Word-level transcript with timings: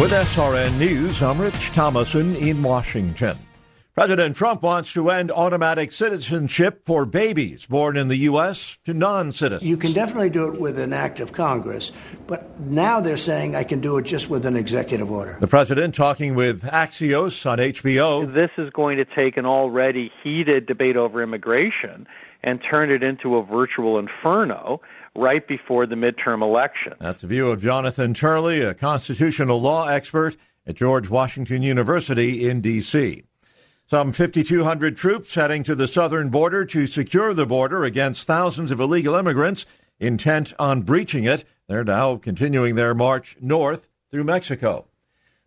With 0.00 0.10
SRN 0.10 0.76
News, 0.76 1.22
I'm 1.22 1.40
Rich 1.40 1.70
Thomason 1.70 2.34
in 2.34 2.62
Washington. 2.64 3.38
President 3.94 4.34
Trump 4.34 4.62
wants 4.62 4.92
to 4.94 5.08
end 5.10 5.30
automatic 5.30 5.92
citizenship 5.92 6.82
for 6.86 7.04
babies 7.04 7.66
born 7.66 7.96
in 7.96 8.08
the 8.08 8.16
U.S. 8.16 8.78
to 8.86 8.94
non 8.94 9.30
citizens. 9.30 9.68
You 9.68 9.76
can 9.76 9.92
definitely 9.92 10.30
do 10.30 10.48
it 10.48 10.60
with 10.60 10.80
an 10.80 10.92
act 10.92 11.20
of 11.20 11.30
Congress, 11.32 11.92
but 12.26 12.58
now 12.58 13.00
they're 13.00 13.16
saying 13.16 13.54
I 13.54 13.62
can 13.62 13.80
do 13.80 13.96
it 13.98 14.02
just 14.02 14.28
with 14.28 14.44
an 14.44 14.56
executive 14.56 15.12
order. 15.12 15.36
The 15.38 15.46
president 15.46 15.94
talking 15.94 16.34
with 16.34 16.62
Axios 16.62 17.48
on 17.48 17.58
HBO. 17.58 18.32
This 18.32 18.50
is 18.58 18.70
going 18.70 18.96
to 18.96 19.04
take 19.04 19.36
an 19.36 19.46
already 19.46 20.10
heated 20.24 20.66
debate 20.66 20.96
over 20.96 21.22
immigration 21.22 22.08
and 22.42 22.60
turn 22.68 22.90
it 22.90 23.04
into 23.04 23.36
a 23.36 23.44
virtual 23.44 23.98
inferno 23.98 24.80
right 25.16 25.46
before 25.46 25.86
the 25.86 25.94
midterm 25.94 26.42
election. 26.42 26.94
That's 27.00 27.22
the 27.22 27.28
view 27.28 27.50
of 27.50 27.62
Jonathan 27.62 28.14
Turley, 28.14 28.60
a 28.60 28.74
constitutional 28.74 29.60
law 29.60 29.88
expert 29.88 30.36
at 30.66 30.76
George 30.76 31.08
Washington 31.10 31.62
University 31.62 32.48
in 32.48 32.60
D.C. 32.60 33.24
Some 33.88 34.12
5,200 34.12 34.96
troops 34.96 35.34
heading 35.34 35.64
to 35.64 35.74
the 35.74 35.88
southern 35.88 36.28
border 36.28 36.64
to 36.66 36.86
secure 36.86 37.34
the 37.34 37.46
border 37.46 37.82
against 37.82 38.26
thousands 38.26 38.70
of 38.70 38.78
illegal 38.78 39.16
immigrants 39.16 39.66
intent 39.98 40.54
on 40.58 40.82
breaching 40.82 41.24
it. 41.24 41.44
They're 41.66 41.84
now 41.84 42.16
continuing 42.16 42.76
their 42.76 42.94
march 42.94 43.36
north 43.40 43.88
through 44.10 44.24
Mexico. 44.24 44.86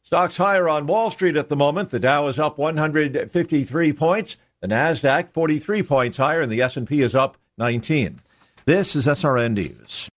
Stocks 0.02 0.38
higher 0.38 0.68
on 0.68 0.88
Wall 0.88 1.10
Street 1.10 1.38
at 1.38 1.48
the 1.48 1.56
moment. 1.56 1.90
The 1.90 2.00
Dow 2.00 2.28
is 2.28 2.38
up 2.38 2.58
153 2.58 3.94
points. 3.94 4.36
The 4.60 4.68
Nasdaq 4.68 5.32
43 5.32 5.84
points 5.84 6.18
higher, 6.18 6.42
and 6.42 6.52
the 6.52 6.62
S&P 6.62 7.02
is 7.02 7.16
up 7.16 7.38
19. 7.58 8.20
This 8.66 8.96
is 8.96 9.08
SRN 9.08 9.56
News. 9.56 10.08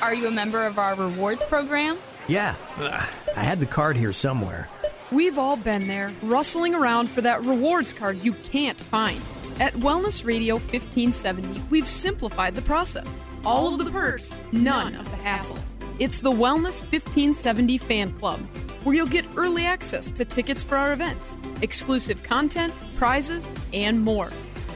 Are 0.00 0.12
you 0.12 0.26
a 0.26 0.30
member 0.32 0.66
of 0.66 0.76
our 0.76 0.96
rewards 0.96 1.44
program? 1.44 1.96
Yeah, 2.26 2.56
I 2.80 3.44
had 3.44 3.60
the 3.60 3.66
card 3.66 3.96
here 3.96 4.12
somewhere. 4.12 4.68
We've 5.12 5.38
all 5.38 5.54
been 5.54 5.86
there, 5.86 6.10
rustling 6.22 6.74
around 6.74 7.10
for 7.10 7.20
that 7.20 7.44
rewards 7.44 7.92
card 7.92 8.24
you 8.24 8.32
can't 8.32 8.80
find. 8.80 9.20
At 9.60 9.72
Wellness 9.74 10.24
Radio 10.24 10.56
1570, 10.56 11.62
we've 11.70 11.86
simplified 11.86 12.56
the 12.56 12.62
process. 12.62 13.06
All 13.44 13.72
of 13.72 13.78
the 13.78 13.88
perks, 13.88 14.34
none 14.50 14.96
of 14.96 15.08
the 15.08 15.16
hassle. 15.18 15.60
It's 16.00 16.18
the 16.18 16.32
Wellness 16.32 16.82
1570 16.82 17.78
Fan 17.78 18.12
Club, 18.14 18.40
where 18.82 18.96
you'll 18.96 19.06
get 19.06 19.26
early 19.36 19.64
access 19.64 20.10
to 20.10 20.24
tickets 20.24 20.64
for 20.64 20.76
our 20.76 20.92
events, 20.92 21.36
exclusive 21.60 22.24
content, 22.24 22.74
prizes, 22.96 23.48
and 23.72 24.02
more. 24.02 24.32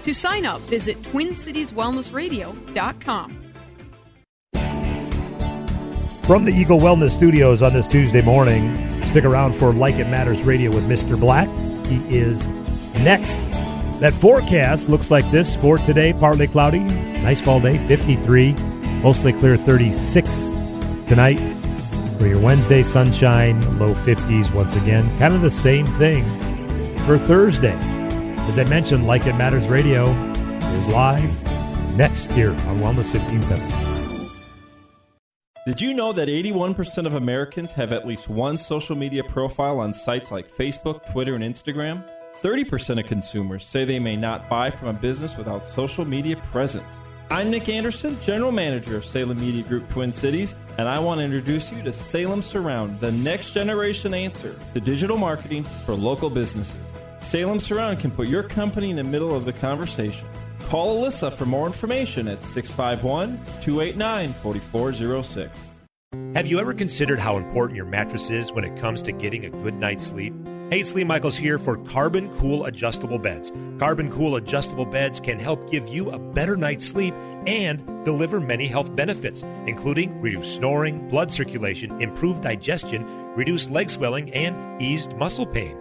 To 0.07 0.15
sign 0.15 0.47
up, 0.47 0.63
visit 0.63 1.03
TwinCitiesWellnessRadio.com. 1.03 3.31
From 6.23 6.45
the 6.45 6.53
Eagle 6.53 6.79
Wellness 6.79 7.11
Studios 7.11 7.61
on 7.61 7.73
this 7.73 7.89
Tuesday 7.89 8.23
morning, 8.23 8.77
stick 9.07 9.25
around 9.25 9.57
for 9.57 9.73
Like 9.73 9.97
It 9.97 10.07
Matters 10.07 10.43
Radio 10.43 10.73
with 10.73 10.89
Mr. 10.89 11.19
Black. 11.19 11.49
He 11.89 11.97
is 12.09 12.47
next. 13.03 13.39
That 13.99 14.13
forecast 14.13 14.89
looks 14.89 15.11
like 15.11 15.29
this 15.33 15.57
for 15.57 15.77
today 15.77 16.13
partly 16.13 16.47
cloudy, 16.47 16.79
nice 16.79 17.41
fall 17.41 17.59
day, 17.59 17.77
53, 17.89 18.53
mostly 19.03 19.33
clear, 19.33 19.57
36 19.57 20.51
tonight. 21.09 21.41
For 22.21 22.29
your 22.29 22.41
Wednesday, 22.41 22.85
sunshine, 22.85 23.61
low 23.81 23.93
50s 23.93 24.55
once 24.55 24.77
again. 24.77 25.05
Kind 25.19 25.35
of 25.35 25.41
the 25.41 25.51
same 25.51 25.85
thing 25.85 26.23
for 27.07 27.19
Thursday. 27.19 27.96
As 28.49 28.61
I 28.61 28.65
mentioned, 28.65 29.09
Like 29.09 29.27
It 29.27 29.35
Matters 29.35 29.67
Radio 29.67 30.07
is 30.07 30.89
live 30.89 31.97
next 31.97 32.31
year 32.31 32.51
on 32.51 32.79
Wellness 32.79 33.13
1570. 33.13 33.75
Did 35.67 35.81
you 35.81 35.93
know 35.93 36.13
that 36.13 36.29
81% 36.29 37.07
of 37.07 37.15
Americans 37.15 37.73
have 37.73 37.93
at 37.93 38.07
least 38.07 38.29
one 38.29 38.57
social 38.57 38.95
media 38.95 39.25
profile 39.25 39.81
on 39.81 39.93
sites 39.93 40.31
like 40.31 40.49
Facebook, 40.49 41.11
Twitter, 41.11 41.35
and 41.35 41.43
Instagram? 41.43 42.05
30% 42.37 43.01
of 43.01 43.07
consumers 43.07 43.67
say 43.67 43.85
they 43.85 43.99
may 43.99 44.15
not 44.15 44.49
buy 44.49 44.71
from 44.71 44.89
a 44.89 44.93
business 44.93 45.37
without 45.37 45.67
social 45.67 46.05
media 46.05 46.37
presence. 46.37 47.01
I'm 47.31 47.51
Nick 47.51 47.69
Anderson, 47.69 48.17
General 48.23 48.53
Manager 48.53 48.97
of 48.97 49.05
Salem 49.05 49.41
Media 49.41 49.65
Group 49.65 49.91
Twin 49.91 50.13
Cities, 50.13 50.55
and 50.79 50.87
I 50.87 51.01
want 51.01 51.19
to 51.19 51.25
introduce 51.25 51.73
you 51.73 51.83
to 51.83 51.93
Salem 51.93 52.43
Surround, 52.43 53.01
the 53.01 53.11
next 53.11 53.51
generation 53.51 54.15
answer 54.15 54.55
to 54.73 54.81
digital 54.81 55.17
marketing 55.17 55.65
for 55.85 55.95
local 55.95 56.31
businesses. 56.31 56.97
Salem 57.27 57.59
Surround 57.59 57.99
can 57.99 58.13
put 58.13 58.29
your 58.29 58.45
company 58.45 58.89
in 58.89 58.95
the 58.95 59.03
middle 59.03 59.35
of 59.35 59.45
the 59.45 59.53
conversation. 59.53 60.25
Call 60.69 60.97
Alyssa 60.97 61.33
for 61.33 61.45
more 61.45 61.67
information 61.67 62.29
at 62.29 62.41
651 62.41 63.37
289 63.63 64.33
4406. 64.33 65.61
Have 66.37 66.47
you 66.47 66.61
ever 66.61 66.73
considered 66.73 67.19
how 67.19 67.37
important 67.37 67.77
your 67.77 67.85
mattress 67.85 68.31
is 68.31 68.53
when 68.53 68.63
it 68.63 68.81
comes 68.81 69.03
to 69.03 69.11
getting 69.11 69.45
a 69.45 69.51
good 69.51 69.75
night's 69.75 70.07
sleep? 70.07 70.35
Hey, 70.71 70.79
it's 70.79 70.95
Lee 70.95 71.03
Michaels 71.03 71.37
here 71.37 71.59
for 71.59 71.79
Carbon 71.79 72.33
Cool 72.39 72.65
Adjustable 72.65 73.19
Beds. 73.19 73.51
Carbon 73.81 74.09
Cool 74.13 74.37
Adjustable 74.37 74.87
Beds 74.87 75.19
can 75.19 75.41
help 75.41 75.69
give 75.69 75.89
you 75.89 76.11
a 76.11 76.21
better 76.21 76.57
night's 76.57 76.87
sleep 76.87 77.13
and 77.49 77.85
deliver 78.05 78.39
many 78.39 78.69
health 78.69 78.95
benefits, 78.95 79.43
including 79.67 80.21
reduced 80.21 80.55
snoring, 80.55 81.09
blood 81.09 81.33
circulation, 81.33 82.01
improved 82.01 82.45
digestion, 82.45 83.05
reduced 83.35 83.69
leg 83.69 83.91
swelling, 83.91 84.33
and 84.33 84.81
eased 84.81 85.13
muscle 85.17 85.47
pain. 85.47 85.77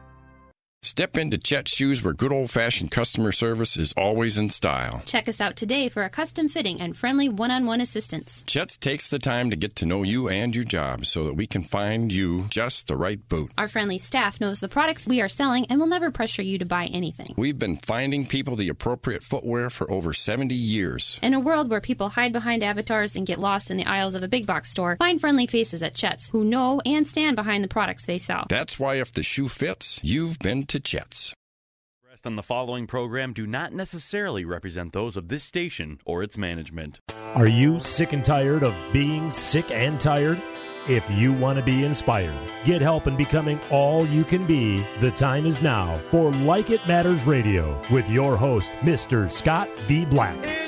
Step 0.85 1.17
into 1.17 1.39
Chet's 1.39 1.71
shoes 1.71 2.03
where 2.03 2.13
good 2.13 2.33
old 2.33 2.51
fashioned 2.51 2.91
customer 2.91 3.31
service 3.31 3.77
is 3.77 3.93
always 3.97 4.37
in 4.37 4.51
style. 4.51 5.01
Check 5.07 5.29
us 5.29 5.41
out 5.41 5.55
today 5.55 5.89
for 5.89 6.03
a 6.03 6.11
custom 6.11 6.49
fitting 6.49 6.81
and 6.81 6.97
friendly 6.97 7.29
one 7.29 7.53
on 7.53 7.67
one 7.67 7.81
assistance. 7.81 8.43
Chet's 8.49 8.77
takes 8.77 9.09
the 9.09 9.21
time 9.21 9.51
to 9.51 9.57
get 9.57 9.77
to 9.77 9.87
know 9.87 10.03
you 10.03 10.29
and 10.29 10.57
your 10.57 10.65
job 10.65 11.07
so 11.07 11.23
that 11.23 11.35
we 11.35 11.47
can 11.47 11.63
find 11.63 12.13
you 12.13 12.47
just 12.51 12.89
the 12.89 12.97
right 12.97 13.21
boot. 13.29 13.53
Our 13.57 13.69
friendly 13.69 14.01
staff 14.01 14.41
knows 14.41 14.59
the 14.59 14.69
products 14.69 15.07
we 15.07 15.21
are 15.21 15.29
selling 15.29 15.67
and 15.67 15.79
will 15.79 15.87
never 15.87 16.11
pressure 16.11 16.43
you 16.43 16.59
to 16.59 16.65
buy 16.65 16.87
anything. 16.87 17.33
We've 17.37 17.61
been 17.61 17.77
finding 17.77 18.27
people 18.27 18.57
the 18.57 18.69
appropriate 18.69 19.23
footwear 19.23 19.71
for 19.71 19.89
over 19.89 20.13
70 20.13 20.53
years. 20.53 21.21
In 21.23 21.33
a 21.33 21.39
world 21.39 21.71
where 21.71 21.81
people 21.81 22.09
hide 22.09 22.33
behind 22.33 22.65
avatars 22.65 23.15
and 23.15 23.25
get 23.25 23.39
lost 23.39 23.71
in 23.71 23.77
the 23.77 23.87
aisles 23.87 24.17
of 24.17 24.25
a 24.25 24.29
big 24.29 24.47
box 24.47 24.71
store, 24.71 24.97
find 24.97 25.21
friendly 25.21 25.47
faces 25.47 25.81
at 25.85 25.95
Chet's 25.95 26.31
who 26.31 26.43
know 26.43 26.81
and 26.85 27.07
stand 27.07 27.37
behind 27.37 27.63
the 27.63 27.69
products 27.69 28.05
they 28.05 28.19
sell. 28.19 28.47
That's 28.49 28.81
why 28.81 28.97
if 28.97 29.13
the 29.13 29.23
shoe 29.23 29.47
fits, 29.47 30.01
you've 30.03 30.41
been 30.41 30.67
to 30.73 30.81
Chet's. 30.81 31.35
on 32.25 32.37
the 32.37 32.43
following 32.43 32.87
program 32.87 33.35
do 33.35 33.47
not 33.47 33.75
necessarily 33.75 34.47
represent 34.47 34.95
those 34.95 35.19
of 35.19 35.29
this 35.29 35.45
station 35.45 35.99
or 36.07 36.23
its 36.23 36.39
management. 36.39 36.99
Are 37.35 37.47
you 37.47 37.79
sick 37.81 38.15
and 38.15 38.25
tired 38.25 38.63
of 38.63 38.75
being 38.91 39.31
sick 39.31 39.71
and 39.71 40.01
tired? 40.01 40.41
If 40.89 41.05
you 41.11 41.35
want 41.35 41.59
to 41.59 41.65
be 41.65 41.85
inspired, 41.85 42.33
get 42.65 42.81
help 42.81 43.07
in 43.07 43.19
becoming 43.19 43.61
all 43.71 44.07
you 44.07 44.25
can 44.25 44.47
be, 44.47 44.83
the 45.01 45.11
time 45.11 45.45
is 45.45 45.61
now 45.61 45.99
for 46.11 46.33
Like 46.33 46.71
It 46.71 46.81
Matters 46.89 47.23
Radio 47.25 47.79
with 47.91 48.09
your 48.09 48.35
host, 48.39 48.71
Mr. 48.81 49.31
Scott 49.31 49.69
V. 49.81 50.07
Black. 50.07 50.62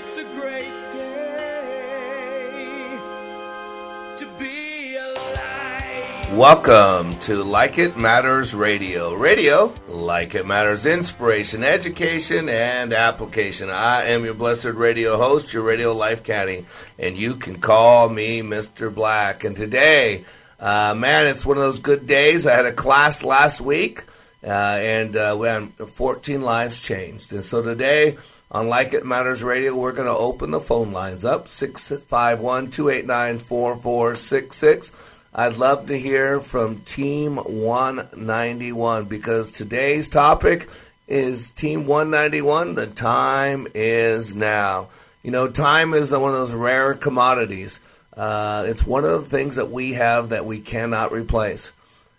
Welcome 6.34 7.12
to 7.20 7.44
Like 7.44 7.78
It 7.78 7.96
Matters 7.96 8.56
Radio. 8.56 9.14
Radio, 9.14 9.72
like 9.86 10.34
it 10.34 10.44
matters, 10.44 10.84
inspiration, 10.84 11.62
education, 11.62 12.48
and 12.48 12.92
application. 12.92 13.70
I 13.70 14.06
am 14.06 14.24
your 14.24 14.34
blessed 14.34 14.64
radio 14.64 15.16
host, 15.16 15.52
your 15.52 15.62
radio 15.62 15.94
life 15.94 16.24
caddy, 16.24 16.66
and 16.98 17.16
you 17.16 17.36
can 17.36 17.60
call 17.60 18.08
me 18.08 18.42
Mr. 18.42 18.92
Black. 18.92 19.44
And 19.44 19.54
today, 19.54 20.24
uh, 20.58 20.92
man, 20.96 21.28
it's 21.28 21.46
one 21.46 21.56
of 21.56 21.62
those 21.62 21.78
good 21.78 22.04
days. 22.04 22.48
I 22.48 22.56
had 22.56 22.66
a 22.66 22.72
class 22.72 23.22
last 23.22 23.60
week, 23.60 24.02
uh, 24.42 24.48
and 24.48 25.16
uh, 25.16 25.36
we 25.38 25.46
had 25.46 25.72
14 25.72 26.42
lives 26.42 26.80
changed. 26.80 27.32
And 27.32 27.44
so 27.44 27.62
today, 27.62 28.16
on 28.50 28.68
Like 28.68 28.92
It 28.92 29.06
Matters 29.06 29.44
Radio, 29.44 29.76
we're 29.76 29.92
going 29.92 30.08
to 30.08 30.18
open 30.18 30.50
the 30.50 30.60
phone 30.60 30.90
lines 30.90 31.24
up 31.24 31.46
651 31.46 32.72
289 32.72 33.38
4466. 33.38 34.90
I'd 35.36 35.56
love 35.56 35.88
to 35.88 35.98
hear 35.98 36.38
from 36.38 36.78
Team 36.82 37.38
191 37.38 39.06
because 39.06 39.50
today's 39.50 40.08
topic 40.08 40.68
is 41.08 41.50
Team 41.50 41.88
191. 41.88 42.76
The 42.76 42.86
time 42.86 43.66
is 43.74 44.36
now. 44.36 44.90
You 45.24 45.32
know, 45.32 45.48
time 45.48 45.92
is 45.92 46.12
one 46.12 46.30
of 46.30 46.36
those 46.36 46.52
rare 46.52 46.94
commodities. 46.94 47.80
Uh, 48.16 48.62
it's 48.68 48.86
one 48.86 49.04
of 49.04 49.10
the 49.10 49.28
things 49.28 49.56
that 49.56 49.72
we 49.72 49.94
have 49.94 50.28
that 50.28 50.46
we 50.46 50.60
cannot 50.60 51.10
replace. 51.10 51.72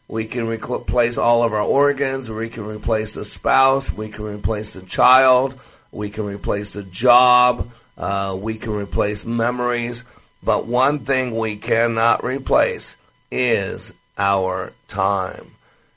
We 0.10 0.26
can 0.26 0.48
replace 0.48 1.18
all 1.18 1.42
of 1.44 1.54
our 1.54 1.62
organs. 1.62 2.30
We 2.30 2.50
can 2.50 2.66
replace 2.66 3.14
the 3.14 3.24
spouse. 3.24 3.94
We 3.94 4.10
can 4.10 4.26
replace 4.26 4.74
the 4.74 4.82
child. 4.82 5.58
We 5.90 6.10
can 6.10 6.26
replace 6.26 6.74
the 6.74 6.84
job. 6.84 7.70
Uh, 7.98 8.38
we 8.38 8.56
can 8.56 8.74
replace 8.74 9.24
memories. 9.24 10.04
But 10.44 10.66
one 10.66 11.00
thing 11.00 11.38
we 11.38 11.56
cannot 11.56 12.22
replace 12.22 12.98
is 13.32 13.94
our 14.18 14.74
time. 14.88 15.52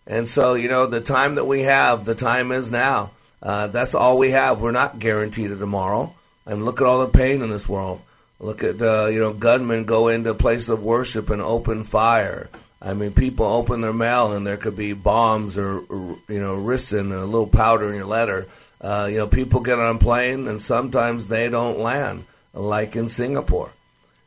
And 0.07 0.27
so, 0.27 0.55
you 0.55 0.69
know, 0.69 0.87
the 0.87 1.01
time 1.01 1.35
that 1.35 1.47
we 1.47 1.63
have, 1.63 2.05
the 2.05 2.15
time 2.15 2.51
is 2.51 2.71
now. 2.71 3.11
Uh, 3.43 3.67
that's 3.69 3.95
all 3.95 4.19
we 4.19 4.31
have. 4.31 4.61
We're 4.61 4.73
not 4.73 4.99
guaranteed 4.99 5.51
a 5.51 5.57
tomorrow. 5.57 6.15
And 6.47 6.65
look 6.65 6.81
at 6.81 6.87
all 6.87 7.01
the 7.01 7.19
pain 7.19 7.43
in 7.43 7.51
this 7.51 7.69
world. 7.69 8.01
Look 8.41 8.65
at, 8.65 8.81
uh, 8.81 9.07
you 9.07 9.19
know, 9.19 9.33
gunmen 9.33 9.85
go 9.85 10.09
into 10.09 10.33
places 10.33 10.71
of 10.71 10.83
worship 10.83 11.29
and 11.29 11.43
open 11.43 11.85
fire. 11.85 12.49
I 12.81 12.95
mean, 12.95 13.13
people 13.13 13.45
open 13.45 13.81
their 13.81 13.93
mail 13.93 14.33
and 14.33 14.47
there 14.47 14.57
could 14.57 14.77
be 14.77 14.93
bombs 14.93 15.59
or, 15.59 15.81
or 15.81 16.19
you 16.29 16.41
know, 16.41 16.57
ricin 16.57 17.01
and 17.01 17.13
a 17.13 17.25
little 17.25 17.49
powder 17.49 17.89
in 17.91 17.97
your 17.97 18.07
letter. 18.07 18.47
Uh, 18.81 19.09
you 19.11 19.17
know, 19.17 19.27
people 19.27 19.61
get 19.61 19.79
on 19.79 19.97
a 19.97 19.99
plane 19.99 20.47
and 20.47 20.61
sometimes 20.61 21.27
they 21.27 21.49
don't 21.49 21.81
land, 21.81 22.25
like 22.55 22.95
in 22.95 23.09
Singapore. 23.09 23.73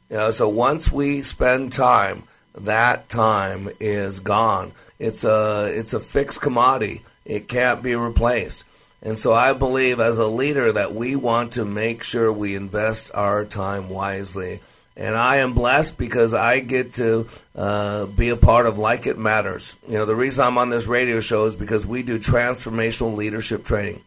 You 0.10 0.18
know, 0.18 0.32
so 0.32 0.50
once 0.50 0.92
we 0.92 1.22
spend 1.22 1.72
time, 1.72 2.24
that 2.56 3.10
time 3.10 3.70
is 3.80 4.20
gone. 4.20 4.72
It's 5.00 5.24
a 5.24 5.72
it's 5.74 5.94
a 5.94 6.00
fixed 6.00 6.42
commodity. 6.42 7.02
It 7.26 7.48
can't 7.48 7.82
be 7.82 7.96
replaced. 7.96 8.66
And 9.04 9.18
so 9.18 9.34
I 9.34 9.54
believe 9.54 10.00
as 10.00 10.18
a 10.18 10.28
leader 10.28 10.72
that 10.74 10.94
we 10.94 11.16
want 11.16 11.54
to 11.54 11.66
make 11.66 12.04
sure 12.04 12.32
we 12.32 12.56
invest 12.56 13.10
our 13.14 13.46
time 13.46 13.90
wisely. 13.90 14.60
And 14.96 15.16
I 15.16 15.38
am 15.38 15.54
blessed 15.54 15.98
because 15.98 16.34
I 16.36 16.60
get 16.60 16.94
to 16.94 17.28
uh, 17.56 18.06
be 18.06 18.30
a 18.30 18.38
part 18.38 18.68
of 18.68 18.78
Like 18.78 19.08
It 19.08 19.18
Matters. 19.18 19.76
You 19.88 19.96
know, 19.96 20.06
the 20.06 20.16
reason 20.16 20.46
I'm 20.46 20.60
on 20.60 20.70
this 20.70 20.86
radio 20.86 21.20
show 21.20 21.46
is 21.46 21.56
because 21.56 21.88
we 21.88 22.04
do 22.04 22.20
transformational 22.20 23.16
leadership 23.16 23.64
training. 23.64 24.02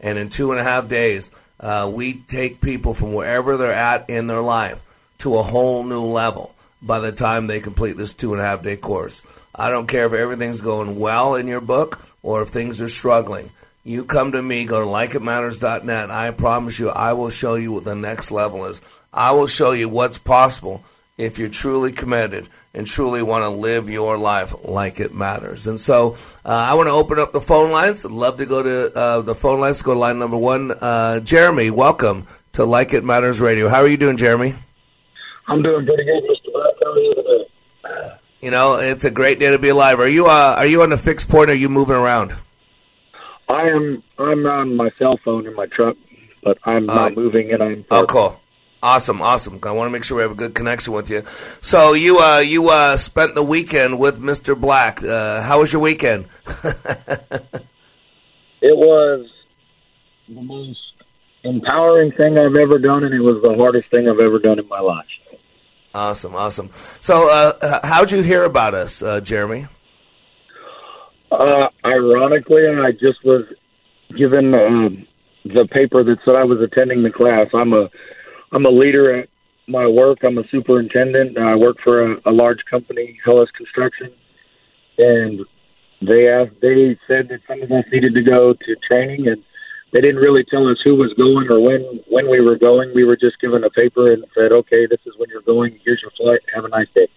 And 0.00 0.16
in 0.16 0.30
two 0.30 0.52
and 0.52 0.60
a 0.60 0.64
half 0.64 0.88
days, 0.88 1.30
uh, 1.60 1.90
we 1.92 2.14
take 2.14 2.62
people 2.62 2.94
from 2.94 3.12
wherever 3.12 3.56
they're 3.56 3.72
at 3.72 4.08
in 4.08 4.28
their 4.28 4.40
life 4.40 4.80
to 5.18 5.36
a 5.36 5.42
whole 5.42 5.82
new 5.82 6.04
level 6.04 6.54
by 6.82 7.00
the 7.00 7.12
time 7.12 7.46
they 7.46 7.60
complete 7.60 7.96
this 7.96 8.14
two 8.14 8.32
and 8.32 8.40
a 8.40 8.44
half 8.44 8.62
day 8.62 8.76
course. 8.76 9.22
I 9.54 9.70
don't 9.70 9.88
care 9.88 10.06
if 10.06 10.12
everything's 10.12 10.60
going 10.60 10.98
well 10.98 11.34
in 11.34 11.48
your 11.48 11.60
book 11.60 11.98
or 12.22 12.42
if 12.42 12.48
things 12.48 12.80
are 12.80 12.88
struggling. 12.88 13.50
You 13.84 14.04
come 14.04 14.32
to 14.32 14.42
me, 14.42 14.64
go 14.64 14.80
to 14.80 14.86
likeitmatters.net. 14.86 16.04
And 16.04 16.12
I 16.12 16.30
promise 16.30 16.78
you, 16.78 16.90
I 16.90 17.14
will 17.14 17.30
show 17.30 17.54
you 17.54 17.72
what 17.72 17.84
the 17.84 17.94
next 17.94 18.30
level 18.30 18.66
is. 18.66 18.80
I 19.12 19.32
will 19.32 19.46
show 19.46 19.72
you 19.72 19.88
what's 19.88 20.18
possible 20.18 20.84
if 21.16 21.38
you're 21.38 21.48
truly 21.48 21.90
committed 21.92 22.48
and 22.74 22.86
truly 22.86 23.22
want 23.22 23.42
to 23.42 23.48
live 23.48 23.88
your 23.88 24.18
life 24.18 24.54
like 24.62 25.00
it 25.00 25.14
matters. 25.14 25.66
And 25.66 25.80
so 25.80 26.16
uh, 26.44 26.48
I 26.50 26.74
want 26.74 26.88
to 26.88 26.92
open 26.92 27.18
up 27.18 27.32
the 27.32 27.40
phone 27.40 27.72
lines. 27.72 28.04
I'd 28.04 28.12
love 28.12 28.36
to 28.38 28.46
go 28.46 28.62
to 28.62 28.94
uh, 28.94 29.20
the 29.22 29.34
phone 29.34 29.58
lines. 29.58 29.82
Go 29.82 29.94
to 29.94 29.98
line 29.98 30.18
number 30.18 30.36
one. 30.36 30.70
Uh, 30.70 31.20
Jeremy, 31.20 31.70
welcome 31.70 32.26
to 32.52 32.64
Like 32.64 32.92
It 32.92 33.04
Matters 33.04 33.40
Radio. 33.40 33.68
How 33.68 33.78
are 33.78 33.88
you 33.88 33.96
doing, 33.96 34.16
Jeremy? 34.16 34.54
I'm 35.48 35.62
doing 35.62 35.86
pretty 35.86 36.04
good, 36.04 36.22
Mr. 36.24 36.52
Black. 36.52 36.74
How 36.84 36.92
are 36.92 36.98
you 36.98 37.14
today? 37.14 38.18
You 38.40 38.50
know, 38.50 38.76
it's 38.76 39.04
a 39.04 39.10
great 39.10 39.38
day 39.38 39.50
to 39.50 39.58
be 39.58 39.68
alive. 39.68 39.98
Are 40.00 40.08
you 40.08 40.26
uh, 40.26 40.54
are 40.58 40.66
you 40.66 40.82
on 40.82 40.90
the 40.90 40.98
fixed 40.98 41.28
point? 41.28 41.50
Or 41.50 41.52
are 41.52 41.56
you 41.56 41.68
moving 41.68 41.96
around? 41.96 42.34
I 43.48 43.68
am. 43.68 44.02
I'm 44.18 44.46
on 44.46 44.76
my 44.76 44.90
cell 44.98 45.18
phone 45.24 45.46
in 45.46 45.54
my 45.54 45.66
truck, 45.66 45.96
but 46.42 46.58
I'm 46.64 46.86
not 46.86 47.16
moving 47.16 47.52
and 47.52 47.62
I'm. 47.62 47.84
Oh, 47.90 48.06
cool. 48.06 48.40
Awesome, 48.80 49.20
awesome. 49.20 49.58
I 49.64 49.72
want 49.72 49.88
to 49.88 49.92
make 49.92 50.04
sure 50.04 50.18
we 50.18 50.22
have 50.22 50.30
a 50.30 50.36
good 50.36 50.54
connection 50.54 50.92
with 50.92 51.10
you. 51.10 51.24
So 51.60 51.94
you 51.94 52.20
uh, 52.20 52.38
you 52.38 52.68
uh, 52.70 52.96
spent 52.96 53.34
the 53.34 53.42
weekend 53.42 53.98
with 53.98 54.20
Mr. 54.20 54.58
Black. 54.58 55.02
Uh, 55.02 55.42
how 55.42 55.60
was 55.60 55.72
your 55.72 55.82
weekend? 55.82 56.26
It 58.60 58.76
was 58.76 59.26
the 60.28 60.42
most 60.42 60.80
empowering 61.44 62.10
thing 62.12 62.36
I've 62.36 62.56
ever 62.56 62.78
done, 62.78 63.04
and 63.04 63.14
it 63.14 63.20
was 63.20 63.40
the 63.42 63.54
hardest 63.56 63.88
thing 63.90 64.08
I've 64.08 64.18
ever 64.18 64.38
done 64.38 64.58
in 64.58 64.68
my 64.68 64.80
life. 64.80 65.06
Awesome, 65.94 66.34
awesome. 66.34 66.70
So, 67.00 67.30
uh, 67.30 67.80
how'd 67.86 68.10
you 68.10 68.22
hear 68.22 68.44
about 68.44 68.74
us, 68.74 69.02
uh, 69.02 69.20
Jeremy? 69.20 69.66
Uh, 71.30 71.68
ironically, 71.84 72.66
I 72.68 72.92
just 72.92 73.24
was 73.24 73.44
given 74.16 74.54
um, 74.54 75.06
the 75.44 75.66
paper 75.70 76.02
that 76.04 76.18
said 76.24 76.34
I 76.36 76.44
was 76.44 76.60
attending 76.60 77.02
the 77.02 77.10
class. 77.10 77.48
I'm 77.54 77.72
a 77.72 77.88
I'm 78.52 78.64
a 78.64 78.70
leader 78.70 79.14
at 79.20 79.28
my 79.66 79.86
work. 79.86 80.18
I'm 80.24 80.38
a 80.38 80.48
superintendent. 80.50 81.36
I 81.36 81.54
work 81.54 81.76
for 81.84 82.12
a, 82.12 82.16
a 82.26 82.32
large 82.32 82.60
company, 82.70 83.18
Hellas 83.24 83.50
Construction, 83.56 84.12
and 84.96 85.40
they 86.00 86.28
asked. 86.28 86.60
They 86.62 86.98
said 87.06 87.28
that 87.28 87.40
some 87.46 87.62
of 87.62 87.70
us 87.70 87.84
needed 87.92 88.14
to 88.14 88.22
go 88.22 88.54
to 88.54 88.76
training, 88.86 89.28
and 89.28 89.42
they 89.92 90.00
didn't 90.00 90.20
really 90.20 90.44
tell 90.44 90.68
us 90.68 90.78
who 90.84 90.94
was 90.96 91.12
going 91.14 91.48
or 91.50 91.60
when 91.60 91.82
when 92.08 92.30
we 92.30 92.40
were 92.40 92.56
going. 92.56 92.92
We 92.94 93.04
were 93.04 93.16
just 93.16 93.40
given 93.40 93.64
a 93.64 93.70
paper 93.70 94.12
and 94.12 94.24
said, 94.34 94.52
"Okay, 94.52 94.86
this 94.86 95.00
is 95.06 95.14
when 95.16 95.28
you're 95.30 95.42
going. 95.42 95.78
Here's 95.84 96.02
your 96.02 96.10
flight. 96.12 96.40
Have 96.54 96.64
a 96.64 96.68
nice 96.68 96.88
day." 96.94 97.08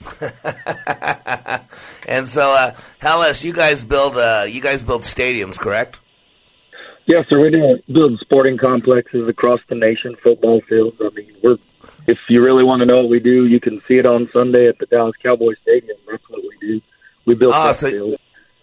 and 2.08 2.26
so, 2.26 2.52
uh, 2.52 2.72
Hellas, 3.00 3.44
you 3.44 3.52
guys 3.52 3.84
build 3.84 4.16
uh, 4.16 4.46
you 4.48 4.60
guys 4.60 4.82
build 4.82 5.02
stadiums, 5.02 5.58
correct? 5.58 6.00
Yes, 7.06 7.26
sir. 7.28 7.40
We 7.40 7.50
do 7.50 7.78
build 7.92 8.18
sporting 8.20 8.56
complexes 8.56 9.28
across 9.28 9.60
the 9.68 9.74
nation, 9.74 10.16
football 10.22 10.60
fields. 10.68 10.96
I 11.00 11.10
mean, 11.14 11.32
we're 11.42 11.56
if 12.06 12.18
you 12.28 12.42
really 12.42 12.64
want 12.64 12.80
to 12.80 12.86
know 12.86 12.98
what 13.02 13.10
we 13.10 13.20
do, 13.20 13.46
you 13.46 13.60
can 13.60 13.82
see 13.86 13.98
it 13.98 14.06
on 14.06 14.28
Sunday 14.32 14.68
at 14.68 14.78
the 14.78 14.86
Dallas 14.86 15.14
Cowboy 15.22 15.54
Stadium. 15.62 15.96
That's 16.10 16.28
what 16.28 16.42
we 16.42 16.56
do. 16.66 16.80
We 17.26 17.34
build 17.34 17.52
Oh, 17.54 17.72
so, 17.72 17.90
field. 17.90 18.20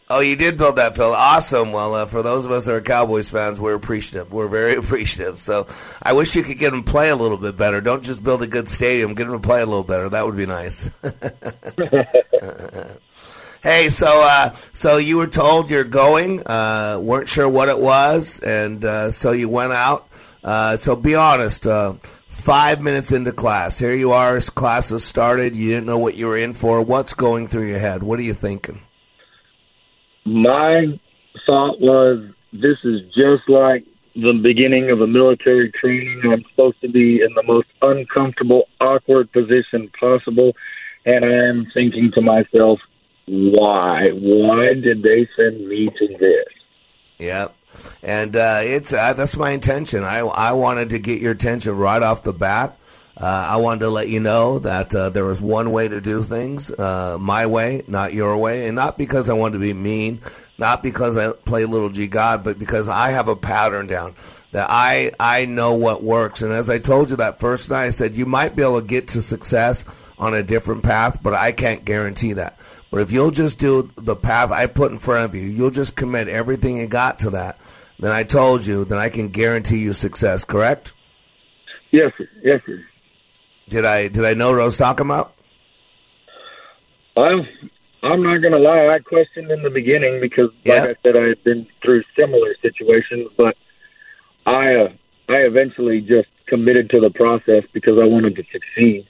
Oh, 0.10 0.22
you 0.22 0.38
did 0.38 0.58
build 0.58 0.78
that 0.78 0.96
field. 0.96 1.16
Awesome. 1.16 1.74
Well, 1.74 1.94
uh, 1.94 2.06
for 2.06 2.24
those 2.24 2.46
of 2.46 2.52
us 2.52 2.66
that 2.66 2.74
are 2.74 2.82
Cowboys 2.82 3.30
fans, 3.30 3.60
we're 3.60 3.76
appreciative. 3.76 4.32
We're 4.32 4.48
very 4.48 4.76
appreciative. 4.78 5.42
So 5.42 5.68
I 6.02 6.14
wish 6.14 6.36
you 6.36 6.44
could 6.44 6.58
get 6.58 6.72
them 6.72 6.84
to 6.84 6.92
play 6.92 7.10
a 7.10 7.16
little 7.16 7.38
bit 7.38 7.58
better. 7.58 7.82
Don't 7.82 8.04
just 8.04 8.24
build 8.24 8.42
a 8.42 8.48
good 8.48 8.70
stadium. 8.70 9.16
Get 9.16 9.26
them 9.26 9.42
to 9.42 9.46
play 9.46 9.62
a 9.62 9.66
little 9.66 9.84
better. 9.84 10.08
That 10.08 10.26
would 10.26 10.38
be 10.38 10.46
nice. 10.46 10.90
hey, 13.64 13.90
so 13.90 14.22
uh, 14.24 14.54
so 14.72 14.96
you 14.96 15.18
were 15.18 15.28
told 15.28 15.70
you're 15.70 15.84
going. 15.84 16.48
Uh, 16.48 17.00
weren't 17.02 17.28
sure 17.28 17.50
what 17.50 17.68
it 17.68 17.80
was, 17.80 18.40
and 18.40 18.86
uh, 18.86 19.12
so 19.12 19.32
you 19.32 19.50
went 19.50 19.74
out. 19.74 20.08
Uh, 20.42 20.78
so 20.78 20.96
be 20.96 21.16
honest. 21.16 21.68
Uh, 21.68 21.96
five 22.28 22.82
minutes 22.82 23.12
into 23.12 23.34
class, 23.34 23.78
here 23.78 23.94
you 23.94 24.14
are. 24.14 24.40
Class 24.40 24.92
has 24.92 25.04
started. 25.04 25.54
You 25.54 25.72
didn't 25.72 25.86
know 25.86 25.98
what 25.98 26.16
you 26.16 26.28
were 26.28 26.38
in 26.38 26.54
for. 26.54 26.82
What's 26.82 27.14
going 27.14 27.50
through 27.50 27.68
your 27.68 27.80
head? 27.80 28.04
What 28.04 28.20
are 28.20 28.24
you 28.24 28.34
thinking? 28.34 28.80
My 30.28 31.00
thought 31.46 31.80
was 31.80 32.30
this 32.54 32.78
is 32.84 33.02
just 33.14 33.48
like 33.48 33.86
the 34.16 34.34
beginning 34.34 34.90
of 34.90 35.02
a 35.02 35.08
military 35.08 35.72
training. 35.72 36.22
I'm 36.26 36.44
supposed 36.50 36.82
to 36.82 36.90
be 36.90 37.22
in 37.22 37.34
the 37.36 37.44
most 37.44 37.68
uncomfortable, 37.82 38.68
awkward 38.82 39.32
position 39.32 39.90
possible. 40.00 40.54
And 41.06 41.24
I 41.24 41.48
am 41.50 41.68
thinking 41.74 42.12
to 42.14 42.22
myself, 42.22 42.80
why? 43.28 44.10
Why 44.12 44.74
did 44.74 45.04
they 45.04 45.28
send 45.36 45.68
me 45.68 45.90
to 45.98 46.08
this? 46.20 46.48
Yep. 47.20 47.56
And 48.02 48.36
uh, 48.36 48.62
it's 48.64 48.92
uh, 48.92 49.14
that's 49.14 49.38
my 49.38 49.52
intention. 49.52 50.04
I 50.04 50.20
I 50.20 50.52
wanted 50.54 50.90
to 50.90 51.00
get 51.00 51.22
your 51.22 51.34
attention 51.34 51.78
right 51.78 52.02
off 52.02 52.24
the 52.24 52.34
bat. 52.34 52.78
Uh, 53.20 53.26
I 53.26 53.58
wanted 53.58 53.80
to 53.80 53.90
let 53.90 54.10
you 54.10 54.20
know 54.20 54.60
that 54.60 54.94
uh, 54.94 55.10
there 55.10 55.26
was 55.26 55.42
one 55.42 55.72
way 55.72 55.88
to 55.88 56.00
do 56.00 56.22
things, 56.22 56.70
uh, 56.72 57.18
my 57.20 57.48
way, 57.48 57.82
not 57.88 58.14
your 58.14 58.38
way, 58.38 58.68
and 58.68 58.76
not 58.76 58.96
because 58.96 59.28
I 59.28 59.34
wanted 59.34 59.54
to 59.54 59.60
be 59.60 59.74
mean, 59.74 60.22
not 60.60 60.84
because 60.84 61.18
I 61.18 61.32
play 61.32 61.66
little 61.66 61.90
G 61.90 62.08
God, 62.08 62.44
but 62.44 62.60
because 62.60 62.88
I 62.88 63.10
have 63.10 63.28
a 63.28 63.36
pattern 63.36 63.88
down 63.88 64.14
that 64.52 64.68
I 64.70 65.12
I 65.20 65.46
know 65.46 65.74
what 65.74 66.04
works. 66.04 66.44
And 66.44 66.54
as 66.54 66.70
I 66.70 66.78
told 66.78 67.10
you 67.10 67.16
that 67.16 67.40
first 67.40 67.72
night, 67.72 67.86
I 67.86 67.90
said 67.90 68.14
you 68.14 68.28
might 68.28 68.56
be 68.56 68.62
able 68.62 68.82
to 68.82 68.88
get 68.88 69.08
to 69.10 69.22
success 69.22 69.84
on 70.20 70.36
a 70.36 70.44
different 70.44 70.84
path, 70.84 71.22
but 71.24 71.34
I 71.34 71.52
can't 71.52 71.86
guarantee 71.86 72.34
that. 72.34 72.60
But 72.92 73.02
if 73.02 73.12
you'll 73.12 73.32
just 73.32 73.58
do 73.58 73.92
the 73.98 74.16
path 74.16 74.52
I 74.52 74.68
put 74.68 74.92
in 74.92 75.00
front 75.00 75.26
of 75.26 75.36
you, 75.36 75.44
you'll 75.44 75.72
just 75.72 75.96
commit 75.96 76.28
everything 76.28 76.78
you 76.78 76.88
got 76.88 77.20
to 77.20 77.32
that. 77.32 77.58
Then 78.00 78.12
I 78.12 78.24
told 78.24 78.66
you, 78.66 78.86
then 78.86 79.00
I 79.00 79.10
can 79.10 79.30
guarantee 79.30 79.80
you 79.80 79.92
success. 79.92 80.44
Correct? 80.44 80.94
Yes, 81.92 82.12
sir. 82.18 82.30
Yes, 82.44 82.62
sir. 82.66 82.84
Did 83.70 83.86
I 83.86 84.08
did 84.08 84.24
I 84.24 84.34
know 84.34 84.52
Rose 84.52 84.80
I 84.80 84.86
talking 84.86 85.06
about? 85.06 85.34
I'm 87.18 87.48
I'm 88.04 88.24
not 88.24 88.38
gonna 88.38 88.60
lie. 88.60 88.88
I 88.88 89.00
questioned 89.00 89.52
in 89.52 89.64
the 89.64 89.70
beginning 89.70 90.22
because, 90.22 90.50
like 90.66 90.84
I 90.84 90.96
said, 91.04 91.18
I 91.18 91.30
had 91.30 91.44
been 91.44 91.68
through 91.82 92.04
similar 92.16 92.56
situations, 92.62 93.30
but 93.36 93.58
I 94.46 94.76
uh, 94.76 94.90
I 95.30 95.38
eventually 95.38 96.02
just 96.02 96.30
committed 96.46 96.90
to 96.92 97.02
the 97.02 97.10
process 97.10 97.64
because 97.74 97.98
I 98.00 98.06
wanted 98.06 98.36
to 98.38 98.44
succeed, 98.52 99.08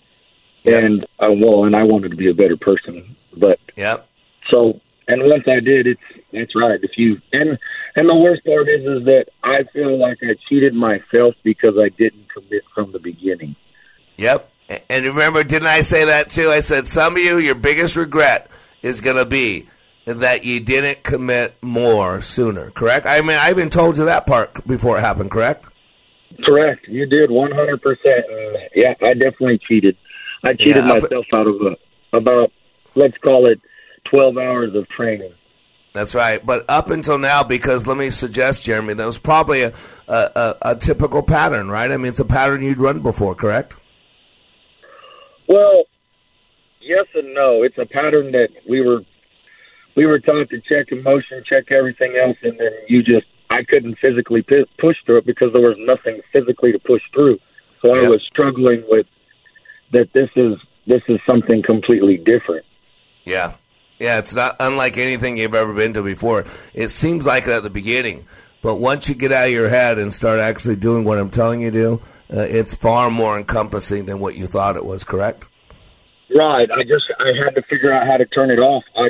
and 0.65 1.03
uh, 1.19 1.31
well, 1.31 1.65
and 1.65 1.75
I 1.75 1.83
wanted 1.83 2.09
to 2.09 2.17
be 2.17 2.29
a 2.29 2.33
better 2.33 2.57
person. 2.57 3.15
But 3.35 3.59
Yep. 3.75 4.07
so, 4.49 4.81
and 5.07 5.21
once 5.23 5.43
I 5.47 5.59
did, 5.59 5.85
it's 5.85 6.01
that's 6.33 6.55
right. 6.55 6.79
If 6.81 6.97
you 6.97 7.21
and 7.33 7.59
and 7.95 8.09
the 8.09 8.15
worst 8.15 8.43
part 8.45 8.67
is 8.67 8.81
is 8.81 9.05
that 9.05 9.25
I 9.43 9.63
feel 9.73 9.97
like 9.99 10.17
I 10.23 10.35
cheated 10.49 10.73
myself 10.73 11.35
because 11.43 11.77
I 11.77 11.89
didn't 11.89 12.33
commit 12.33 12.63
from 12.73 12.91
the 12.93 12.99
beginning. 12.99 13.55
Yep. 14.17 14.51
And 14.89 15.05
remember, 15.05 15.43
didn't 15.43 15.67
I 15.69 15.81
say 15.81 16.05
that 16.05 16.29
too? 16.29 16.49
I 16.49 16.59
said 16.59 16.87
some 16.87 17.13
of 17.15 17.19
you, 17.21 17.37
your 17.37 17.55
biggest 17.55 17.95
regret 17.95 18.49
is 18.81 18.99
going 19.01 19.15
to 19.15 19.25
be 19.25 19.67
that 20.05 20.43
you 20.43 20.59
didn't 20.59 21.03
commit 21.03 21.55
more 21.61 22.19
sooner. 22.21 22.69
Correct? 22.71 23.05
I 23.05 23.21
mean, 23.21 23.37
I 23.37 23.49
even 23.49 23.69
told 23.69 23.97
you 23.97 24.05
that 24.05 24.25
part 24.27 24.65
before 24.67 24.97
it 24.97 25.01
happened. 25.01 25.31
Correct? 25.31 25.65
Correct. 26.45 26.87
You 26.87 27.05
did 27.05 27.29
100%. 27.29 27.79
Uh, 27.79 28.57
yeah, 28.75 28.93
I 29.01 29.13
definitely 29.13 29.59
cheated. 29.67 29.97
I 30.43 30.53
cheated 30.53 30.85
Yeah, 30.85 30.93
but- 30.99 31.03
myself 31.03 31.25
out 31.33 31.47
of 31.47 31.55
uh, 31.61 31.75
about, 32.17 32.51
let's 32.95 33.17
call 33.19 33.45
it, 33.47 33.59
12 34.09 34.37
hours 34.37 34.75
of 34.75 34.87
training. 34.89 35.33
That's 35.93 36.13
right. 36.13 36.45
But 36.45 36.63
up 36.69 36.89
until 36.91 37.17
now, 37.17 37.43
because 37.43 37.87
let 37.87 37.97
me 37.97 38.09
suggest, 38.11 38.63
Jeremy, 38.63 38.93
that 38.93 39.05
was 39.05 39.17
probably 39.17 39.63
a, 39.63 39.73
a, 40.07 40.13
a, 40.35 40.55
a 40.71 40.75
typical 40.75 41.23
pattern, 41.23 41.69
right? 41.69 41.89
I 41.91 41.97
mean, 41.97 42.07
it's 42.09 42.19
a 42.19 42.25
pattern 42.25 42.61
you'd 42.61 42.77
run 42.77 42.99
before, 43.01 43.33
correct? 43.33 43.75
Well, 45.47 45.85
yes 46.81 47.05
and 47.15 47.33
no. 47.33 47.63
It's 47.63 47.77
a 47.77 47.85
pattern 47.85 48.31
that 48.31 48.49
we 48.67 48.81
were 48.81 49.01
we 49.95 50.05
were 50.05 50.19
taught 50.19 50.49
to 50.49 50.61
check 50.61 50.91
emotion, 50.91 51.43
check 51.45 51.71
everything 51.71 52.15
else, 52.15 52.37
and 52.43 52.59
then 52.59 52.71
you 52.87 53.01
just 53.03 53.25
I 53.49 53.63
couldn't 53.63 53.97
physically 53.99 54.41
pu- 54.41 54.65
push 54.77 54.97
through 55.05 55.19
it 55.19 55.25
because 55.25 55.53
there 55.53 55.61
was 55.61 55.77
nothing 55.79 56.21
physically 56.31 56.71
to 56.71 56.79
push 56.79 57.01
through. 57.13 57.39
So 57.81 57.95
I 57.95 58.09
was 58.09 58.21
struggling 58.27 58.83
with 58.87 59.05
that. 59.91 60.11
This 60.13 60.29
is 60.35 60.55
this 60.85 61.01
is 61.07 61.19
something 61.25 61.63
completely 61.63 62.17
different. 62.17 62.65
Yeah. 63.25 63.55
Yeah, 63.99 64.19
it's 64.19 64.35
not 64.35 64.55
unlike 64.59 64.97
anything 64.97 65.37
you've 65.37 65.55
ever 65.55 65.73
been 65.73 65.93
to 65.93 66.03
before. 66.03 66.45
It 66.75 66.89
seems 66.89 67.25
like 67.25 67.47
it 67.47 67.49
at 67.49 67.63
the 67.63 67.69
beginning, 67.71 68.27
but 68.61 68.75
once 68.75 69.09
you 69.09 69.15
get 69.15 69.31
out 69.31 69.47
of 69.47 69.51
your 69.51 69.69
head 69.69 69.97
and 69.97 70.13
start 70.13 70.39
actually 70.39 70.75
doing 70.75 71.03
what 71.03 71.17
I'm 71.17 71.31
telling 71.31 71.61
you 71.61 71.71
to 71.71 71.77
do, 71.77 72.01
uh, 72.33 72.41
it's 72.41 72.73
far 72.73 73.09
more 73.09 73.37
encompassing 73.37 74.05
than 74.05 74.19
what 74.19 74.35
you 74.35 74.47
thought 74.47 74.75
it 74.75 74.85
was, 74.85 75.03
correct? 75.03 75.47
Right. 76.35 76.69
I 76.69 76.83
just 76.83 77.05
I 77.19 77.27
had 77.43 77.55
to 77.55 77.61
figure 77.63 77.91
out 77.91 78.05
how 78.05 78.17
to 78.17 78.25
turn 78.25 78.51
it 78.51 78.59
off. 78.59 78.83
I 78.95 79.09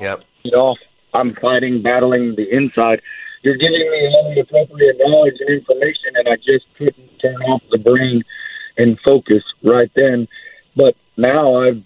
Yep. 0.00 0.24
it 0.44 0.54
off. 0.54 0.78
I'm 1.14 1.34
fighting, 1.36 1.80
battling 1.82 2.34
the 2.36 2.48
inside. 2.54 3.00
You're 3.42 3.56
giving 3.56 3.80
me 3.90 4.08
all 4.08 4.34
the 4.34 4.40
appropriate 4.40 4.96
knowledge 4.98 5.36
and 5.40 5.48
information, 5.50 6.16
and 6.16 6.28
I 6.28 6.36
just 6.36 6.66
couldn't 6.76 7.18
turn 7.20 7.40
off 7.42 7.62
the 7.70 7.78
brain 7.78 8.22
and 8.76 8.98
focus 9.00 9.42
right 9.62 9.90
then. 9.94 10.28
But 10.74 10.96
now 11.16 11.62
I've, 11.62 11.82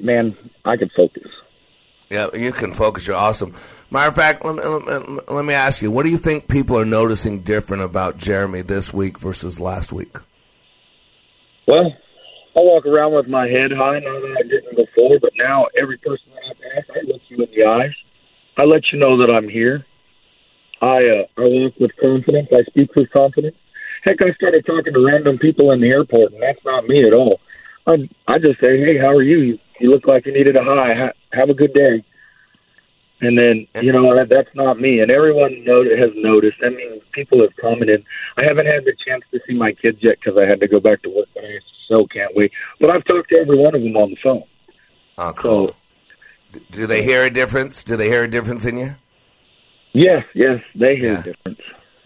man, 0.00 0.36
I 0.64 0.76
can 0.76 0.88
focus. 0.96 1.30
Yeah, 2.10 2.28
you 2.34 2.52
can 2.52 2.72
focus. 2.72 3.06
You're 3.06 3.16
awesome. 3.16 3.54
Matter 3.94 4.08
of 4.08 4.16
fact, 4.16 4.44
let 4.44 4.56
me, 4.56 4.62
let, 4.64 5.32
let 5.32 5.44
me 5.44 5.54
ask 5.54 5.80
you, 5.80 5.88
what 5.88 6.02
do 6.02 6.08
you 6.08 6.18
think 6.18 6.48
people 6.48 6.76
are 6.76 6.84
noticing 6.84 7.42
different 7.42 7.84
about 7.84 8.18
Jeremy 8.18 8.62
this 8.62 8.92
week 8.92 9.20
versus 9.20 9.60
last 9.60 9.92
week? 9.92 10.16
Well, 11.68 11.96
I 12.56 12.58
walk 12.58 12.86
around 12.86 13.14
with 13.14 13.28
my 13.28 13.46
head 13.46 13.70
high, 13.70 14.00
not 14.00 14.20
that 14.20 14.36
I 14.36 14.42
didn't 14.42 14.74
before, 14.74 15.20
but 15.20 15.30
now 15.36 15.68
every 15.78 15.96
person 15.98 16.26
that 16.34 16.42
I 16.44 16.74
pass, 16.74 16.84
I 16.92 17.06
look 17.06 17.22
you 17.28 17.44
in 17.44 17.48
the 17.52 17.66
eyes. 17.66 17.94
I 18.56 18.64
let 18.64 18.90
you 18.90 18.98
know 18.98 19.16
that 19.18 19.30
I'm 19.30 19.48
here. 19.48 19.86
I 20.82 20.96
uh, 20.96 21.26
I 21.38 21.42
walk 21.42 21.74
with 21.78 21.96
confidence. 21.98 22.48
I 22.52 22.64
speak 22.64 22.96
with 22.96 23.12
confidence. 23.12 23.56
Heck, 24.02 24.20
I 24.20 24.32
started 24.32 24.66
talking 24.66 24.92
to 24.92 25.06
random 25.06 25.38
people 25.38 25.70
in 25.70 25.80
the 25.80 25.90
airport, 25.90 26.32
and 26.32 26.42
that's 26.42 26.64
not 26.64 26.88
me 26.88 27.06
at 27.06 27.14
all. 27.14 27.38
I 27.86 28.08
I 28.26 28.40
just 28.40 28.58
say, 28.58 28.76
hey, 28.76 28.98
how 28.98 29.10
are 29.10 29.22
you? 29.22 29.38
You, 29.38 29.58
you 29.78 29.90
look 29.90 30.08
like 30.08 30.26
you 30.26 30.32
needed 30.32 30.56
a 30.56 30.64
high. 30.64 30.94
Ha- 30.94 31.12
have 31.32 31.48
a 31.48 31.54
good 31.54 31.72
day. 31.72 32.02
And 33.20 33.38
then 33.38 33.66
you 33.80 33.92
know 33.92 34.14
that, 34.14 34.28
that's 34.28 34.54
not 34.54 34.80
me, 34.80 35.00
and 35.00 35.10
everyone 35.10 35.64
know, 35.64 35.82
has 35.84 36.10
noticed. 36.16 36.58
I 36.64 36.70
mean, 36.70 37.00
people 37.12 37.40
have 37.40 37.54
commented. 37.56 38.04
I 38.36 38.44
haven't 38.44 38.66
had 38.66 38.84
the 38.84 38.94
chance 39.06 39.24
to 39.30 39.40
see 39.46 39.54
my 39.54 39.72
kids 39.72 39.98
yet 40.02 40.18
because 40.18 40.36
I 40.36 40.46
had 40.46 40.60
to 40.60 40.68
go 40.68 40.80
back 40.80 41.02
to 41.02 41.10
work, 41.10 41.28
but 41.34 41.44
I 41.44 41.60
so 41.88 42.06
can't 42.06 42.34
wait. 42.34 42.52
But 42.80 42.90
I've 42.90 43.04
talked 43.04 43.30
to 43.30 43.36
every 43.36 43.56
one 43.56 43.74
of 43.74 43.82
them 43.82 43.96
on 43.96 44.10
the 44.10 44.16
phone. 44.22 44.44
Oh, 45.16 45.32
cool. 45.32 45.76
Do 46.70 46.86
they 46.86 47.02
hear 47.02 47.24
a 47.24 47.30
difference? 47.30 47.84
Do 47.84 47.96
they 47.96 48.08
hear 48.08 48.24
a 48.24 48.28
difference 48.28 48.64
in 48.66 48.78
you? 48.78 48.96
Yes, 49.92 50.24
yes, 50.34 50.60
they 50.74 50.96
hear 50.96 51.18
a 51.18 51.22
difference. 51.22 51.60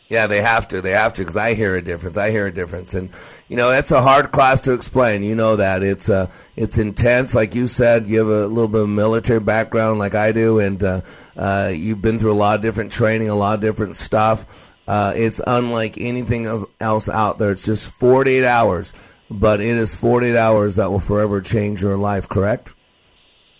Yeah, 0.08 0.26
they 0.26 0.40
have 0.40 0.66
to. 0.68 0.80
They 0.80 0.92
have 0.92 1.12
to 1.14 1.20
because 1.20 1.36
I 1.36 1.52
hear 1.52 1.76
a 1.76 1.82
difference. 1.82 2.16
I 2.16 2.30
hear 2.30 2.46
a 2.46 2.50
difference, 2.52 2.94
and 2.94 3.10
you 3.48 3.56
know 3.56 3.68
that's 3.68 3.90
a 3.90 4.00
hard 4.00 4.32
class 4.32 4.62
to 4.62 4.72
explain. 4.72 5.22
You 5.22 5.34
know 5.34 5.56
that 5.56 5.82
it's 5.82 6.08
uh, 6.08 6.28
it's 6.56 6.78
intense, 6.78 7.34
like 7.34 7.54
you 7.54 7.68
said. 7.68 8.06
You 8.06 8.20
have 8.20 8.28
a 8.28 8.46
little 8.46 8.68
bit 8.68 8.80
of 8.82 8.88
military 8.88 9.40
background, 9.40 9.98
like 9.98 10.14
I 10.14 10.32
do, 10.32 10.60
and 10.60 10.82
uh, 10.82 11.00
uh, 11.36 11.70
you've 11.74 12.00
been 12.00 12.18
through 12.18 12.32
a 12.32 12.40
lot 12.40 12.56
of 12.56 12.62
different 12.62 12.90
training, 12.90 13.28
a 13.28 13.34
lot 13.34 13.56
of 13.56 13.60
different 13.60 13.96
stuff. 13.96 14.72
Uh, 14.86 15.12
it's 15.14 15.42
unlike 15.46 15.98
anything 15.98 16.46
else, 16.46 16.64
else 16.80 17.10
out 17.10 17.36
there. 17.36 17.50
It's 17.50 17.66
just 17.66 17.90
48 17.92 18.42
hours, 18.46 18.94
but 19.30 19.60
it 19.60 19.76
is 19.76 19.94
48 19.94 20.34
hours 20.34 20.76
that 20.76 20.90
will 20.90 21.00
forever 21.00 21.42
change 21.42 21.82
your 21.82 21.98
life. 21.98 22.26
Correct? 22.26 22.74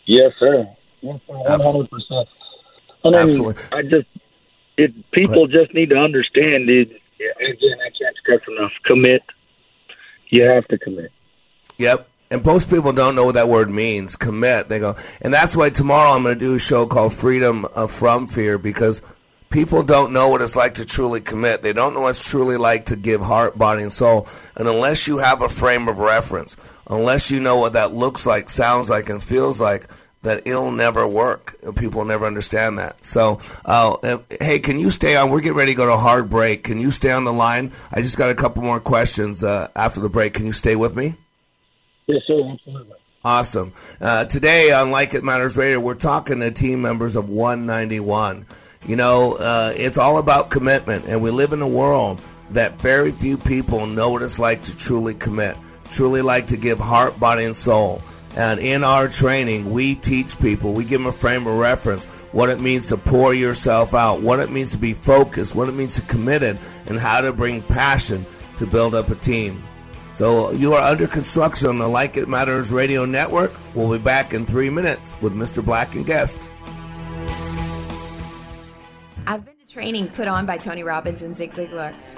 Yes, 0.07 0.33
sir. 0.41 0.67
One 1.03 1.21
hundred 1.29 1.91
percent. 1.91 2.29
I 3.05 3.11
mean, 3.11 3.15
Absolutely. 3.15 3.63
I 3.71 3.83
just 3.83 4.07
it. 4.79 5.11
People 5.11 5.47
just 5.47 5.75
need 5.75 5.91
to 5.91 5.97
understand 5.97 6.71
it. 6.71 6.91
Again, 7.41 7.79
I 7.81 7.91
can't 7.91 8.17
stress 8.21 8.41
enough. 8.49 8.73
Commit. 8.85 9.23
You 10.29 10.45
have 10.45 10.67
to 10.69 10.79
commit. 10.79 11.11
Yep. 11.79 12.09
And 12.31 12.45
most 12.45 12.69
people 12.69 12.93
don't 12.93 13.15
know 13.15 13.25
what 13.25 13.35
that 13.35 13.49
word 13.49 13.71
means. 13.71 14.15
Commit. 14.15 14.69
They 14.69 14.79
go, 14.79 14.97
and 15.23 15.33
that's 15.33 15.57
why 15.57 15.71
tomorrow 15.71 16.11
I'm 16.11 16.23
going 16.23 16.39
to 16.39 16.41
do 16.41 16.55
a 16.55 16.59
show 16.59 16.87
called 16.87 17.15
Freedom 17.15 17.67
uh, 17.75 17.87
from 17.87 18.27
Fear 18.27 18.59
because 18.59 19.01
people 19.51 19.83
don't 19.83 20.13
know 20.13 20.29
what 20.29 20.43
it's 20.43 20.55
like 20.55 20.75
to 20.75 20.85
truly 20.85 21.21
commit. 21.21 21.63
They 21.63 21.73
don't 21.73 21.95
know 21.95 22.03
what 22.03 22.11
it's 22.11 22.29
truly 22.29 22.59
like 22.59 22.87
to 22.87 22.97
give 22.97 23.23
heart, 23.23 23.57
body, 23.57 23.83
and 23.83 23.93
soul. 23.93 24.29
And 24.57 24.69
unless 24.69 25.07
you 25.07 25.19
have 25.19 25.41
a 25.41 25.49
frame 25.49 25.89
of 25.89 25.99
reference, 25.99 26.57
unless 26.89 27.31
you 27.31 27.41
know 27.41 27.57
what 27.57 27.73
that 27.73 27.95
looks 27.95 28.27
like, 28.27 28.51
sounds 28.51 28.91
like, 28.91 29.09
and 29.09 29.23
feels 29.23 29.61
like, 29.61 29.89
that 30.23 30.47
it'll 30.47 30.73
never 30.73 31.07
work. 31.07 31.57
People 31.77 32.05
never 32.05 32.27
understand 32.27 32.79
that. 32.79 33.05
So, 33.05 33.41
uh, 33.65 33.93
uh, 34.03 34.19
hey, 34.41 34.59
can 34.59 34.79
you 34.79 34.91
stay 34.91 35.17
on? 35.17 35.31
We're 35.31 35.41
getting 35.41 35.57
ready 35.57 35.73
to 35.73 35.77
go 35.77 35.87
to 35.87 35.93
a 35.93 35.99
hard 35.99 36.29
break. 36.29 36.65
Can 36.65 36.81
you 36.81 36.91
stay 36.91 37.13
on 37.13 37.25
the 37.25 37.33
line? 37.33 37.73
I 37.93 38.03
just 38.03 38.17
got 38.17 38.31
a 38.31 38.35
couple 38.35 38.63
more 38.63 38.81
questions 38.81 39.45
uh, 39.45 39.69
after 39.77 40.01
the 40.01 40.09
break. 40.09 40.35
Can 40.35 40.47
you 40.47 40.53
stay 40.53 40.77
with 40.77 40.97
me? 40.97 41.15
Yes, 42.07 42.23
sir. 42.27 42.41
Absolutely. 42.51 42.97
Awesome. 43.25 43.73
Uh, 44.01 44.25
today 44.25 44.73
on 44.73 44.91
Like 44.91 45.13
It 45.15 45.23
Matters 45.23 45.57
Radio, 45.57 45.79
we're 45.81 45.95
talking 45.95 46.41
to 46.41 46.51
team 46.51 46.81
members 46.83 47.17
of 47.17 47.29
191. 47.29 48.47
You 48.87 48.97
know, 48.97 49.35
uh, 49.35 49.73
it's 49.77 49.99
all 49.99 50.19
about 50.19 50.51
commitment, 50.51 51.05
and 51.07 51.21
we 51.21 51.31
live 51.31 51.53
in 51.53 51.61
a 51.61 51.69
world 51.69 52.21
that 52.51 52.81
very 52.81 53.13
few 53.13 53.37
people 53.37 53.87
know 53.87 54.11
what 54.11 54.23
it's 54.23 54.39
like 54.39 54.63
to 54.63 54.77
truly 54.77 55.15
commit, 55.15 55.57
truly 55.91 56.23
like 56.23 56.47
to 56.49 56.57
give 56.57 56.79
heart, 56.79 57.19
body, 57.21 57.45
and 57.45 57.57
soul. 57.57 58.01
And 58.39 58.61
in 58.61 58.85
our 58.85 59.09
training, 59.09 59.73
we 59.73 59.97
teach 59.97 60.39
people, 60.39 60.73
we 60.73 60.85
give 60.85 61.01
them 61.01 61.09
a 61.09 61.13
frame 61.13 61.45
of 61.49 61.57
reference, 61.57 62.05
what 62.31 62.49
it 62.49 62.61
means 62.61 62.87
to 62.87 62.97
pour 62.97 63.35
yourself 63.35 63.95
out, 63.95 64.21
what 64.21 64.39
it 64.39 64.49
means 64.49 64.71
to 64.71 64.79
be 64.79 64.95
focused, 64.95 65.57
what 65.57 65.69
it 65.69 65.73
means 65.73 65.97
to 65.97 66.03
committed, 66.03 66.57
and 66.87 67.01
how 67.01 67.21
to 67.21 67.33
bring 67.33 67.63
passion 67.63 68.25
to 68.59 68.65
build 68.65 68.95
up 68.95 69.11
a 69.11 69.17
team. 69.17 69.61
So 70.13 70.53
you 70.53 70.75
are 70.75 70.83
under 70.83 71.09
construction 71.09 71.69
on 71.69 71.79
the 71.79 71.89
Like 71.89 72.17
It 72.17 72.29
Matters 72.29 72.71
Radio 72.71 73.05
Network. 73.05 73.53
We'll 73.75 73.91
be 73.91 73.99
back 73.99 74.33
in 74.33 74.47
three 74.47 74.71
minutes 74.71 75.15
with 75.21 75.33
Mr. 75.33 75.65
Black 75.65 75.97
and 75.97 76.07
guest. 76.07 76.49
I've 79.27 79.45
been 79.45 79.57
to 79.57 79.73
training 79.73 80.09
put 80.11 80.29
on 80.29 80.47
by 80.47 80.59
Tony 80.59 80.85
Robbins 80.85 81.25
and 81.25 81.37
Zig 81.37 81.51
Ziglar, 81.51 81.93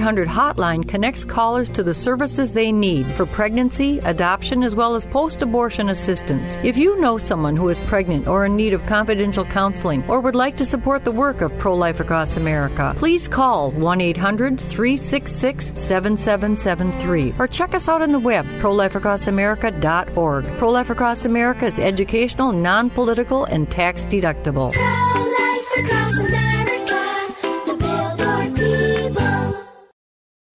800 0.00 0.28
hotline 0.28 0.88
connects 0.88 1.26
callers 1.26 1.68
to 1.68 1.82
the 1.82 1.92
services 1.92 2.54
they 2.54 2.72
need 2.72 3.04
for 3.04 3.26
pregnancy, 3.26 3.98
adoption, 3.98 4.62
as 4.62 4.74
well 4.74 4.94
as 4.94 5.04
post 5.04 5.42
abortion 5.42 5.90
assistance. 5.90 6.56
If 6.64 6.78
you 6.78 6.98
know 7.02 7.18
someone 7.18 7.54
who 7.54 7.68
is 7.68 7.78
pregnant 7.80 8.26
or 8.26 8.46
in 8.46 8.56
need 8.56 8.72
of 8.72 8.86
confidential 8.86 9.44
counseling 9.44 10.02
or 10.08 10.20
would 10.20 10.34
like 10.34 10.56
to 10.56 10.64
support 10.64 11.04
the 11.04 11.12
work 11.12 11.42
of 11.42 11.56
Pro 11.58 11.74
Life 11.74 12.00
Across 12.00 12.38
America, 12.38 12.94
please 12.96 13.28
call 13.28 13.72
1 13.72 14.00
800 14.00 14.58
366 14.58 15.72
7773 15.74 17.34
or 17.38 17.46
check 17.46 17.74
us 17.74 17.86
out 17.86 18.00
on 18.00 18.10
the 18.10 18.18
web, 18.18 18.46
prolifeacrossamerica.org. 18.60 20.46
Pro 20.56 20.70
Life 20.70 20.88
Across 20.88 21.26
America 21.26 21.66
is 21.66 21.78
educational, 21.78 22.52
non 22.52 22.88
political, 22.88 23.44
and 23.44 23.70
tax 23.70 24.06
deductible. 24.06 24.72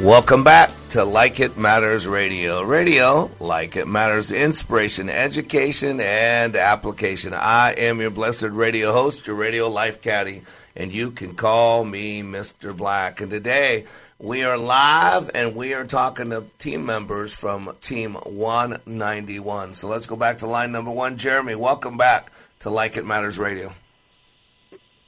Welcome 0.00 0.44
back 0.44 0.70
to 0.90 1.04
Like 1.04 1.40
It 1.40 1.56
Matters 1.56 2.06
Radio. 2.06 2.62
Radio, 2.62 3.30
like 3.40 3.76
it 3.76 3.88
matters, 3.88 4.30
inspiration, 4.30 5.08
education, 5.08 6.00
and 6.00 6.54
application. 6.54 7.32
I 7.32 7.72
am 7.72 8.02
your 8.02 8.10
blessed 8.10 8.42
radio 8.42 8.92
host, 8.92 9.26
your 9.26 9.36
radio 9.36 9.70
life 9.70 10.02
caddy, 10.02 10.42
and 10.76 10.92
you 10.92 11.12
can 11.12 11.34
call 11.34 11.82
me 11.82 12.22
Mr. 12.22 12.76
Black. 12.76 13.22
And 13.22 13.30
today 13.30 13.86
we 14.18 14.44
are 14.44 14.58
live 14.58 15.30
and 15.34 15.56
we 15.56 15.72
are 15.72 15.86
talking 15.86 16.28
to 16.28 16.44
team 16.58 16.84
members 16.84 17.34
from 17.34 17.74
Team 17.80 18.16
191. 18.16 19.72
So 19.72 19.88
let's 19.88 20.06
go 20.06 20.14
back 20.14 20.38
to 20.38 20.46
line 20.46 20.72
number 20.72 20.90
one. 20.90 21.16
Jeremy, 21.16 21.54
welcome 21.54 21.96
back 21.96 22.30
to 22.60 22.68
Like 22.68 22.98
It 22.98 23.06
Matters 23.06 23.38
Radio. 23.38 23.72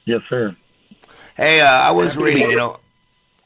Yes, 0.05 0.21
sir. 0.27 0.57
Hey, 1.37 1.61
uh, 1.61 1.67
I 1.67 1.91
was 1.91 2.17
reading, 2.17 2.49
you 2.49 2.57
know. 2.57 2.79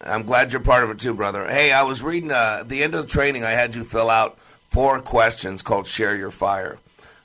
I'm 0.06 0.24
glad 0.24 0.52
you're 0.52 0.62
part 0.62 0.84
of 0.84 0.89
it 0.89 1.00
too, 1.00 1.13
brother. 1.13 1.46
Hey, 1.48 1.72
I 1.72 1.84
was 1.84 2.04
reading 2.04 2.32
uh, 2.32 2.63
the 2.66 2.84
end 2.84 2.96
of 2.96 3.04
the 3.04 3.12
training, 3.12 3.44
I 3.44 3.52
had 3.52 3.76
you 3.76 3.84
fill 3.84 4.10
out 4.10 4.38
four 4.70 5.00
questions 5.00 5.62
called 5.62 5.88
Share 5.88 6.16
Your 6.16 6.32
Fire. 6.32 6.80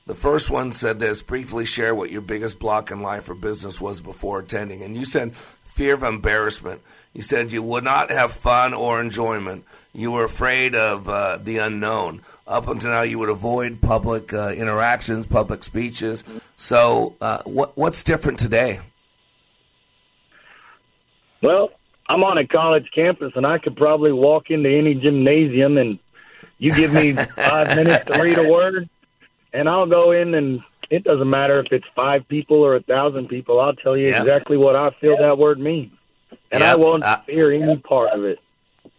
The 0.06 0.14
first 0.14 0.48
one 0.50 0.72
said 0.72 0.98
this 0.98 1.22
briefly 1.22 1.66
share 1.66 1.94
what 1.94 2.10
your 2.10 2.22
biggest 2.22 2.58
block 2.58 2.90
in 2.90 3.02
life 3.02 3.28
or 3.28 3.34
business 3.34 3.80
was 3.80 4.00
before 4.00 4.38
attending. 4.38 4.82
And 4.82 4.96
you 4.96 5.04
said 5.04 5.34
fear 5.34 5.94
of 5.94 6.02
embarrassment. 6.02 6.80
You 7.12 7.22
said 7.22 7.52
you 7.52 7.62
would 7.62 7.84
not 7.84 8.10
have 8.10 8.32
fun 8.32 8.72
or 8.72 9.00
enjoyment. 9.00 9.64
You 9.92 10.12
were 10.12 10.24
afraid 10.24 10.74
of 10.74 11.08
uh, 11.08 11.38
the 11.38 11.58
unknown. 11.58 12.22
Up 12.46 12.68
until 12.68 12.90
now, 12.90 13.02
you 13.02 13.18
would 13.18 13.28
avoid 13.28 13.80
public 13.80 14.32
uh, 14.32 14.50
interactions, 14.50 15.26
public 15.26 15.62
speeches. 15.62 16.24
So, 16.56 17.16
uh, 17.20 17.42
what, 17.44 17.76
what's 17.76 18.02
different 18.02 18.38
today? 18.38 18.80
Well, 21.42 21.70
I'm 22.08 22.24
on 22.24 22.38
a 22.38 22.46
college 22.46 22.90
campus, 22.94 23.32
and 23.36 23.46
I 23.46 23.58
could 23.58 23.76
probably 23.76 24.12
walk 24.12 24.50
into 24.50 24.70
any 24.70 24.94
gymnasium, 24.94 25.76
and 25.76 25.98
you 26.58 26.72
give 26.72 26.92
me 26.92 27.12
five 27.36 27.76
minutes 27.76 28.06
to 28.10 28.22
read 28.22 28.38
a 28.38 28.44
word, 28.48 28.88
and 29.52 29.68
I'll 29.68 29.86
go 29.86 30.12
in 30.12 30.34
and 30.34 30.60
it 30.90 31.04
doesn't 31.04 31.28
matter 31.28 31.60
if 31.60 31.70
it's 31.70 31.84
five 31.94 32.26
people 32.28 32.56
or 32.62 32.76
a 32.76 32.80
thousand 32.80 33.28
people. 33.28 33.60
I'll 33.60 33.74
tell 33.74 33.96
you 33.96 34.08
Yeah. 34.08 34.20
exactly 34.20 34.56
what 34.56 34.74
I 34.74 34.90
feel 35.00 35.18
that 35.18 35.36
word 35.36 35.58
means, 35.58 35.92
and 36.50 36.62
Yeah, 36.62 36.72
I 36.72 36.76
won't 36.76 37.04
uh, 37.04 37.20
fear 37.26 37.52
any 37.52 37.76
part 37.76 38.10
of 38.10 38.24
it. 38.24 38.38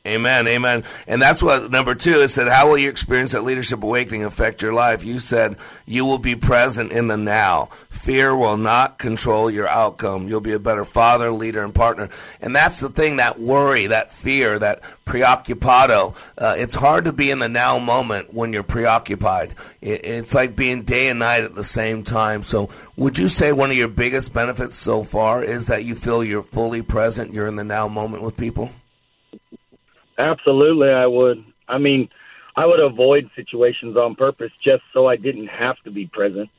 Amen, 0.10 0.48
amen. 0.48 0.84
And 1.08 1.22
that's 1.22 1.43
what 1.43 1.69
number 1.69 1.95
two 1.95 2.15
is 2.15 2.34
said, 2.34 2.48
how 2.48 2.67
will 2.67 2.78
your 2.78 2.89
experience 2.89 3.34
at 3.34 3.43
Leadership 3.43 3.84
Awakening 3.84 4.24
affect 4.24 4.62
your 4.62 4.74
life? 4.74 5.04
You 5.04 5.19
said 5.19 5.56
you 5.86 6.04
will 6.04 6.17
be 6.17 6.36
present 6.36 6.91
in 6.91 7.08
the 7.08 7.17
now. 7.17 7.69
Fear 7.89 8.36
will 8.36 8.58
not 8.58 8.98
control 8.98 9.52
your 9.52 9.67
outcome. 9.67 10.28
You'll 10.28 10.41
be 10.41 10.54
a 10.54 10.60
better 10.60 10.86
father, 10.86 11.32
leader, 11.32 11.63
and 11.63 11.76
partner. 11.76 12.10
And 12.41 12.56
that's 12.56 12.80
the 12.80 12.89
thing, 12.89 13.17
that 13.17 13.39
worry, 13.39 13.88
that 13.88 14.12
fear, 14.12 14.58
that 14.58 14.82
preoccupado. 15.06 16.15
Uh, 16.38 16.56
it's 16.58 16.76
hard 16.76 17.06
to 17.06 17.13
be 17.13 17.30
in 17.30 17.39
the 17.39 17.50
now 17.50 17.78
moment 17.78 18.34
when 18.34 18.52
you're 18.52 18.63
preoccupied. 18.63 19.54
It, 19.82 20.06
it's 20.06 20.34
like 20.34 20.56
being 20.56 20.84
day 20.84 21.10
and 21.10 21.19
night 21.19 21.43
at 21.43 21.56
the 21.56 21.63
same 21.63 22.04
time. 22.04 22.43
So 22.43 22.69
would 22.95 23.17
you 23.17 23.28
say 23.28 23.52
one 23.52 23.69
of 23.69 23.78
your 23.78 23.88
biggest 23.88 24.34
benefits 24.34 24.78
so 24.78 25.04
far 25.04 25.43
is 25.43 25.67
that 25.67 25.84
you 25.84 25.95
feel 25.95 26.24
you're 26.24 26.43
fully 26.43 26.82
present, 26.82 27.34
you're 27.34 27.48
in 27.48 27.58
the 27.58 27.63
now 27.63 27.88
moment 27.88 28.24
with 28.24 28.38
people? 28.38 28.72
Absolutely, 30.20 30.90
I 30.90 31.08
would. 31.08 31.44
I 31.68 31.78
mean, 31.78 32.10
I 32.56 32.66
would 32.66 32.82
avoid 32.82 33.30
situations 33.36 33.96
on 33.96 34.16
purpose 34.16 34.52
just 34.60 34.84
so 34.94 35.08
I 35.08 35.16
didn't 35.16 35.48
have 35.48 35.80
to 35.84 35.92
be 35.92 36.08
present. 36.08 36.50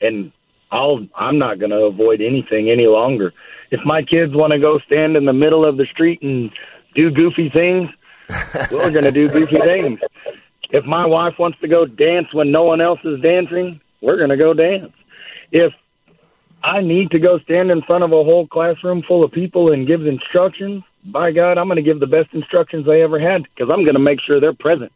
And 0.00 0.30
I'll 0.70 1.08
I'm 1.14 1.38
not 1.38 1.58
going 1.58 1.70
to 1.70 1.84
avoid 1.84 2.20
anything 2.20 2.68
any 2.70 2.86
longer. 2.86 3.32
If 3.70 3.82
my 3.84 4.02
kids 4.02 4.34
want 4.34 4.52
to 4.52 4.58
go 4.58 4.78
stand 4.80 5.16
in 5.16 5.24
the 5.24 5.32
middle 5.32 5.64
of 5.64 5.78
the 5.78 5.86
street 5.86 6.20
and 6.22 6.50
do 6.94 7.10
goofy 7.10 7.48
things, 7.48 7.88
we're 8.70 8.90
going 8.90 9.04
to 9.04 9.12
do 9.12 9.28
goofy 9.28 9.58
things. 9.58 10.00
If 10.70 10.84
my 10.84 11.06
wife 11.06 11.38
wants 11.38 11.58
to 11.60 11.68
go 11.68 11.86
dance 11.86 12.32
when 12.34 12.50
no 12.50 12.64
one 12.64 12.82
else 12.82 13.00
is 13.04 13.20
dancing, 13.22 13.80
we're 14.02 14.18
going 14.18 14.28
to 14.28 14.36
go 14.36 14.52
dance. 14.52 14.92
If 15.50 15.72
I 16.62 16.82
need 16.82 17.12
to 17.12 17.18
go 17.18 17.38
stand 17.38 17.70
in 17.70 17.80
front 17.80 18.04
of 18.04 18.12
a 18.12 18.22
whole 18.22 18.46
classroom 18.46 19.02
full 19.02 19.24
of 19.24 19.32
people 19.32 19.72
and 19.72 19.86
give 19.86 20.06
instructions, 20.06 20.82
by 21.04 21.30
God, 21.32 21.58
I'm 21.58 21.66
going 21.66 21.76
to 21.76 21.82
give 21.82 22.00
the 22.00 22.06
best 22.06 22.32
instructions 22.32 22.88
I 22.88 23.00
ever 23.00 23.18
had 23.18 23.42
because 23.42 23.70
I'm 23.70 23.84
going 23.84 23.94
to 23.94 24.00
make 24.00 24.20
sure 24.20 24.40
they're 24.40 24.52
present. 24.52 24.92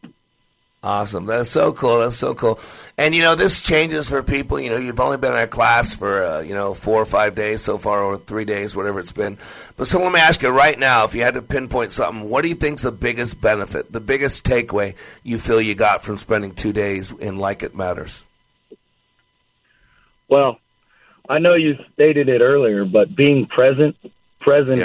Awesome. 0.83 1.25
That's 1.25 1.49
so 1.49 1.71
cool. 1.71 1.99
That's 1.99 2.17
so 2.17 2.35
cool. 2.35 2.59
And, 2.97 3.15
you 3.15 3.21
know, 3.21 3.35
this 3.35 3.61
changes 3.61 4.09
for 4.09 4.21
people. 4.21 4.59
You 4.59 4.69
know, 4.69 4.77
you've 4.77 4.99
only 4.99 5.15
been 5.15 5.31
in 5.31 5.39
a 5.39 5.47
class 5.47 5.93
for, 5.93 6.25
uh, 6.25 6.41
you 6.41 6.53
know, 6.53 6.73
four 6.73 7.01
or 7.01 7.05
five 7.05 7.35
days 7.35 7.61
so 7.61 7.77
far, 7.77 8.03
or 8.03 8.17
three 8.17 8.43
days, 8.43 8.75
whatever 8.75 8.99
it's 8.99 9.13
been. 9.13 9.37
But 9.77 9.87
so 9.87 9.99
let 9.99 10.11
me 10.11 10.19
ask 10.19 10.41
you 10.41 10.49
right 10.49 10.77
now, 10.77 11.05
if 11.05 11.15
you 11.15 11.21
had 11.21 11.35
to 11.35 11.41
pinpoint 11.41 11.93
something, 11.93 12.29
what 12.29 12.41
do 12.41 12.49
you 12.49 12.55
think's 12.55 12.81
the 12.81 12.91
biggest 12.91 13.39
benefit, 13.39 13.93
the 13.93 14.01
biggest 14.01 14.43
takeaway 14.43 14.95
you 15.23 15.39
feel 15.39 15.61
you 15.61 15.73
got 15.73 16.03
from 16.03 16.17
spending 16.17 16.53
two 16.53 16.73
days 16.73 17.11
in 17.11 17.37
Like 17.37 17.63
It 17.63 17.73
Matters? 17.73 18.25
Well, 20.27 20.59
I 21.29 21.39
know 21.39 21.53
you 21.53 21.77
stated 21.93 22.27
it 22.27 22.41
earlier, 22.41 22.83
but 22.83 23.15
being 23.15 23.45
present, 23.45 23.95
present 24.41 24.81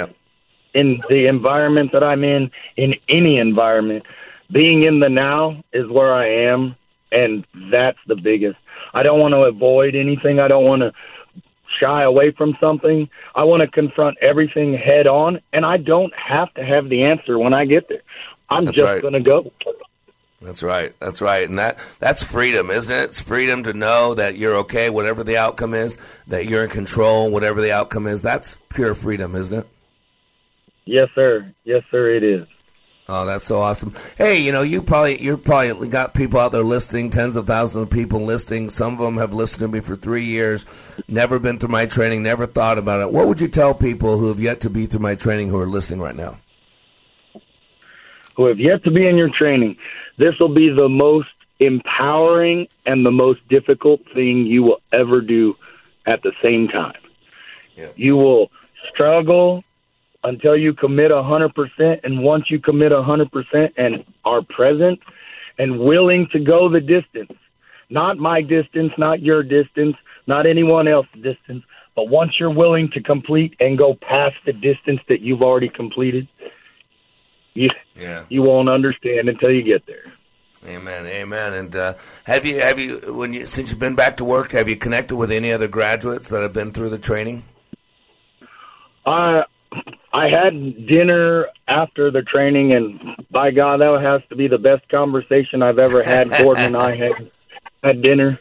in 0.73 1.01
the 1.09 1.27
environment 1.27 1.91
that 1.93 2.03
I'm 2.03 2.23
in, 2.23 2.51
in 2.77 2.95
any 3.07 3.37
environment, 3.37 4.05
being 4.51 4.83
in 4.83 4.99
the 4.99 5.09
now 5.09 5.63
is 5.73 5.87
where 5.87 6.13
I 6.13 6.27
am, 6.27 6.75
and 7.11 7.45
that's 7.71 7.99
the 8.07 8.15
biggest. 8.15 8.57
I 8.93 9.03
don't 9.03 9.19
want 9.19 9.33
to 9.33 9.41
avoid 9.41 9.95
anything. 9.95 10.39
I 10.39 10.47
don't 10.47 10.65
want 10.65 10.81
to 10.81 10.93
shy 11.79 12.03
away 12.03 12.31
from 12.31 12.57
something. 12.59 13.09
I 13.35 13.43
want 13.43 13.61
to 13.61 13.67
confront 13.67 14.17
everything 14.21 14.73
head 14.73 15.07
on, 15.07 15.39
and 15.53 15.65
I 15.65 15.77
don't 15.77 16.13
have 16.15 16.53
to 16.55 16.65
have 16.65 16.89
the 16.89 17.03
answer 17.03 17.37
when 17.37 17.53
I 17.53 17.65
get 17.65 17.89
there. 17.89 18.01
I'm 18.49 18.65
That's 18.65 18.77
just 18.77 18.85
right. 18.85 19.01
going 19.01 19.13
to 19.13 19.19
go. 19.19 19.51
That's 20.41 20.63
right. 20.63 20.95
That's 20.99 21.21
right. 21.21 21.47
And 21.47 21.59
that 21.59 21.79
that's 21.99 22.23
freedom, 22.23 22.71
isn't 22.71 22.95
it? 22.95 23.03
It's 23.03 23.19
freedom 23.19 23.63
to 23.63 23.73
know 23.73 24.13
that 24.15 24.37
you're 24.37 24.55
okay, 24.57 24.89
whatever 24.89 25.23
the 25.23 25.37
outcome 25.37 25.73
is, 25.73 25.97
that 26.27 26.45
you're 26.45 26.63
in 26.63 26.69
control, 26.69 27.29
whatever 27.29 27.61
the 27.61 27.73
outcome 27.73 28.07
is. 28.07 28.21
That's 28.21 28.57
pure 28.69 28.95
freedom, 28.95 29.35
isn't 29.35 29.59
it? 29.59 29.67
Yes, 30.89 31.09
sir. 31.13 31.53
Yes, 31.63 31.83
sir. 31.91 32.09
It 32.15 32.23
is. 32.23 32.47
Oh, 33.07 33.25
that's 33.25 33.45
so 33.45 33.61
awesome. 33.61 33.93
Hey, 34.17 34.39
you 34.39 34.51
know, 34.51 34.61
you 34.61 34.81
probably 34.81 35.19
you 35.21 35.35
probably 35.37 35.87
got 35.87 36.13
people 36.13 36.39
out 36.39 36.51
there 36.51 36.63
listening, 36.63 37.09
tens 37.09 37.35
of 37.35 37.47
thousands 37.47 37.83
of 37.83 37.89
people 37.89 38.23
listening. 38.23 38.69
Some 38.69 38.93
of 38.93 38.99
them 38.99 39.17
have 39.17 39.33
listened 39.33 39.61
to 39.61 39.67
me 39.67 39.79
for 39.79 39.95
three 39.95 40.25
years, 40.25 40.65
never 41.07 41.39
been 41.39 41.57
through 41.57 41.69
my 41.69 41.85
training, 41.87 42.21
never 42.21 42.45
thought 42.45 42.77
about 42.77 43.01
it. 43.01 43.11
What 43.11 43.27
would 43.27 43.41
you 43.41 43.47
tell 43.47 43.73
people 43.73 44.19
who 44.19 44.27
have 44.27 44.39
yet 44.39 44.59
to 44.61 44.69
be 44.69 44.85
through 44.85 44.99
my 44.99 45.15
training 45.15 45.49
who 45.49 45.57
are 45.59 45.67
listening 45.67 46.01
right 46.01 46.15
now? 46.15 46.37
who 48.39 48.45
have 48.45 48.57
yet 48.57 48.81
to 48.85 48.89
be 48.89 49.05
in 49.05 49.17
your 49.17 49.27
training, 49.27 49.75
this 50.17 50.39
will 50.39 50.53
be 50.53 50.69
the 50.69 50.87
most 50.87 51.27
empowering 51.59 52.69
and 52.85 53.05
the 53.05 53.11
most 53.11 53.45
difficult 53.49 53.99
thing 54.13 54.45
you 54.45 54.63
will 54.63 54.79
ever 54.93 55.19
do 55.19 55.57
at 56.05 56.23
the 56.23 56.31
same 56.41 56.69
time. 56.69 56.95
You 57.97 58.15
will 58.15 58.49
struggle 58.87 59.65
until 60.23 60.55
you 60.55 60.73
commit 60.73 61.11
a 61.11 61.23
hundred 61.23 61.55
percent, 61.55 62.01
and 62.03 62.23
once 62.23 62.49
you 62.51 62.59
commit 62.59 62.91
a 62.91 63.01
hundred 63.01 63.31
percent 63.31 63.73
and 63.77 64.03
are 64.25 64.41
present 64.41 64.99
and 65.57 65.79
willing 65.79 66.27
to 66.29 66.39
go 66.39 66.69
the 66.69 66.81
distance, 66.81 67.31
not 67.89 68.17
my 68.17 68.41
distance, 68.41 68.91
not 68.97 69.21
your 69.21 69.43
distance, 69.43 69.95
not 70.27 70.45
anyone 70.45 70.87
else's 70.87 71.21
distance, 71.21 71.63
but 71.95 72.07
once 72.07 72.39
you're 72.39 72.49
willing 72.53 72.89
to 72.91 73.01
complete 73.01 73.55
and 73.59 73.77
go 73.77 73.93
past 73.93 74.35
the 74.45 74.53
distance 74.53 75.01
that 75.09 75.21
you've 75.21 75.41
already 75.41 75.69
completed, 75.69 76.27
you 77.53 77.69
Yeah. 77.99 78.25
you 78.29 78.41
won't 78.41 78.69
understand 78.69 79.27
until 79.29 79.51
you 79.51 79.63
get 79.63 79.85
there. 79.85 80.13
Amen, 80.67 81.05
amen. 81.05 81.53
And 81.53 81.75
uh, 81.75 81.93
have 82.25 82.45
you 82.45 82.59
have 82.59 82.77
you 82.77 82.97
when 83.13 83.33
you 83.33 83.45
since 83.45 83.71
you've 83.71 83.79
been 83.79 83.95
back 83.95 84.17
to 84.17 84.25
work, 84.25 84.51
have 84.51 84.67
you 84.67 84.75
connected 84.75 85.15
with 85.15 85.31
any 85.31 85.51
other 85.53 85.69
graduates 85.69 86.29
that 86.29 86.41
have 86.41 86.53
been 86.53 86.71
through 86.71 86.89
the 86.89 86.97
training? 86.99 87.43
I 89.05 89.43
I 90.11 90.29
had 90.29 90.87
dinner 90.87 91.47
after 91.67 92.09
the 92.11 92.23
training, 92.23 92.73
and 92.73 93.15
by 93.29 93.51
God, 93.51 93.81
that 93.81 94.01
has 94.01 94.21
to 94.29 94.35
be 94.35 94.47
the 94.47 94.57
best 94.57 94.87
conversation 94.89 95.61
I've 95.61 95.79
ever 95.79 96.01
had. 96.01 96.29
Gordon 96.37 96.65
and 96.65 96.77
I 96.77 96.95
had 96.95 97.31
had 97.83 98.01
dinner, 98.01 98.39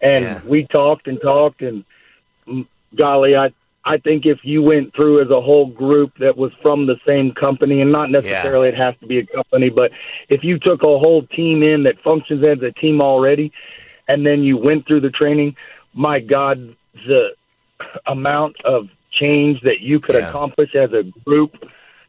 and 0.00 0.42
we 0.44 0.66
talked 0.66 1.06
and 1.06 1.20
talked, 1.20 1.62
and 1.62 1.84
golly, 2.94 3.36
I 3.36 3.52
I 3.84 3.98
think 3.98 4.24
if 4.24 4.44
you 4.44 4.62
went 4.62 4.94
through 4.94 5.22
as 5.22 5.30
a 5.30 5.40
whole 5.40 5.66
group 5.66 6.12
that 6.18 6.36
was 6.36 6.52
from 6.62 6.86
the 6.86 6.98
same 7.06 7.32
company, 7.32 7.80
and 7.80 7.92
not 7.92 8.10
necessarily 8.10 8.68
it 8.68 8.76
has 8.76 8.94
to 9.00 9.06
be 9.06 9.18
a 9.18 9.26
company, 9.26 9.68
but 9.68 9.92
if 10.28 10.42
you 10.42 10.58
took 10.58 10.82
a 10.82 10.98
whole 10.98 11.26
team 11.26 11.62
in 11.62 11.82
that 11.82 12.00
functions 12.00 12.42
as 12.42 12.62
a 12.62 12.72
team 12.72 13.02
already, 13.02 13.52
and 14.08 14.24
then 14.24 14.42
you 14.42 14.56
went 14.56 14.86
through 14.86 15.00
the 15.00 15.10
training, 15.10 15.56
my 15.92 16.18
God, 16.18 16.74
the 17.06 17.34
amount 18.06 18.56
of 18.64 18.88
change 19.14 19.60
that 19.62 19.80
you 19.80 20.00
could 20.00 20.16
accomplish 20.16 20.74
as 20.74 20.92
a 20.92 21.04
group 21.24 21.52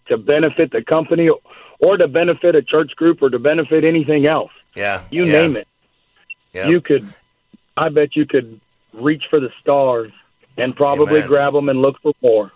to 0.07 0.17
benefit 0.17 0.71
the 0.71 0.83
company 0.83 1.29
or 1.79 1.97
to 1.97 2.07
benefit 2.07 2.55
a 2.55 2.61
church 2.61 2.95
group 2.95 3.21
or 3.21 3.29
to 3.29 3.39
benefit 3.39 3.83
anything 3.83 4.25
else. 4.25 4.51
Yeah, 4.75 5.01
You 5.09 5.25
yeah. 5.25 5.31
name 5.31 5.55
it. 5.57 5.67
Yeah. 6.53 6.67
You 6.67 6.81
could, 6.81 7.07
I 7.75 7.89
bet 7.89 8.15
you 8.15 8.25
could 8.25 8.59
reach 8.93 9.23
for 9.29 9.39
the 9.39 9.51
stars 9.61 10.11
and 10.57 10.75
probably 10.75 11.17
Amen. 11.17 11.27
grab 11.27 11.53
them 11.53 11.69
and 11.69 11.81
look 11.81 11.99
for 12.01 12.13
more. 12.21 12.51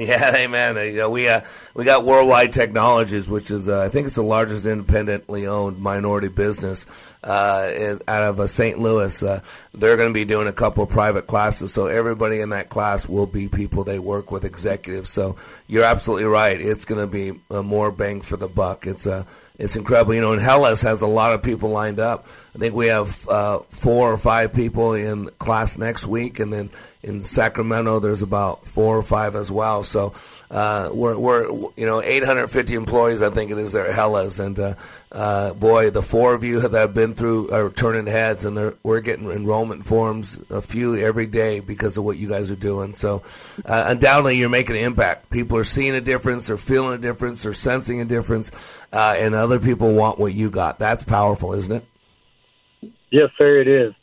Yeah, 0.08 0.34
amen. 0.34 0.78
Uh, 0.78 0.80
You 0.80 0.96
know, 0.96 1.10
we 1.10 1.28
uh, 1.28 1.42
we 1.74 1.84
got 1.84 2.06
Worldwide 2.06 2.54
Technologies, 2.54 3.28
which 3.28 3.50
is 3.50 3.68
uh, 3.68 3.82
I 3.82 3.90
think 3.90 4.06
it's 4.06 4.16
the 4.16 4.22
largest 4.22 4.64
independently 4.64 5.46
owned 5.46 5.78
minority 5.78 6.28
business 6.28 6.86
uh, 7.22 7.98
out 8.08 8.22
of 8.22 8.40
uh, 8.40 8.46
St. 8.46 8.78
Louis. 8.78 9.22
Uh, 9.22 9.42
they're 9.74 9.98
going 9.98 10.08
to 10.08 10.14
be 10.14 10.24
doing 10.24 10.46
a 10.46 10.54
couple 10.54 10.82
of 10.82 10.88
private 10.88 11.26
classes, 11.26 11.74
so 11.74 11.86
everybody 11.86 12.40
in 12.40 12.48
that 12.48 12.70
class 12.70 13.06
will 13.06 13.26
be 13.26 13.46
people 13.46 13.84
they 13.84 13.98
work 13.98 14.30
with, 14.30 14.42
executives. 14.42 15.10
So 15.10 15.36
you're 15.66 15.84
absolutely 15.84 16.24
right. 16.24 16.58
It's 16.58 16.86
going 16.86 17.02
to 17.02 17.06
be 17.06 17.38
uh, 17.50 17.62
more 17.62 17.92
bang 17.92 18.22
for 18.22 18.38
the 18.38 18.48
buck. 18.48 18.86
It's 18.86 19.06
uh, 19.06 19.24
it's 19.60 19.76
incredible. 19.76 20.14
You 20.14 20.22
know, 20.22 20.32
and 20.32 20.40
Hellas 20.40 20.82
has 20.82 21.02
a 21.02 21.06
lot 21.06 21.34
of 21.34 21.42
people 21.42 21.68
lined 21.68 22.00
up. 22.00 22.26
I 22.54 22.58
think 22.58 22.74
we 22.74 22.88
have 22.88 23.28
uh, 23.28 23.60
four 23.68 24.12
or 24.12 24.18
five 24.18 24.52
people 24.52 24.94
in 24.94 25.28
class 25.38 25.78
next 25.78 26.06
week, 26.06 26.40
and 26.40 26.52
then 26.52 26.70
in 27.02 27.22
Sacramento 27.22 28.00
there's 28.00 28.22
about 28.22 28.66
four 28.66 28.96
or 28.96 29.02
five 29.02 29.36
as 29.36 29.50
well. 29.50 29.84
So 29.84 30.14
uh, 30.50 30.90
we're 30.92 31.16
we're 31.16 31.48
you 31.76 31.86
know 31.86 32.02
850 32.02 32.74
employees, 32.74 33.22
I 33.22 33.30
think 33.30 33.50
it 33.50 33.58
is 33.58 33.72
there 33.72 33.86
at 33.86 33.94
Hellas, 33.94 34.40
and 34.40 34.58
uh, 34.58 34.74
uh, 35.12 35.54
boy, 35.54 35.90
the 35.90 36.02
four 36.02 36.34
of 36.34 36.42
you 36.42 36.60
that 36.60 36.72
have 36.72 36.92
been 36.92 37.14
through 37.14 37.50
are 37.52 37.70
turning 37.70 38.06
heads, 38.06 38.44
and 38.44 38.74
we're 38.82 39.00
getting 39.00 39.30
enrollment 39.30 39.84
forms 39.84 40.40
a 40.50 40.60
few 40.60 40.96
every 40.96 41.26
day 41.26 41.60
because 41.60 41.96
of 41.96 42.04
what 42.04 42.16
you 42.16 42.28
guys 42.28 42.50
are 42.50 42.56
doing. 42.56 42.94
So 42.94 43.22
uh, 43.64 43.84
undoubtedly, 43.86 44.38
you're 44.38 44.48
making 44.48 44.76
an 44.76 44.82
impact. 44.82 45.30
People 45.30 45.56
are 45.56 45.64
seeing 45.64 45.94
a 45.94 46.00
difference, 46.00 46.48
they're 46.48 46.58
feeling 46.58 46.94
a 46.94 46.98
difference, 46.98 47.44
they're 47.44 47.54
sensing 47.54 48.00
a 48.00 48.04
difference, 48.04 48.50
uh, 48.92 49.14
and 49.18 49.34
other 49.34 49.58
people 49.58 49.92
want 49.92 50.18
what 50.18 50.32
you 50.32 50.50
got. 50.50 50.78
That's 50.78 51.04
powerful, 51.04 51.52
isn't 51.54 51.72
it? 51.72 52.92
Yes, 53.10 53.30
sir, 53.36 53.60
it 53.60 53.68
is. 53.68 53.94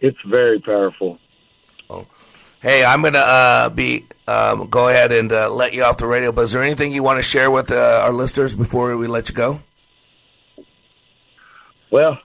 It's 0.00 0.18
very 0.26 0.60
powerful. 0.60 1.18
Hey, 2.60 2.84
I'm 2.84 3.00
going 3.00 3.14
to 3.14 3.20
uh, 3.20 3.68
be 3.68 4.06
um, 4.26 4.66
go 4.68 4.88
ahead 4.88 5.12
and 5.12 5.30
uh, 5.32 5.48
let 5.50 5.72
you 5.72 5.84
off 5.84 5.98
the 5.98 6.06
radio. 6.06 6.32
But 6.32 6.42
is 6.42 6.52
there 6.52 6.62
anything 6.62 6.92
you 6.92 7.02
want 7.02 7.18
to 7.18 7.22
share 7.22 7.50
with 7.50 7.70
uh, 7.70 8.00
our 8.02 8.12
listeners 8.12 8.54
before 8.54 8.96
we 8.96 9.06
let 9.06 9.28
you 9.28 9.34
go? 9.34 9.60
Well, 11.90 12.18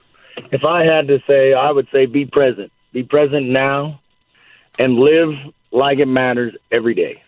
if 0.52 0.64
I 0.64 0.84
had 0.84 1.08
to 1.10 1.20
say, 1.28 1.54
I 1.54 1.72
would 1.72 1.88
say 1.92 2.06
be 2.08 2.26
present. 2.26 2.72
Be 2.92 3.04
present 3.04 3.48
now 3.48 4.02
and 4.80 4.96
live 4.96 5.30
like 5.72 6.00
it 6.00 6.08
matters 6.08 6.56
every 6.72 6.96
day. 6.96 7.22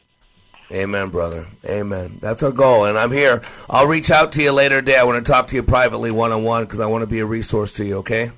Amen, 0.72 1.10
brother. 1.10 1.46
Amen. 1.66 2.18
That's 2.22 2.42
our 2.42 2.52
goal, 2.52 2.86
and 2.86 2.98
I'm 2.98 3.12
here. 3.12 3.42
I'll 3.70 3.86
reach 3.86 4.10
out 4.10 4.32
to 4.34 4.42
you 4.42 4.52
later 4.52 4.82
today. 4.82 4.98
I 4.98 5.04
want 5.04 5.24
to 5.24 5.32
talk 5.32 5.48
to 5.48 5.56
you 5.56 5.64
privately, 5.64 6.10
one 6.10 6.32
on 6.32 6.44
one, 6.44 6.64
because 6.64 6.80
I 6.80 6.86
want 6.88 7.04
to 7.04 7.08
be 7.08 7.20
a 7.20 7.26
resource 7.26 7.74
to 7.74 7.86
you. 7.86 7.98
Okay? 7.98 8.32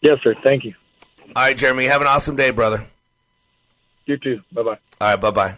Yes, 0.00 0.18
sir. 0.22 0.34
Thank 0.42 0.64
you. 0.64 0.74
All 1.36 1.42
right, 1.42 1.56
Jeremy. 1.56 1.84
Have 1.86 2.00
an 2.00 2.06
awesome 2.06 2.36
day, 2.36 2.50
brother. 2.50 2.86
You 4.06 4.16
too. 4.16 4.40
Bye 4.52 4.62
bye. 4.62 4.78
All 5.00 5.10
right, 5.10 5.16
bye 5.16 5.30
bye. 5.30 5.56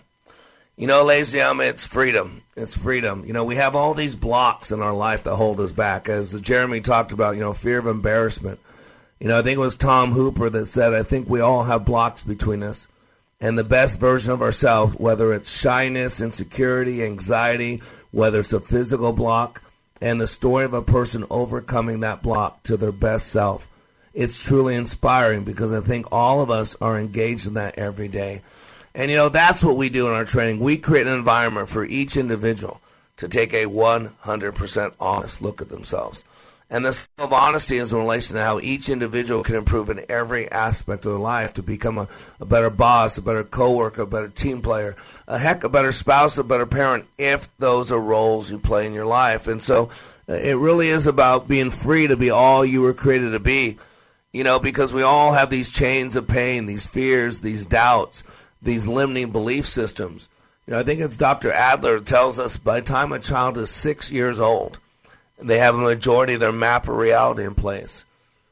You 0.77 0.87
know, 0.87 1.05
ladies 1.05 1.33
and 1.33 1.41
gentlemen, 1.41 1.69
it's 1.69 1.87
freedom. 1.87 2.43
It's 2.57 2.77
freedom. 2.77 3.25
You 3.25 3.33
know, 3.33 3.45
we 3.45 3.57
have 3.57 3.77
all 3.77 3.95
these 3.95 4.17
blocks 4.17 4.73
in 4.73 4.81
our 4.81 4.93
life 4.93 5.23
that 5.25 5.37
hold 5.37 5.61
us 5.61 5.71
back. 5.71 6.09
As 6.09 6.39
Jeremy 6.41 6.81
talked 6.81 7.13
about, 7.13 7.37
you 7.37 7.41
know, 7.41 7.53
fear 7.53 7.79
of 7.79 7.87
embarrassment. 7.87 8.59
You 9.21 9.29
know, 9.29 9.39
I 9.39 9.43
think 9.43 9.57
it 9.57 9.61
was 9.61 9.77
Tom 9.77 10.13
Hooper 10.13 10.51
that 10.51 10.67
said, 10.67 10.93
I 10.93 11.03
think 11.03 11.29
we 11.29 11.41
all 11.41 11.63
have 11.65 11.85
blocks 11.85 12.23
between 12.23 12.63
us 12.63 12.89
and 13.43 13.59
the 13.59 13.65
best 13.65 13.99
version 13.99 14.31
of 14.33 14.41
ourselves, 14.41 14.95
whether 14.95 15.35
it's 15.35 15.51
shyness, 15.51 16.21
insecurity, 16.21 17.03
anxiety, 17.03 17.83
whether 18.13 18.39
it's 18.39 18.53
a 18.53 18.61
physical 18.61 19.13
block, 19.13 19.61
and 20.01 20.21
the 20.21 20.29
story 20.29 20.65
of 20.65 20.73
a 20.73 20.81
person 20.81 21.27
overcoming 21.29 22.01
that 22.01 22.23
block 22.23 22.63
to 22.63 22.77
their 22.77 22.93
best 22.93 23.27
self. 23.27 23.69
It's 24.15 24.43
truly 24.43 24.77
inspiring 24.77 25.43
because 25.43 25.73
I 25.73 25.81
think 25.81 26.07
all 26.13 26.41
of 26.41 26.51
us 26.51 26.77
are 26.81 26.99
engaged 26.99 27.49
in 27.49 27.55
that 27.55 27.77
every 27.77 28.09
day. 28.09 28.43
And 28.95 29.11
you 29.11 29.17
know, 29.17 29.29
that's 29.29 29.65
what 29.65 29.77
we 29.77 29.89
do 29.89 30.07
in 30.07 30.13
our 30.13 30.25
training. 30.25 30.61
We 30.61 30.77
create 30.79 31.09
an 31.09 31.15
environment 31.15 31.69
for 31.69 31.85
each 31.85 32.17
individual 32.17 32.81
to 33.17 33.27
take 33.27 33.53
a 33.53 33.65
100% 33.65 34.93
honest 35.01 35.43
look 35.43 35.61
at 35.61 35.69
themselves. 35.69 36.25
And 36.73 36.87
this 36.87 37.07
of 37.19 37.35
honesty 37.35 37.77
is 37.77 37.93
in 37.93 37.99
relation 37.99 38.35
to 38.35 38.43
how 38.43 38.59
each 38.59 38.89
individual 38.89 39.43
can 39.43 39.57
improve 39.57 39.91
in 39.91 40.07
every 40.09 40.51
aspect 40.51 41.05
of 41.05 41.13
their 41.13 41.21
life 41.21 41.53
to 41.55 41.63
become 41.63 41.99
a, 41.99 42.09
a 42.41 42.47
better 42.47 42.71
boss, 42.71 43.19
a 43.19 43.23
better 43.23 43.45
coworker, 43.45 44.03
a 44.03 44.07
better 44.07 44.29
team 44.29 44.63
player, 44.63 44.97
a 45.29 45.39
heck, 45.39 45.65
a 45.65 45.69
better 45.69 45.93
spouse, 45.93 46.39
a 46.39 46.43
better 46.43 46.65
parent, 46.65 47.05
if 47.19 47.55
those 47.59 47.93
are 47.93 48.01
roles 48.01 48.51
you 48.51 48.59
play 48.59 48.87
in 48.87 48.95
your 48.95 49.05
life. 49.05 49.49
And 49.49 49.63
so 49.63 49.91
uh, 50.27 50.33
it 50.33 50.57
really 50.57 50.89
is 50.89 51.07
about 51.07 51.47
being 51.47 51.71
free 51.71 52.07
to 52.07 52.17
be 52.17 52.31
all 52.31 52.65
you 52.65 52.81
were 52.81 52.95
created 52.95 53.33
to 53.33 53.39
be, 53.39 53.77
you 54.33 54.43
know, 54.43 54.59
because 54.59 54.95
we 54.95 55.03
all 55.03 55.35
have 55.35 55.51
these 55.51 55.71
chains 55.71 56.17
of 56.17 56.27
pain, 56.27 56.65
these 56.65 56.87
fears, 56.87 57.43
these 57.43 57.67
doubts, 57.67 58.25
these 58.63 58.87
limiting 58.87 59.31
belief 59.31 59.67
systems. 59.67 60.31
You 60.67 60.73
know, 60.73 60.81
I 60.81 60.85
think 60.85 61.03
it's 61.03 61.19
Dr. 61.19 61.53
Adler 61.53 62.01
tells 62.01 62.39
us 62.39 62.57
by 62.57 62.81
the 62.81 62.87
time 62.87 63.13
a 63.13 63.19
child 63.19 63.59
is 63.59 63.69
six 63.69 64.11
years 64.11 64.41
old, 64.41 64.79
they 65.43 65.59
have 65.59 65.75
a 65.75 65.79
majority 65.79 66.35
of 66.35 66.41
their 66.41 66.53
map 66.53 66.89
of 66.89 66.97
reality 66.97 67.45
in 67.45 67.55
place. 67.55 68.05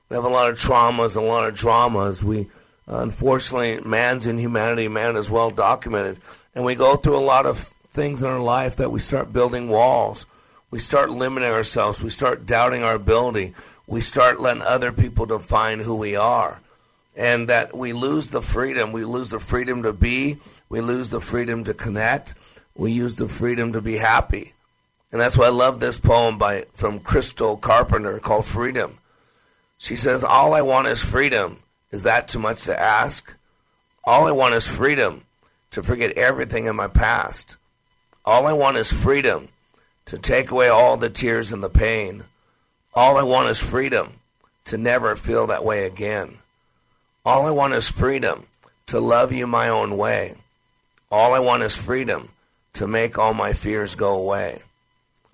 We 0.08 0.16
have 0.16 0.24
a 0.24 0.28
lot 0.28 0.50
of 0.50 0.58
traumas, 0.58 1.16
a 1.16 1.20
lot 1.20 1.48
of 1.48 1.54
dramas. 1.54 2.22
We, 2.24 2.48
unfortunately, 2.86 3.80
man's 3.88 4.26
inhumanity, 4.26 4.88
man 4.88 5.16
is 5.16 5.30
well 5.30 5.50
documented. 5.50 6.18
And 6.54 6.64
we 6.64 6.74
go 6.74 6.96
through 6.96 7.16
a 7.16 7.20
lot 7.20 7.46
of 7.46 7.72
things 7.90 8.22
in 8.22 8.28
our 8.28 8.40
life 8.40 8.76
that 8.76 8.90
we 8.90 9.00
start 9.00 9.32
building 9.32 9.68
walls. 9.68 10.26
We 10.70 10.78
start 10.78 11.10
limiting 11.10 11.50
ourselves. 11.50 12.02
We 12.02 12.10
start 12.10 12.46
doubting 12.46 12.82
our 12.82 12.94
ability. 12.94 13.54
We 13.86 14.00
start 14.00 14.40
letting 14.40 14.62
other 14.62 14.92
people 14.92 15.26
define 15.26 15.80
who 15.80 15.96
we 15.96 16.16
are. 16.16 16.60
And 17.16 17.48
that 17.48 17.76
we 17.76 17.92
lose 17.92 18.28
the 18.28 18.42
freedom. 18.42 18.92
We 18.92 19.04
lose 19.04 19.30
the 19.30 19.40
freedom 19.40 19.82
to 19.82 19.92
be. 19.92 20.38
We 20.68 20.80
lose 20.80 21.10
the 21.10 21.20
freedom 21.20 21.64
to 21.64 21.74
connect. 21.74 22.34
We 22.76 22.92
use 22.92 23.16
the 23.16 23.28
freedom 23.28 23.72
to 23.72 23.80
be 23.80 23.96
happy. 23.96 24.54
And 25.12 25.20
that's 25.20 25.36
why 25.36 25.46
I 25.46 25.50
love 25.50 25.80
this 25.80 25.98
poem 25.98 26.38
by 26.38 26.66
from 26.74 27.00
Crystal 27.00 27.56
Carpenter 27.56 28.18
called 28.18 28.46
Freedom. 28.46 28.98
She 29.78 29.96
says, 29.96 30.22
All 30.22 30.54
I 30.54 30.62
want 30.62 30.88
is 30.88 31.02
freedom. 31.02 31.60
Is 31.90 32.04
that 32.04 32.28
too 32.28 32.38
much 32.38 32.64
to 32.64 32.78
ask? 32.78 33.34
All 34.04 34.26
I 34.26 34.32
want 34.32 34.54
is 34.54 34.66
freedom 34.66 35.24
to 35.72 35.82
forget 35.82 36.16
everything 36.16 36.66
in 36.66 36.76
my 36.76 36.88
past. 36.88 37.56
All 38.24 38.46
I 38.46 38.52
want 38.52 38.76
is 38.76 38.92
freedom 38.92 39.48
to 40.06 40.18
take 40.18 40.50
away 40.50 40.68
all 40.68 40.96
the 40.96 41.10
tears 41.10 41.52
and 41.52 41.62
the 41.62 41.70
pain. 41.70 42.24
All 42.94 43.16
I 43.16 43.22
want 43.22 43.48
is 43.48 43.58
freedom 43.58 44.14
to 44.64 44.78
never 44.78 45.16
feel 45.16 45.46
that 45.48 45.64
way 45.64 45.86
again. 45.86 46.38
All 47.24 47.46
I 47.46 47.50
want 47.50 47.74
is 47.74 47.88
freedom 47.88 48.46
to 48.86 49.00
love 49.00 49.32
you 49.32 49.46
my 49.46 49.68
own 49.68 49.96
way. 49.96 50.36
All 51.10 51.34
I 51.34 51.38
want 51.38 51.62
is 51.62 51.74
freedom 51.74 52.30
to 52.74 52.86
make 52.86 53.18
all 53.18 53.34
my 53.34 53.52
fears 53.52 53.94
go 53.94 54.14
away. 54.14 54.62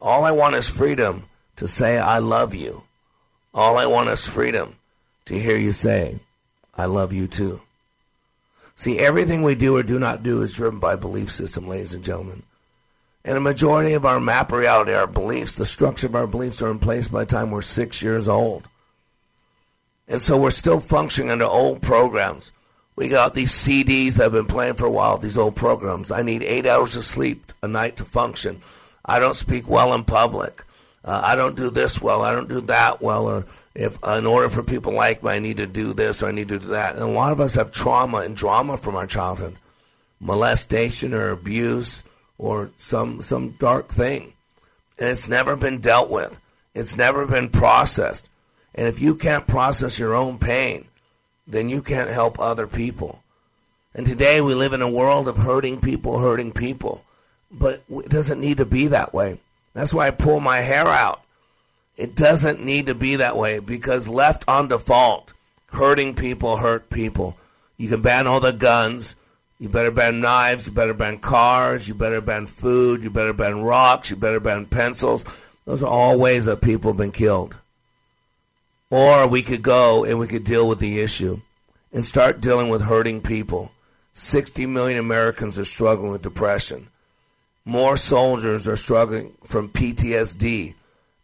All 0.00 0.24
I 0.24 0.30
want 0.30 0.54
is 0.54 0.68
freedom 0.68 1.24
to 1.56 1.66
say, 1.66 1.98
I 1.98 2.18
love 2.18 2.54
you. 2.54 2.82
All 3.54 3.78
I 3.78 3.86
want 3.86 4.10
is 4.10 4.26
freedom 4.26 4.76
to 5.24 5.38
hear 5.38 5.56
you 5.56 5.72
say, 5.72 6.18
I 6.76 6.84
love 6.84 7.12
you 7.12 7.26
too. 7.26 7.62
See, 8.74 8.98
everything 8.98 9.42
we 9.42 9.54
do 9.54 9.76
or 9.76 9.82
do 9.82 9.98
not 9.98 10.22
do 10.22 10.42
is 10.42 10.54
driven 10.54 10.78
by 10.78 10.96
belief 10.96 11.30
system, 11.30 11.66
ladies 11.66 11.94
and 11.94 12.04
gentlemen. 12.04 12.42
And 13.24 13.38
a 13.38 13.40
majority 13.40 13.94
of 13.94 14.04
our 14.04 14.20
map 14.20 14.52
reality, 14.52 14.92
our 14.92 15.06
beliefs, 15.06 15.54
the 15.54 15.66
structure 15.66 16.06
of 16.06 16.14
our 16.14 16.26
beliefs 16.26 16.60
are 16.60 16.70
in 16.70 16.78
place 16.78 17.08
by 17.08 17.20
the 17.20 17.26
time 17.26 17.50
we're 17.50 17.62
six 17.62 18.02
years 18.02 18.28
old. 18.28 18.68
And 20.06 20.22
so 20.22 20.36
we're 20.36 20.50
still 20.50 20.78
functioning 20.78 21.30
under 21.30 21.46
old 21.46 21.82
programs. 21.82 22.52
We 22.94 23.08
got 23.08 23.34
these 23.34 23.50
CDs 23.50 24.14
that 24.14 24.24
have 24.24 24.32
been 24.32 24.46
playing 24.46 24.74
for 24.74 24.86
a 24.86 24.90
while, 24.90 25.18
these 25.18 25.38
old 25.38 25.56
programs. 25.56 26.12
I 26.12 26.22
need 26.22 26.42
eight 26.42 26.66
hours 26.66 26.96
of 26.96 27.04
sleep 27.04 27.52
a 27.62 27.68
night 27.68 27.96
to 27.96 28.04
function. 28.04 28.60
I 29.06 29.18
don't 29.20 29.36
speak 29.36 29.68
well 29.68 29.94
in 29.94 30.04
public. 30.04 30.64
Uh, 31.04 31.20
I 31.22 31.36
don't 31.36 31.56
do 31.56 31.70
this 31.70 32.02
well. 32.02 32.22
I 32.22 32.32
don't 32.32 32.48
do 32.48 32.60
that 32.62 33.00
well. 33.00 33.26
Or 33.26 33.46
if 33.74 34.02
in 34.02 34.26
order 34.26 34.48
for 34.48 34.64
people 34.64 34.92
like 34.92 35.22
me, 35.22 35.30
I 35.30 35.38
need 35.38 35.58
to 35.58 35.66
do 35.66 35.92
this 35.94 36.22
or 36.22 36.26
I 36.26 36.32
need 36.32 36.48
to 36.48 36.58
do 36.58 36.68
that. 36.68 36.94
And 36.94 37.02
a 37.02 37.06
lot 37.06 37.32
of 37.32 37.40
us 37.40 37.54
have 37.54 37.70
trauma 37.70 38.18
and 38.18 38.36
drama 38.36 38.76
from 38.76 38.96
our 38.96 39.06
childhood, 39.06 39.56
molestation 40.18 41.14
or 41.14 41.30
abuse 41.30 42.02
or 42.38 42.70
some 42.76 43.22
some 43.22 43.50
dark 43.52 43.88
thing, 43.88 44.32
and 44.98 45.08
it's 45.08 45.28
never 45.28 45.56
been 45.56 45.80
dealt 45.80 46.10
with. 46.10 46.38
It's 46.74 46.96
never 46.96 47.24
been 47.24 47.48
processed. 47.48 48.28
And 48.74 48.86
if 48.86 49.00
you 49.00 49.14
can't 49.14 49.46
process 49.46 49.98
your 49.98 50.14
own 50.14 50.38
pain, 50.38 50.88
then 51.46 51.70
you 51.70 51.80
can't 51.80 52.10
help 52.10 52.38
other 52.38 52.66
people. 52.66 53.22
And 53.94 54.06
today 54.06 54.42
we 54.42 54.54
live 54.54 54.74
in 54.74 54.82
a 54.82 54.90
world 54.90 55.28
of 55.28 55.38
hurting 55.38 55.80
people, 55.80 56.18
hurting 56.18 56.52
people. 56.52 57.02
But 57.58 57.82
it 57.88 58.08
doesn't 58.08 58.40
need 58.40 58.58
to 58.58 58.66
be 58.66 58.88
that 58.88 59.14
way. 59.14 59.38
That's 59.72 59.94
why 59.94 60.08
I 60.08 60.10
pull 60.10 60.40
my 60.40 60.58
hair 60.58 60.86
out. 60.86 61.22
It 61.96 62.14
doesn't 62.14 62.62
need 62.62 62.86
to 62.86 62.94
be 62.94 63.16
that 63.16 63.36
way 63.36 63.58
because 63.58 64.08
left 64.08 64.44
on 64.46 64.68
default, 64.68 65.32
hurting 65.68 66.14
people 66.14 66.58
hurt 66.58 66.90
people. 66.90 67.36
You 67.78 67.88
can 67.88 68.02
ban 68.02 68.26
all 68.26 68.40
the 68.40 68.52
guns. 68.52 69.16
You 69.58 69.68
better 69.70 69.90
ban 69.90 70.20
knives. 70.20 70.66
You 70.66 70.72
better 70.72 70.94
ban 70.94 71.18
cars. 71.18 71.88
You 71.88 71.94
better 71.94 72.20
ban 72.20 72.46
food. 72.46 73.02
You 73.02 73.10
better 73.10 73.32
ban 73.32 73.62
rocks. 73.62 74.10
You 74.10 74.16
better 74.16 74.40
ban 74.40 74.66
pencils. 74.66 75.24
Those 75.64 75.82
are 75.82 75.90
all 75.90 76.18
ways 76.18 76.44
that 76.44 76.60
people 76.60 76.90
have 76.90 76.98
been 76.98 77.12
killed. 77.12 77.56
Or 78.90 79.26
we 79.26 79.42
could 79.42 79.62
go 79.62 80.04
and 80.04 80.18
we 80.18 80.26
could 80.28 80.44
deal 80.44 80.68
with 80.68 80.78
the 80.78 81.00
issue 81.00 81.40
and 81.92 82.04
start 82.04 82.40
dealing 82.40 82.68
with 82.68 82.82
hurting 82.82 83.22
people. 83.22 83.72
60 84.12 84.66
million 84.66 84.98
Americans 84.98 85.58
are 85.58 85.64
struggling 85.64 86.12
with 86.12 86.22
depression. 86.22 86.88
More 87.68 87.96
soldiers 87.96 88.68
are 88.68 88.76
struggling 88.76 89.34
from 89.42 89.68
PTSD 89.68 90.74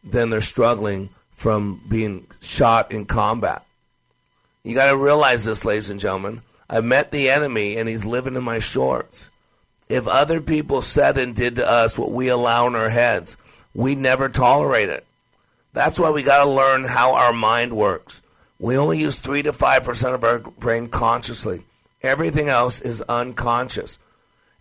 than 0.02 0.28
they're 0.28 0.40
struggling 0.40 1.10
from 1.30 1.80
being 1.88 2.26
shot 2.40 2.90
in 2.90 3.04
combat. 3.04 3.64
You 4.64 4.74
got 4.74 4.90
to 4.90 4.96
realize 4.96 5.44
this, 5.44 5.64
ladies 5.64 5.88
and 5.88 6.00
gentlemen. 6.00 6.42
I've 6.68 6.84
met 6.84 7.12
the 7.12 7.30
enemy 7.30 7.76
and 7.76 7.88
he's 7.88 8.04
living 8.04 8.34
in 8.34 8.42
my 8.42 8.58
shorts. 8.58 9.30
If 9.88 10.08
other 10.08 10.40
people 10.40 10.82
said 10.82 11.16
and 11.16 11.36
did 11.36 11.56
to 11.56 11.70
us 11.70 11.96
what 11.96 12.10
we 12.10 12.26
allow 12.26 12.66
in 12.66 12.74
our 12.74 12.88
heads, 12.88 13.36
we 13.72 13.94
never 13.94 14.28
tolerate 14.28 14.88
it. 14.88 15.06
That's 15.72 16.00
why 16.00 16.10
we 16.10 16.24
got 16.24 16.42
to 16.42 16.50
learn 16.50 16.84
how 16.84 17.14
our 17.14 17.32
mind 17.32 17.76
works. 17.76 18.20
We 18.58 18.76
only 18.76 18.98
use 18.98 19.20
3 19.20 19.44
to 19.44 19.52
5% 19.52 20.14
of 20.14 20.24
our 20.24 20.40
brain 20.40 20.88
consciously. 20.88 21.62
Everything 22.02 22.48
else 22.48 22.80
is 22.80 23.00
unconscious. 23.02 24.00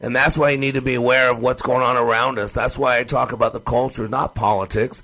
And 0.02 0.16
that's 0.16 0.36
why 0.36 0.50
you 0.50 0.58
need 0.58 0.74
to 0.74 0.82
be 0.82 0.96
aware 0.96 1.30
of 1.30 1.40
what's 1.40 1.62
going 1.62 1.84
on 1.84 1.96
around 1.96 2.40
us. 2.40 2.52
That's 2.52 2.78
why 2.78 2.98
I 2.98 3.04
talk 3.04 3.32
about 3.32 3.54
the 3.54 3.60
culture, 3.60 4.08
not 4.08 4.34
politics. 4.34 5.04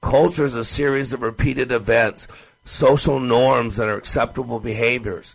Culture 0.00 0.44
is 0.44 0.54
a 0.54 0.64
series 0.64 1.12
of 1.12 1.22
repeated 1.22 1.72
events, 1.72 2.28
social 2.64 3.18
norms 3.18 3.76
that 3.76 3.88
are 3.88 3.96
acceptable 3.96 4.60
behaviors. 4.60 5.34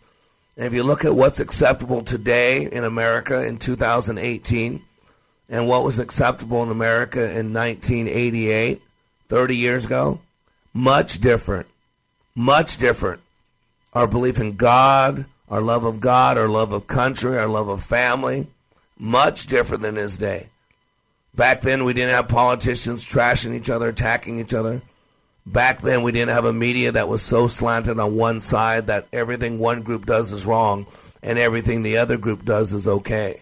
And 0.56 0.66
if 0.66 0.74
you 0.74 0.84
look 0.84 1.04
at 1.04 1.14
what's 1.14 1.42
acceptable 1.42 2.02
today 2.02 2.72
in 2.72 2.86
America 2.86 3.46
in 3.46 3.58
2018 3.58 4.82
and 5.50 5.68
what 5.68 5.84
was 5.84 6.00
acceptable 6.00 6.64
in 6.64 6.70
America 6.70 7.22
in 7.22 7.54
1988, 7.54 8.82
30 9.28 9.58
years 9.58 9.86
ago, 9.86 10.22
much 10.74 11.20
different. 11.20 11.68
Much 12.34 12.78
different. 12.78 13.22
Our 13.94 14.08
belief 14.08 14.40
in 14.40 14.56
God, 14.56 15.26
our 15.50 15.60
love 15.60 15.84
of 15.84 16.00
God, 16.00 16.38
our 16.38 16.48
love 16.48 16.72
of 16.72 16.88
country, 16.88 17.38
our 17.38 17.48
love 17.48 17.68
of 17.68 17.84
family, 17.84 18.48
much 19.02 19.48
different 19.48 19.82
than 19.82 19.96
his 19.96 20.16
day. 20.16 20.48
Back 21.34 21.62
then, 21.62 21.84
we 21.84 21.94
didn't 21.94 22.14
have 22.14 22.28
politicians 22.28 23.04
trashing 23.04 23.56
each 23.56 23.70
other, 23.70 23.90
attacking 23.90 24.38
each 24.38 24.54
other. 24.54 24.82
Back 25.44 25.82
then, 25.82 26.04
we 26.04 26.12
didn't 26.12 26.36
have 26.36 26.46
a 26.46 26.54
media 26.54 26.92
that 26.92 27.08
was 27.08 27.24
so 27.24 27.48
slanted 27.48 28.00
on 28.00 28.16
one 28.16 28.42
side 28.42 28.88
that 28.88 29.08
everything 29.12 29.58
one 29.58 29.82
group 29.82 30.06
does 30.06 30.32
is 30.32 30.46
wrong 30.46 30.86
and 31.24 31.40
everything 31.40 31.82
the 31.82 31.98
other 31.98 32.18
group 32.18 32.46
does 32.46 32.74
is 32.74 32.88
okay. 32.88 33.42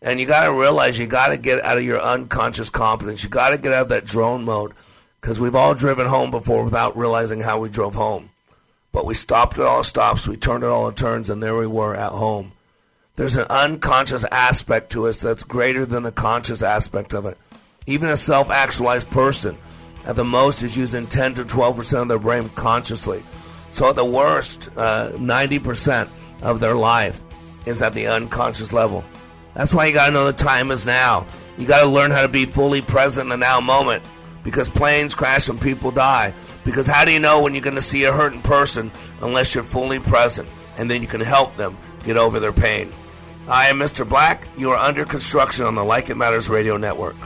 And 0.00 0.20
you 0.20 0.26
got 0.26 0.44
to 0.44 0.52
realize 0.52 0.98
you 0.98 1.06
got 1.06 1.28
to 1.28 1.36
get 1.36 1.62
out 1.62 1.76
of 1.76 1.84
your 1.84 2.00
unconscious 2.00 2.70
competence. 2.70 3.22
You 3.22 3.28
got 3.28 3.50
to 3.50 3.58
get 3.58 3.72
out 3.72 3.82
of 3.82 3.88
that 3.90 4.06
drone 4.06 4.44
mode 4.44 4.72
because 5.20 5.38
we've 5.38 5.56
all 5.56 5.74
driven 5.74 6.06
home 6.06 6.30
before 6.30 6.64
without 6.64 6.96
realizing 6.96 7.40
how 7.40 7.58
we 7.58 7.68
drove 7.68 7.94
home. 7.94 8.30
But 8.90 9.04
we 9.04 9.14
stopped 9.14 9.58
at 9.58 9.66
all 9.66 9.84
stops, 9.84 10.26
we 10.26 10.38
turned 10.38 10.64
at 10.64 10.70
all 10.70 10.90
turns, 10.92 11.28
and 11.28 11.42
there 11.42 11.56
we 11.56 11.66
were 11.66 11.94
at 11.94 12.12
home. 12.12 12.52
There's 13.18 13.36
an 13.36 13.48
unconscious 13.50 14.22
aspect 14.30 14.92
to 14.92 15.08
us 15.08 15.18
that's 15.18 15.42
greater 15.42 15.84
than 15.84 16.04
the 16.04 16.12
conscious 16.12 16.62
aspect 16.62 17.12
of 17.14 17.26
it. 17.26 17.36
Even 17.84 18.10
a 18.10 18.16
self 18.16 18.48
actualized 18.48 19.10
person, 19.10 19.58
at 20.06 20.14
the 20.14 20.24
most, 20.24 20.62
is 20.62 20.76
using 20.76 21.08
10 21.08 21.34
to 21.34 21.44
12% 21.44 22.02
of 22.02 22.06
their 22.06 22.20
brain 22.20 22.48
consciously. 22.50 23.20
So, 23.72 23.90
at 23.90 23.96
the 23.96 24.04
worst, 24.04 24.70
uh, 24.76 25.10
90% 25.16 26.08
of 26.42 26.60
their 26.60 26.76
life 26.76 27.20
is 27.66 27.82
at 27.82 27.92
the 27.92 28.06
unconscious 28.06 28.72
level. 28.72 29.02
That's 29.52 29.74
why 29.74 29.86
you 29.86 29.94
got 29.94 30.06
to 30.06 30.12
know 30.12 30.26
the 30.26 30.32
time 30.32 30.70
is 30.70 30.86
now. 30.86 31.26
You 31.58 31.66
got 31.66 31.80
to 31.80 31.88
learn 31.88 32.12
how 32.12 32.22
to 32.22 32.28
be 32.28 32.44
fully 32.44 32.82
present 32.82 33.24
in 33.24 33.30
the 33.30 33.36
now 33.36 33.60
moment 33.60 34.04
because 34.44 34.68
planes 34.68 35.16
crash 35.16 35.48
and 35.48 35.60
people 35.60 35.90
die. 35.90 36.34
Because 36.64 36.86
how 36.86 37.04
do 37.04 37.10
you 37.10 37.18
know 37.18 37.42
when 37.42 37.52
you're 37.52 37.64
going 37.64 37.74
to 37.74 37.82
see 37.82 38.04
a 38.04 38.12
hurting 38.12 38.42
person 38.42 38.92
unless 39.22 39.56
you're 39.56 39.64
fully 39.64 39.98
present 39.98 40.48
and 40.76 40.88
then 40.88 41.02
you 41.02 41.08
can 41.08 41.20
help 41.20 41.56
them 41.56 41.76
get 42.04 42.16
over 42.16 42.38
their 42.38 42.52
pain? 42.52 42.92
I 43.50 43.68
am 43.68 43.78
Mr. 43.78 44.06
Black. 44.06 44.46
You 44.58 44.72
are 44.72 44.76
under 44.76 45.06
construction 45.06 45.64
on 45.64 45.74
the 45.74 45.82
Like 45.82 46.10
It 46.10 46.16
Matters 46.16 46.50
radio 46.50 46.76
network. 46.76 47.16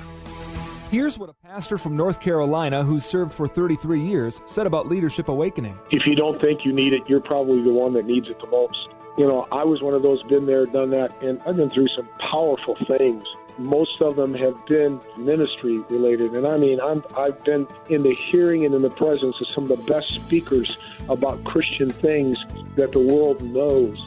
Here's 0.89 1.19
what 1.19 1.31
a 1.31 1.33
pastor 1.33 1.79
from 1.79 1.97
North 1.97 2.21
Carolina 2.21 2.85
who's 2.85 3.05
served 3.05 3.35
for 3.35 3.49
33 3.49 4.01
years 4.01 4.41
said 4.47 4.65
about 4.69 4.87
Leadership 4.87 5.27
Awakening. 5.27 5.77
If 5.91 6.07
you 6.07 6.15
don't 6.15 6.41
think 6.41 6.65
you 6.65 6.73
need 6.73 6.93
it, 6.93 7.03
you're 7.09 7.21
probably 7.21 7.65
the 7.65 7.73
one 7.73 7.93
that 7.95 8.07
needs 8.07 8.29
it 8.29 8.39
the 8.39 8.47
most. 8.47 8.89
You 9.19 9.27
know, 9.27 9.49
I 9.51 9.65
was 9.65 9.83
one 9.83 9.95
of 9.95 10.03
those, 10.03 10.23
been 10.23 10.47
there, 10.47 10.65
done 10.65 10.91
that, 10.91 11.21
and 11.25 11.43
I've 11.45 11.57
been 11.57 11.69
through 11.69 11.89
some 11.89 12.09
powerful 12.21 12.77
things. 12.87 13.25
Most 13.59 14.01
of 14.01 14.15
them 14.15 14.33
have 14.35 14.55
been 14.67 15.01
ministry 15.19 15.79
related. 15.91 16.35
And 16.35 16.47
I 16.47 16.57
mean, 16.57 16.81
I'm, 16.81 17.03
I've 17.17 17.43
been 17.43 17.67
in 17.89 18.05
the 18.05 18.15
hearing 18.15 18.65
and 18.65 18.77
in 18.77 18.83
the 18.83 18.91
presence 18.91 19.41
of 19.41 19.49
some 19.49 19.69
of 19.69 19.77
the 19.77 19.93
best 19.93 20.13
speakers 20.13 20.79
about 21.09 21.43
Christian 21.43 21.91
things 21.91 22.39
that 22.77 22.93
the 22.93 23.01
world 23.01 23.43
knows. 23.43 23.99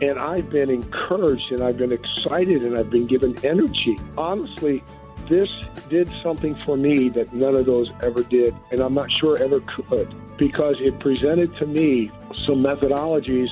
And 0.00 0.18
I've 0.18 0.48
been 0.48 0.70
encouraged 0.70 1.52
and 1.52 1.62
I've 1.62 1.76
been 1.76 1.92
excited 1.92 2.62
and 2.62 2.76
I've 2.78 2.90
been 2.90 3.06
given 3.06 3.38
energy. 3.44 3.98
Honestly, 4.16 4.82
this 5.28 5.50
did 5.88 6.10
something 6.22 6.54
for 6.64 6.76
me 6.76 7.08
that 7.10 7.32
none 7.32 7.54
of 7.54 7.66
those 7.66 7.92
ever 8.02 8.22
did, 8.22 8.54
and 8.70 8.80
I'm 8.80 8.94
not 8.94 9.10
sure 9.10 9.36
ever 9.38 9.60
could, 9.60 10.12
because 10.36 10.80
it 10.80 10.98
presented 10.98 11.54
to 11.56 11.66
me 11.66 12.10
some 12.34 12.62
methodologies 12.64 13.50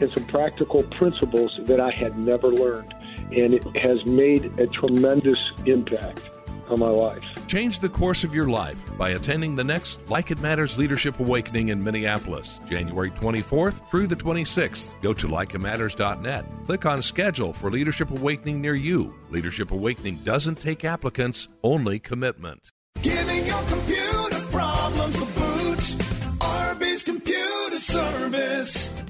and 0.00 0.10
some 0.12 0.24
practical 0.24 0.82
principles 0.84 1.58
that 1.64 1.80
I 1.80 1.90
had 1.90 2.18
never 2.18 2.48
learned. 2.48 2.94
And 3.32 3.54
it 3.54 3.76
has 3.76 4.04
made 4.06 4.58
a 4.58 4.66
tremendous 4.66 5.38
impact 5.66 6.29
on 6.70 6.78
my 6.78 6.88
life. 6.88 7.22
Change 7.46 7.80
the 7.80 7.88
course 7.88 8.24
of 8.24 8.34
your 8.34 8.48
life 8.48 8.78
by 8.96 9.10
attending 9.10 9.56
the 9.56 9.64
next 9.64 9.98
Like 10.08 10.30
It 10.30 10.40
Matters 10.40 10.78
Leadership 10.78 11.18
Awakening 11.20 11.68
in 11.68 11.82
Minneapolis, 11.82 12.60
January 12.68 13.10
24th 13.10 13.88
through 13.90 14.06
the 14.06 14.16
26th. 14.16 15.00
Go 15.02 15.12
to 15.12 15.28
likeitmatters.net. 15.28 16.44
Click 16.66 16.86
on 16.86 17.02
Schedule 17.02 17.52
for 17.52 17.70
Leadership 17.70 18.10
Awakening 18.10 18.60
near 18.60 18.74
you. 18.74 19.14
Leadership 19.30 19.70
Awakening 19.70 20.16
doesn't 20.24 20.60
take 20.60 20.84
applicants, 20.84 21.48
only 21.62 21.98
commitment. 21.98 22.70
Giving 23.02 23.46
your 23.46 23.62
computer 23.64 24.40
problems 24.50 25.18
the 25.18 25.26
boot. 25.26 26.40
RB's 26.40 27.02
Computer 27.02 27.78
Service. 27.78 29.09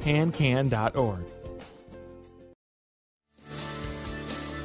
Pancan.org. 0.00 1.24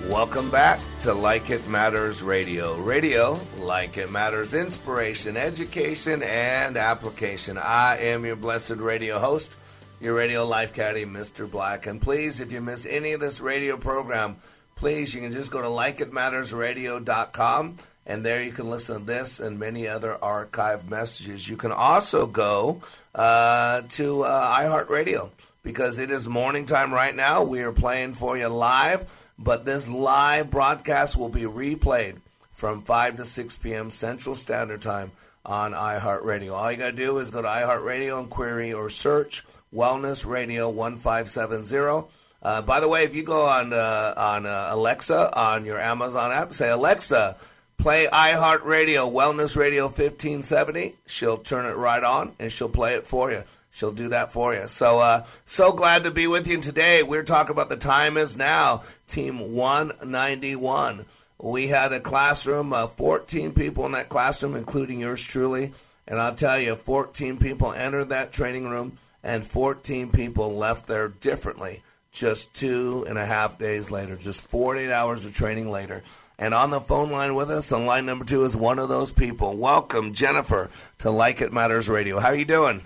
Welcome 0.10 0.52
back 0.52 0.82
to 1.02 1.14
Like 1.14 1.50
It 1.50 1.66
Matters 1.70 2.22
Radio. 2.22 2.76
Radio, 2.76 3.40
like 3.60 3.98
it 3.98 4.12
matters, 4.12 4.54
inspiration, 4.54 5.38
education, 5.38 6.22
and 6.22 6.76
application. 6.76 7.58
I 7.58 7.98
am 8.00 8.26
your 8.26 8.36
blessed 8.36 8.76
radio 8.76 9.18
host, 9.18 9.56
your 10.02 10.14
radio 10.14 10.46
life 10.46 10.74
caddy, 10.74 11.06
Mr. 11.06 11.50
Black. 11.50 11.88
And 11.88 12.02
please, 12.02 12.42
if 12.42 12.52
you 12.52 12.60
miss 12.60 12.86
any 12.86 13.14
of 13.14 13.22
this 13.22 13.40
radio 13.40 13.78
program, 13.78 14.36
please, 14.76 15.16
you 15.16 15.22
can 15.22 15.32
just 15.32 15.52
go 15.52 15.62
to 15.62 15.70
likeitmattersradio.com 15.70 17.78
and 18.06 18.26
there 18.26 18.44
you 18.44 18.52
can 18.52 18.70
listen 18.70 19.00
to 19.00 19.06
this 19.06 19.40
and 19.40 19.60
many 19.60 19.88
other 19.88 20.18
archived 20.22 20.90
messages. 20.90 21.48
You 21.48 21.58
can 21.58 21.72
also 21.72 22.26
go 22.26 22.82
uh, 23.16 23.82
to 23.92 24.24
uh, 24.24 24.58
iHeartRadio 24.60 25.30
because 25.64 26.00
it 26.00 26.12
is 26.12 26.28
morning 26.28 26.66
time 26.66 26.94
right 26.94 27.16
now. 27.16 27.44
We 27.44 27.62
are 27.62 27.72
playing 27.72 28.16
for 28.16 28.38
you 28.38 28.48
live, 28.48 29.10
but 29.40 29.66
this 29.66 29.88
live 29.88 30.50
broadcast 30.50 31.16
will 31.16 31.30
be 31.30 31.42
replayed 31.42 32.18
from 32.52 32.82
5 32.82 33.18
to 33.18 33.26
6 33.26 33.58
p.m. 33.58 33.90
Central 33.90 34.36
Standard 34.36 34.82
Time 34.82 35.12
on 35.46 35.74
iHeartRadio. 35.74 36.54
All 36.54 36.72
you 36.72 36.78
got 36.78 36.92
to 36.92 36.92
do 36.94 37.18
is 37.18 37.32
go 37.32 37.42
to 37.42 37.48
iHeartRadio 37.48 38.20
and 38.20 38.30
query 38.30 38.74
or 38.74 38.90
search 38.90 39.44
Wellness 39.74 40.26
Radio 40.26 40.70
1570. 40.70 42.08
Uh, 42.42 42.62
by 42.62 42.80
the 42.80 42.88
way, 42.88 43.04
if 43.06 43.16
you 43.16 43.24
go 43.24 43.46
on 43.46 43.72
uh, 43.74 44.14
on 44.18 44.46
uh, 44.46 44.68
Alexa 44.72 45.38
on 45.38 45.66
your 45.66 45.80
Amazon 45.80 46.32
app, 46.32 46.54
say 46.54 46.70
Alexa, 46.70 47.38
play 47.84 48.08
iHeartRadio 48.08 49.12
Wellness 49.12 49.58
Radio 49.58 49.88
1570. 49.88 50.96
She'll 51.06 51.36
turn 51.36 51.66
it 51.66 51.76
right 51.76 52.02
on 52.02 52.32
and 52.40 52.50
she'll 52.50 52.70
play 52.70 52.94
it 52.94 53.06
for 53.06 53.30
you. 53.30 53.44
She'll 53.72 53.92
do 53.92 54.08
that 54.08 54.32
for 54.32 54.54
you. 54.54 54.70
So, 54.70 55.00
uh, 55.00 55.26
so 55.44 55.74
glad 55.74 56.06
to 56.06 56.12
be 56.12 56.26
with 56.26 56.48
you 56.48 56.62
today. 56.62 57.04
We're 57.04 57.24
talking 57.24 57.52
about 57.52 57.68
the 57.68 57.76
time 57.76 58.16
is 58.16 58.38
now, 58.38 58.84
Team 59.10 59.52
191. 59.54 61.06
We 61.40 61.68
had 61.68 61.92
a 61.92 62.00
classroom, 62.00 62.72
uh, 62.72 62.88
14 62.88 63.52
people 63.52 63.86
in 63.86 63.92
that 63.92 64.08
classroom, 64.08 64.56
including 64.56 65.02
yours 65.02 65.22
truly. 65.22 65.74
And 66.08 66.22
I'll 66.22 66.36
tell 66.36 66.58
you, 66.58 66.78
14 66.78 67.36
people 67.36 67.74
entered 67.74 68.08
that 68.10 68.32
training 68.32 68.70
room, 68.70 68.98
and 69.22 69.46
14 69.46 70.10
people 70.10 70.56
left 70.56 70.88
there 70.88 71.10
differently 71.10 71.84
just 72.14 72.54
two 72.54 73.06
and 73.10 73.18
a 73.18 73.26
half 73.26 73.58
days 73.58 73.92
later, 73.92 74.16
just 74.16 74.44
48 74.48 74.90
hours 74.90 75.26
of 75.26 75.34
training 75.36 75.70
later. 75.70 76.04
And 76.40 76.54
on 76.54 76.72
the 76.72 76.82
phone 76.82 77.12
line 77.12 77.36
with 77.36 77.50
us, 77.52 77.72
on 77.72 77.86
line 77.86 78.06
number 78.06 78.26
two, 78.26 78.44
is 78.44 78.56
one 78.56 78.80
of 78.80 78.90
those 78.90 79.12
people. 79.12 79.56
Welcome, 79.56 80.14
Jennifer, 80.14 80.70
to 81.00 81.12
Like 81.12 81.42
It 81.42 81.54
Matters 81.54 81.88
Radio. 81.90 82.20
How 82.20 82.30
are 82.30 82.36
you 82.36 82.46
doing? 82.46 82.86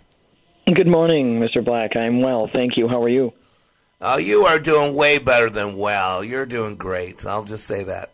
Good 0.74 0.88
morning, 0.88 1.40
Mr. 1.40 1.64
Black. 1.64 1.96
I'm 1.96 2.22
well, 2.22 2.50
thank 2.52 2.76
you. 2.76 2.88
How 2.90 3.02
are 3.02 3.10
you? 3.10 3.32
Oh, 4.00 4.18
you 4.18 4.44
are 4.46 4.60
doing 4.60 4.94
way 4.94 5.18
better 5.18 5.50
than 5.50 5.76
well. 5.78 6.24
You're 6.24 6.46
doing 6.46 6.76
great. 6.76 7.26
I'll 7.26 7.46
just 7.46 7.66
say 7.66 7.84
that. 7.86 8.12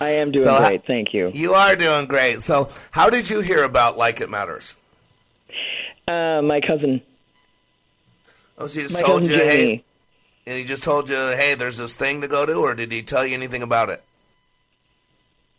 I 0.00 0.10
am 0.10 0.30
doing 0.30 0.44
So, 0.44 0.56
great, 0.58 0.86
thank 0.86 1.12
you. 1.12 1.30
You 1.34 1.52
are 1.54 1.76
doing 1.76 2.06
great. 2.06 2.40
So, 2.42 2.70
how 2.90 3.10
did 3.10 3.28
you 3.28 3.40
hear 3.40 3.64
about 3.64 3.98
Like 3.98 4.20
It 4.22 4.30
Matters? 4.30 4.76
Uh, 6.08 6.40
my 6.42 6.60
cousin. 6.66 7.02
Oh, 8.56 8.66
so 8.66 8.74
he 8.80 8.82
just 8.86 8.94
My 8.94 9.02
told 9.02 9.24
you, 9.24 9.30
cousin 9.30 9.46
hey. 9.46 9.84
And 10.46 10.58
he 10.58 10.64
just 10.64 10.82
told 10.82 11.08
you, 11.08 11.16
hey, 11.16 11.54
there's 11.54 11.78
this 11.78 11.94
thing 11.94 12.20
to 12.20 12.28
go 12.28 12.44
to, 12.46 12.54
or 12.54 12.74
did 12.74 12.92
he 12.92 13.02
tell 13.02 13.26
you 13.26 13.34
anything 13.34 13.62
about 13.62 13.90
it? 13.90 14.02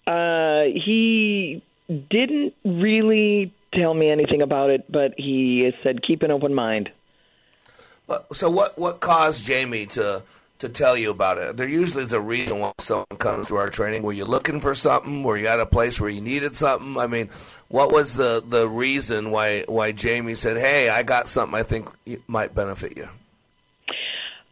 Uh, 0.08 0.64
he 0.66 1.64
didn't 1.90 2.54
really 2.64 3.54
tell 3.74 3.94
me 3.94 4.10
anything 4.10 4.42
about 4.42 4.70
it, 4.70 4.90
but 4.92 5.14
he 5.18 5.72
said 5.84 6.04
keep 6.04 6.22
an 6.22 6.32
open 6.32 6.54
mind. 6.54 6.90
But, 8.08 8.36
so, 8.36 8.50
what 8.50 8.78
what 8.78 9.00
caused 9.00 9.46
Jamie 9.46 9.88
to 9.88 10.22
to 10.60 10.70
tell 10.70 10.96
you 10.96 11.10
about 11.10 11.40
it? 11.40 11.58
There 11.58 11.68
usually 11.68 12.04
is 12.04 12.14
a 12.14 12.22
reason 12.22 12.60
why 12.60 12.72
someone 12.78 13.18
comes 13.18 13.48
to 13.48 13.56
our 13.56 13.70
training. 13.70 14.04
Were 14.04 14.14
you 14.14 14.26
looking 14.26 14.62
for 14.62 14.76
something? 14.76 15.24
Were 15.24 15.38
you 15.38 15.48
at 15.48 15.60
a 15.60 15.66
place 15.66 16.00
where 16.00 16.10
you 16.10 16.22
needed 16.22 16.56
something? 16.56 16.98
I 16.98 17.08
mean, 17.08 17.30
what 17.68 17.92
was 17.92 18.14
the 18.14 18.44
the 18.48 18.68
reason 18.70 19.32
why 19.32 19.64
why 19.68 19.92
Jamie 19.92 20.36
said, 20.36 20.58
"Hey, 20.58 20.90
I 20.90 21.02
got 21.02 21.28
something 21.28 21.58
I 21.60 21.64
think 21.64 21.90
it 22.06 22.22
might 22.28 22.54
benefit 22.54 22.96
you"? 22.96 23.10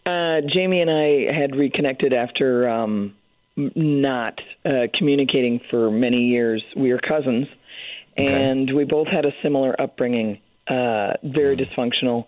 Uh, 0.06 0.42
Jamie 0.42 0.82
and 0.82 0.92
I 0.92 1.32
had 1.34 1.56
reconnected 1.56 2.14
after 2.14 2.68
um, 2.68 3.16
m- 3.58 3.72
not 3.76 4.40
uh, 4.66 4.88
communicating 4.94 5.62
for 5.70 5.90
many 5.90 6.28
years. 6.28 6.64
We 6.76 6.92
were 6.92 7.00
cousins, 7.00 7.48
and 8.18 8.74
we 8.74 8.84
both 8.84 9.08
had 9.08 9.26
a 9.26 9.32
similar 9.42 9.80
upbringing, 9.80 10.40
uh, 10.68 11.14
very 11.24 11.56
dysfunctional, 11.56 12.26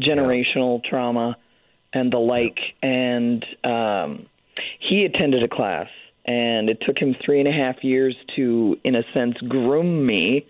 generational 0.00 0.82
trauma, 0.82 1.36
and 1.92 2.12
the 2.12 2.18
like. 2.18 2.58
And 2.82 3.44
um, 3.62 4.26
he 4.80 5.04
attended 5.04 5.44
a 5.44 5.48
class, 5.48 5.88
and 6.24 6.68
it 6.68 6.80
took 6.80 6.98
him 6.98 7.14
three 7.24 7.38
and 7.38 7.48
a 7.48 7.52
half 7.52 7.84
years 7.84 8.16
to, 8.34 8.80
in 8.82 8.96
a 8.96 9.04
sense, 9.14 9.36
groom 9.48 10.04
me 10.04 10.44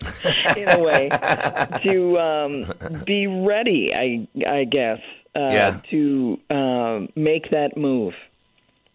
in 0.56 0.68
a 0.68 0.80
way 0.80 1.08
to 1.82 2.18
um, 2.18 3.04
be 3.04 3.26
ready. 3.26 3.94
I 3.94 4.28
I 4.46 4.64
guess 4.64 5.00
uh, 5.36 5.40
Yeah. 5.52 5.80
to 5.90 6.38
um, 6.50 7.08
make 7.16 7.50
that 7.50 7.76
move. 7.76 8.14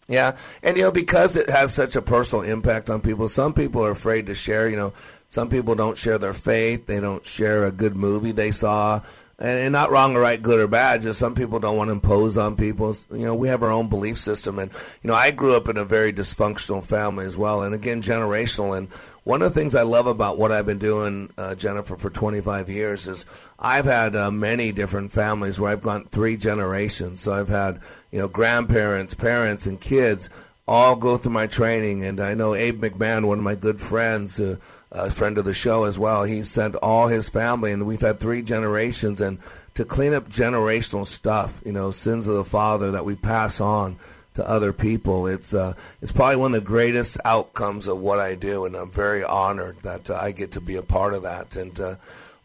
Yeah, 0.07 0.37
and 0.63 0.75
you 0.75 0.83
know 0.83 0.91
because 0.91 1.35
it 1.35 1.49
has 1.51 1.71
such 1.71 1.95
a 1.95 2.01
personal 2.01 2.43
impact 2.43 2.89
on 2.89 2.99
people. 2.99 3.27
Some 3.27 3.53
people 3.53 3.85
are 3.85 3.91
afraid 3.91 4.25
to 4.25 4.33
share. 4.33 4.67
You 4.67 4.75
know, 4.75 4.93
some 5.27 5.49
people 5.49 5.75
don't 5.75 5.95
share 5.97 6.17
their 6.17 6.33
faith. 6.33 6.87
They 6.87 6.99
don't 6.99 7.23
share 7.23 7.63
a 7.65 7.71
good 7.71 7.95
movie 7.95 8.31
they 8.31 8.49
saw, 8.49 9.01
and, 9.37 9.59
and 9.59 9.71
not 9.71 9.91
wrong 9.91 10.15
or 10.15 10.21
right, 10.21 10.41
good 10.41 10.59
or 10.59 10.67
bad. 10.67 11.03
Just 11.03 11.19
some 11.19 11.35
people 11.35 11.59
don't 11.59 11.77
want 11.77 11.89
to 11.89 11.91
impose 11.91 12.39
on 12.39 12.55
people. 12.55 12.95
You 13.11 13.25
know, 13.25 13.35
we 13.35 13.49
have 13.49 13.61
our 13.61 13.69
own 13.69 13.87
belief 13.87 14.17
system, 14.17 14.57
and 14.57 14.71
you 15.03 15.09
know, 15.09 15.13
I 15.13 15.29
grew 15.29 15.53
up 15.55 15.69
in 15.69 15.77
a 15.77 15.85
very 15.85 16.11
dysfunctional 16.11 16.83
family 16.83 17.27
as 17.27 17.37
well, 17.37 17.61
and 17.61 17.75
again, 17.75 18.01
generational. 18.01 18.75
And 18.75 18.87
one 19.29 19.43
of 19.43 19.53
the 19.53 19.59
things 19.59 19.75
I 19.75 19.83
love 19.83 20.07
about 20.07 20.39
what 20.39 20.51
I've 20.51 20.65
been 20.65 20.79
doing, 20.79 21.29
uh, 21.37 21.53
Jennifer, 21.53 21.95
for 21.95 22.09
25 22.09 22.67
years 22.67 23.05
is 23.05 23.27
I've 23.59 23.85
had 23.85 24.15
uh, 24.15 24.31
many 24.31 24.71
different 24.71 25.11
families 25.11 25.59
where 25.59 25.71
I've 25.71 25.83
gone 25.83 26.05
three 26.05 26.35
generations. 26.35 27.21
So 27.21 27.33
I've 27.33 27.47
had, 27.47 27.79
you 28.09 28.17
know, 28.17 28.27
grandparents, 28.27 29.13
parents, 29.13 29.67
and 29.67 29.79
kids 29.79 30.31
all 30.67 30.95
go 30.95 31.15
through 31.17 31.33
my 31.33 31.45
training. 31.45 32.03
And 32.03 32.19
I 32.19 32.33
know 32.33 32.55
Abe 32.55 32.83
McMahon, 32.83 33.27
one 33.27 33.37
of 33.37 33.43
my 33.43 33.53
good 33.53 33.79
friends, 33.79 34.39
uh, 34.39 34.55
a 34.91 35.11
friend 35.11 35.37
of 35.37 35.45
the 35.45 35.53
show 35.53 35.83
as 35.83 35.99
well, 35.99 36.23
he 36.23 36.41
sent 36.41 36.75
all 36.77 37.07
his 37.07 37.29
family, 37.29 37.71
and 37.71 37.85
we've 37.85 38.01
had 38.01 38.19
three 38.19 38.41
generations. 38.41 39.21
And 39.21 39.37
to 39.75 39.85
clean 39.85 40.15
up 40.15 40.27
generational 40.29 41.05
stuff, 41.05 41.61
you 41.63 41.71
know, 41.71 41.91
sins 41.91 42.27
of 42.27 42.33
the 42.33 42.43
father 42.43 42.89
that 42.89 43.05
we 43.05 43.15
pass 43.15 43.61
on 43.61 43.99
to 44.35 44.47
other 44.47 44.73
people. 44.73 45.27
It's 45.27 45.53
uh, 45.53 45.73
it's 46.01 46.11
probably 46.11 46.37
one 46.37 46.53
of 46.53 46.61
the 46.61 46.67
greatest 46.67 47.17
outcomes 47.25 47.87
of 47.87 47.99
what 47.99 48.19
I 48.19 48.35
do, 48.35 48.65
and 48.65 48.75
I'm 48.75 48.91
very 48.91 49.23
honored 49.23 49.77
that 49.83 50.09
uh, 50.09 50.15
I 50.15 50.31
get 50.31 50.51
to 50.51 50.61
be 50.61 50.75
a 50.75 50.81
part 50.81 51.13
of 51.13 51.23
that. 51.23 51.55
And 51.55 51.79
uh, 51.79 51.95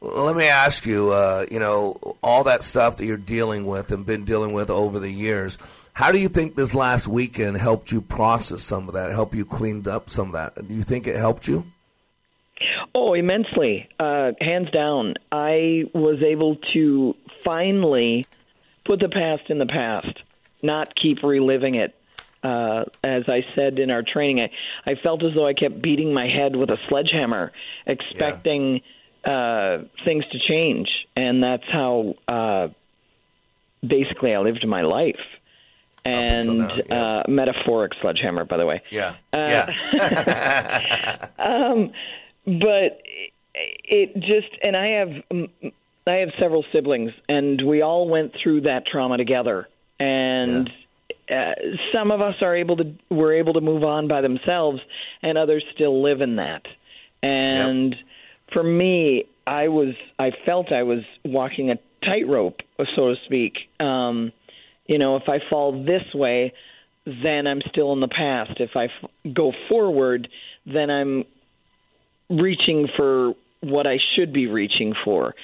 let 0.00 0.36
me 0.36 0.46
ask 0.46 0.86
you, 0.86 1.12
uh, 1.12 1.46
you 1.50 1.58
know, 1.58 2.16
all 2.22 2.44
that 2.44 2.64
stuff 2.64 2.96
that 2.96 3.06
you're 3.06 3.16
dealing 3.16 3.66
with 3.66 3.90
and 3.90 4.04
been 4.04 4.24
dealing 4.24 4.52
with 4.52 4.70
over 4.70 4.98
the 4.98 5.10
years. 5.10 5.58
How 5.92 6.10
do 6.10 6.18
you 6.18 6.28
think 6.28 6.56
this 6.56 6.74
last 6.74 7.06
weekend 7.06 7.56
helped 7.56 7.92
you 7.92 8.00
process 8.00 8.62
some 8.62 8.88
of 8.88 8.94
that? 8.94 9.12
Help 9.12 9.34
you 9.34 9.44
cleaned 9.44 9.86
up 9.86 10.10
some 10.10 10.28
of 10.28 10.32
that? 10.32 10.66
Do 10.66 10.74
you 10.74 10.82
think 10.82 11.06
it 11.06 11.14
helped 11.16 11.46
you? 11.46 11.64
Oh, 12.94 13.14
immensely. 13.14 13.88
Uh, 13.98 14.32
hands 14.40 14.70
down. 14.70 15.14
I 15.30 15.84
was 15.94 16.22
able 16.22 16.56
to 16.72 17.14
finally 17.44 18.26
put 18.84 19.00
the 19.00 19.08
past 19.08 19.50
in 19.50 19.58
the 19.58 19.66
past, 19.66 20.20
not 20.64 20.94
keep 20.94 21.22
reliving 21.22 21.76
it. 21.76 21.94
Uh, 22.42 22.84
as 23.02 23.24
I 23.26 23.44
said 23.54 23.78
in 23.78 23.90
our 23.90 24.02
training, 24.02 24.40
I, 24.40 24.90
I 24.90 24.94
felt 24.96 25.22
as 25.22 25.34
though 25.34 25.46
I 25.46 25.54
kept 25.54 25.80
beating 25.80 26.12
my 26.12 26.28
head 26.28 26.56
with 26.56 26.70
a 26.70 26.78
sledgehammer, 26.88 27.52
expecting 27.86 28.82
uh, 29.24 29.78
things 30.04 30.24
to 30.32 30.38
change. 30.38 31.06
And 31.16 31.42
that's 31.42 31.64
how 31.70 32.16
uh, 32.28 32.68
basically 33.86 34.34
I 34.34 34.40
lived 34.40 34.66
my 34.66 34.82
life. 34.82 35.20
And 36.04 36.58
now, 36.58 36.68
uh, 36.68 37.22
metaphoric 37.28 37.92
sledgehammer, 38.02 38.44
by 38.44 38.58
the 38.58 38.66
way. 38.66 38.82
Yeah. 38.90 39.14
Uh, 39.32 39.70
yeah. 39.94 41.28
um, 41.38 41.92
but 42.44 43.00
it 43.54 44.14
just 44.16 44.48
and 44.62 44.76
I 44.76 44.86
have 44.88 45.10
I 46.06 46.12
have 46.16 46.30
several 46.38 46.64
siblings, 46.72 47.12
and 47.28 47.60
we 47.66 47.82
all 47.82 48.08
went 48.08 48.34
through 48.42 48.62
that 48.62 48.86
trauma 48.86 49.16
together. 49.16 49.68
And 50.04 50.70
uh, 51.30 51.54
some 51.92 52.10
of 52.10 52.20
us 52.20 52.36
are 52.42 52.54
able 52.54 52.76
to 52.76 52.94
were 53.10 53.32
able 53.32 53.54
to 53.54 53.60
move 53.60 53.84
on 53.84 54.08
by 54.08 54.20
themselves, 54.20 54.80
and 55.22 55.38
others 55.38 55.64
still 55.74 56.02
live 56.02 56.20
in 56.20 56.36
that. 56.36 56.62
And 57.22 57.96
for 58.52 58.62
me, 58.62 59.24
I 59.46 59.68
was 59.68 59.94
I 60.18 60.32
felt 60.44 60.72
I 60.72 60.82
was 60.82 61.00
walking 61.24 61.70
a 61.70 61.78
tightrope, 62.04 62.60
so 62.94 63.14
to 63.14 63.16
speak. 63.24 63.54
Um, 63.80 64.32
you 64.86 64.98
know, 64.98 65.16
if 65.16 65.28
I 65.28 65.38
fall 65.48 65.84
this 65.84 66.02
way, 66.14 66.52
then 67.06 67.46
I'm 67.46 67.62
still 67.70 67.92
in 67.92 68.00
the 68.00 68.08
past. 68.08 68.60
If 68.60 68.76
I 68.76 68.84
f- 68.86 69.10
go 69.32 69.52
forward, 69.68 70.28
then 70.66 70.90
I'm 70.90 71.24
reaching 72.28 72.88
for 72.96 73.34
what 73.60 73.86
I 73.86 73.98
should 74.14 74.32
be 74.32 74.46
reaching 74.46 74.94
for. 75.04 75.34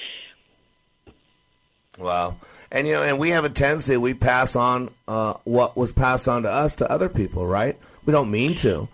Wow. 1.97 2.35
And 2.71 2.87
you 2.87 2.93
know, 2.93 3.03
and 3.03 3.19
we 3.19 3.31
have 3.31 3.43
a 3.43 3.49
tendency 3.49 3.97
we 3.97 4.13
pass 4.13 4.55
on 4.55 4.89
uh, 5.07 5.33
what 5.43 5.75
was 5.75 5.91
passed 5.91 6.27
on 6.27 6.43
to 6.43 6.51
us 6.51 6.75
to 6.75 6.89
other 6.89 7.09
people, 7.09 7.45
right? 7.45 7.77
We 8.05 8.11
don't 8.13 8.31
mean 8.31 8.55
to. 8.55 8.87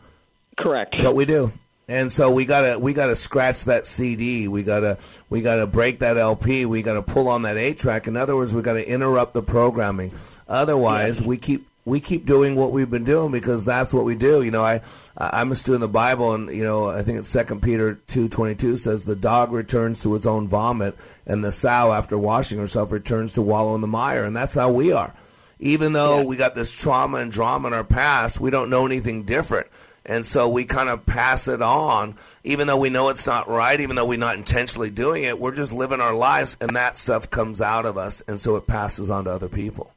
Correct. 0.57 0.95
But 1.01 1.15
we 1.15 1.25
do. 1.25 1.51
And 1.89 2.11
so 2.11 2.31
we 2.31 2.45
gotta 2.45 2.77
we 2.77 2.93
gotta 2.93 3.15
scratch 3.15 3.65
that 3.65 3.85
CD. 3.85 4.47
We 4.47 4.63
gotta 4.63 4.97
we 5.29 5.41
gotta 5.41 5.65
break 5.65 5.99
that 5.99 6.17
LP. 6.17 6.65
We 6.65 6.81
gotta 6.81 7.01
pull 7.01 7.29
on 7.29 7.43
that 7.43 7.55
eight 7.57 7.77
track. 7.77 8.07
In 8.07 8.17
other 8.17 8.35
words, 8.35 8.53
we 8.53 8.61
gotta 8.61 8.87
interrupt 8.87 9.33
the 9.33 9.41
programming. 9.43 10.11
Otherwise, 10.49 11.21
we 11.21 11.37
keep 11.37 11.65
we 11.87 12.01
keep 12.01 12.25
doing 12.25 12.57
what 12.57 12.73
we've 12.73 12.89
been 12.89 13.05
doing 13.05 13.31
because 13.31 13.63
that's 13.63 13.93
what 13.93 14.03
we 14.03 14.13
do. 14.13 14.43
You 14.43 14.51
know, 14.51 14.63
I 14.63 14.81
I'm 15.17 15.53
a 15.53 15.55
student 15.55 15.85
of 15.85 15.89
the 15.89 15.93
Bible, 15.93 16.33
and 16.33 16.53
you 16.53 16.61
know 16.61 16.89
I 16.89 17.01
think 17.01 17.17
it's 17.17 17.29
Second 17.29 17.61
Peter 17.61 17.95
two 18.07 18.27
twenty 18.27 18.55
two 18.55 18.75
says 18.75 19.05
the 19.05 19.15
dog 19.15 19.53
returns 19.53 20.03
to 20.03 20.13
its 20.15 20.25
own 20.25 20.49
vomit, 20.49 20.97
and 21.25 21.45
the 21.45 21.51
sow 21.51 21.93
after 21.93 22.17
washing 22.17 22.59
herself 22.59 22.91
returns 22.91 23.33
to 23.33 23.41
wallow 23.41 23.73
in 23.73 23.79
the 23.79 23.87
mire, 23.87 24.25
and 24.25 24.35
that's 24.35 24.53
how 24.53 24.69
we 24.69 24.91
are. 24.91 25.13
Even 25.61 25.93
though 25.93 26.23
we 26.23 26.35
got 26.35 26.55
this 26.55 26.73
trauma 26.73 27.19
and 27.19 27.31
drama 27.31 27.69
in 27.69 27.73
our 27.73 27.85
past, 27.85 28.41
we 28.41 28.51
don't 28.51 28.69
know 28.69 28.85
anything 28.85 29.23
different. 29.23 29.67
And 30.05 30.25
so 30.25 30.47
we 30.47 30.65
kind 30.65 30.89
of 30.89 31.05
pass 31.05 31.47
it 31.47 31.61
on, 31.61 32.15
even 32.43 32.67
though 32.67 32.77
we 32.77 32.89
know 32.89 33.09
it's 33.09 33.27
not 33.27 33.49
right, 33.49 33.79
even 33.79 33.95
though 33.95 34.05
we're 34.05 34.17
not 34.17 34.35
intentionally 34.35 34.89
doing 34.89 35.23
it. 35.23 35.39
We're 35.39 35.55
just 35.55 35.73
living 35.73 35.99
our 35.99 36.13
lives, 36.13 36.57
and 36.59 36.75
that 36.75 36.97
stuff 36.97 37.29
comes 37.29 37.59
out 37.59 37.85
of 37.85 37.97
us, 37.97 38.21
and 38.27 38.39
so 38.39 38.55
it 38.57 38.67
passes 38.67 39.09
on 39.09 39.23
to 39.23 39.31
other 39.31 39.49
people. 39.49 39.93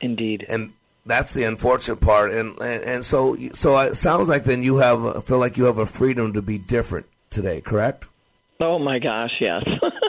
Indeed. 0.00 0.44
And 0.48 0.72
that's 1.06 1.32
the 1.32 1.44
unfortunate 1.44 2.00
part. 2.00 2.32
And 2.32 2.58
and, 2.60 2.82
and 2.84 3.06
so 3.06 3.36
so 3.52 3.78
it 3.78 3.94
sounds 3.94 4.28
like 4.28 4.44
then 4.44 4.62
you 4.62 4.76
have 4.78 5.24
feel 5.24 5.38
like 5.38 5.56
you 5.56 5.64
have 5.64 5.78
a 5.78 5.86
freedom 5.86 6.32
to 6.34 6.42
be 6.42 6.58
different 6.58 7.06
today, 7.30 7.60
correct? 7.60 8.06
Oh 8.60 8.78
my 8.78 8.98
gosh, 8.98 9.32
yes. 9.40 9.64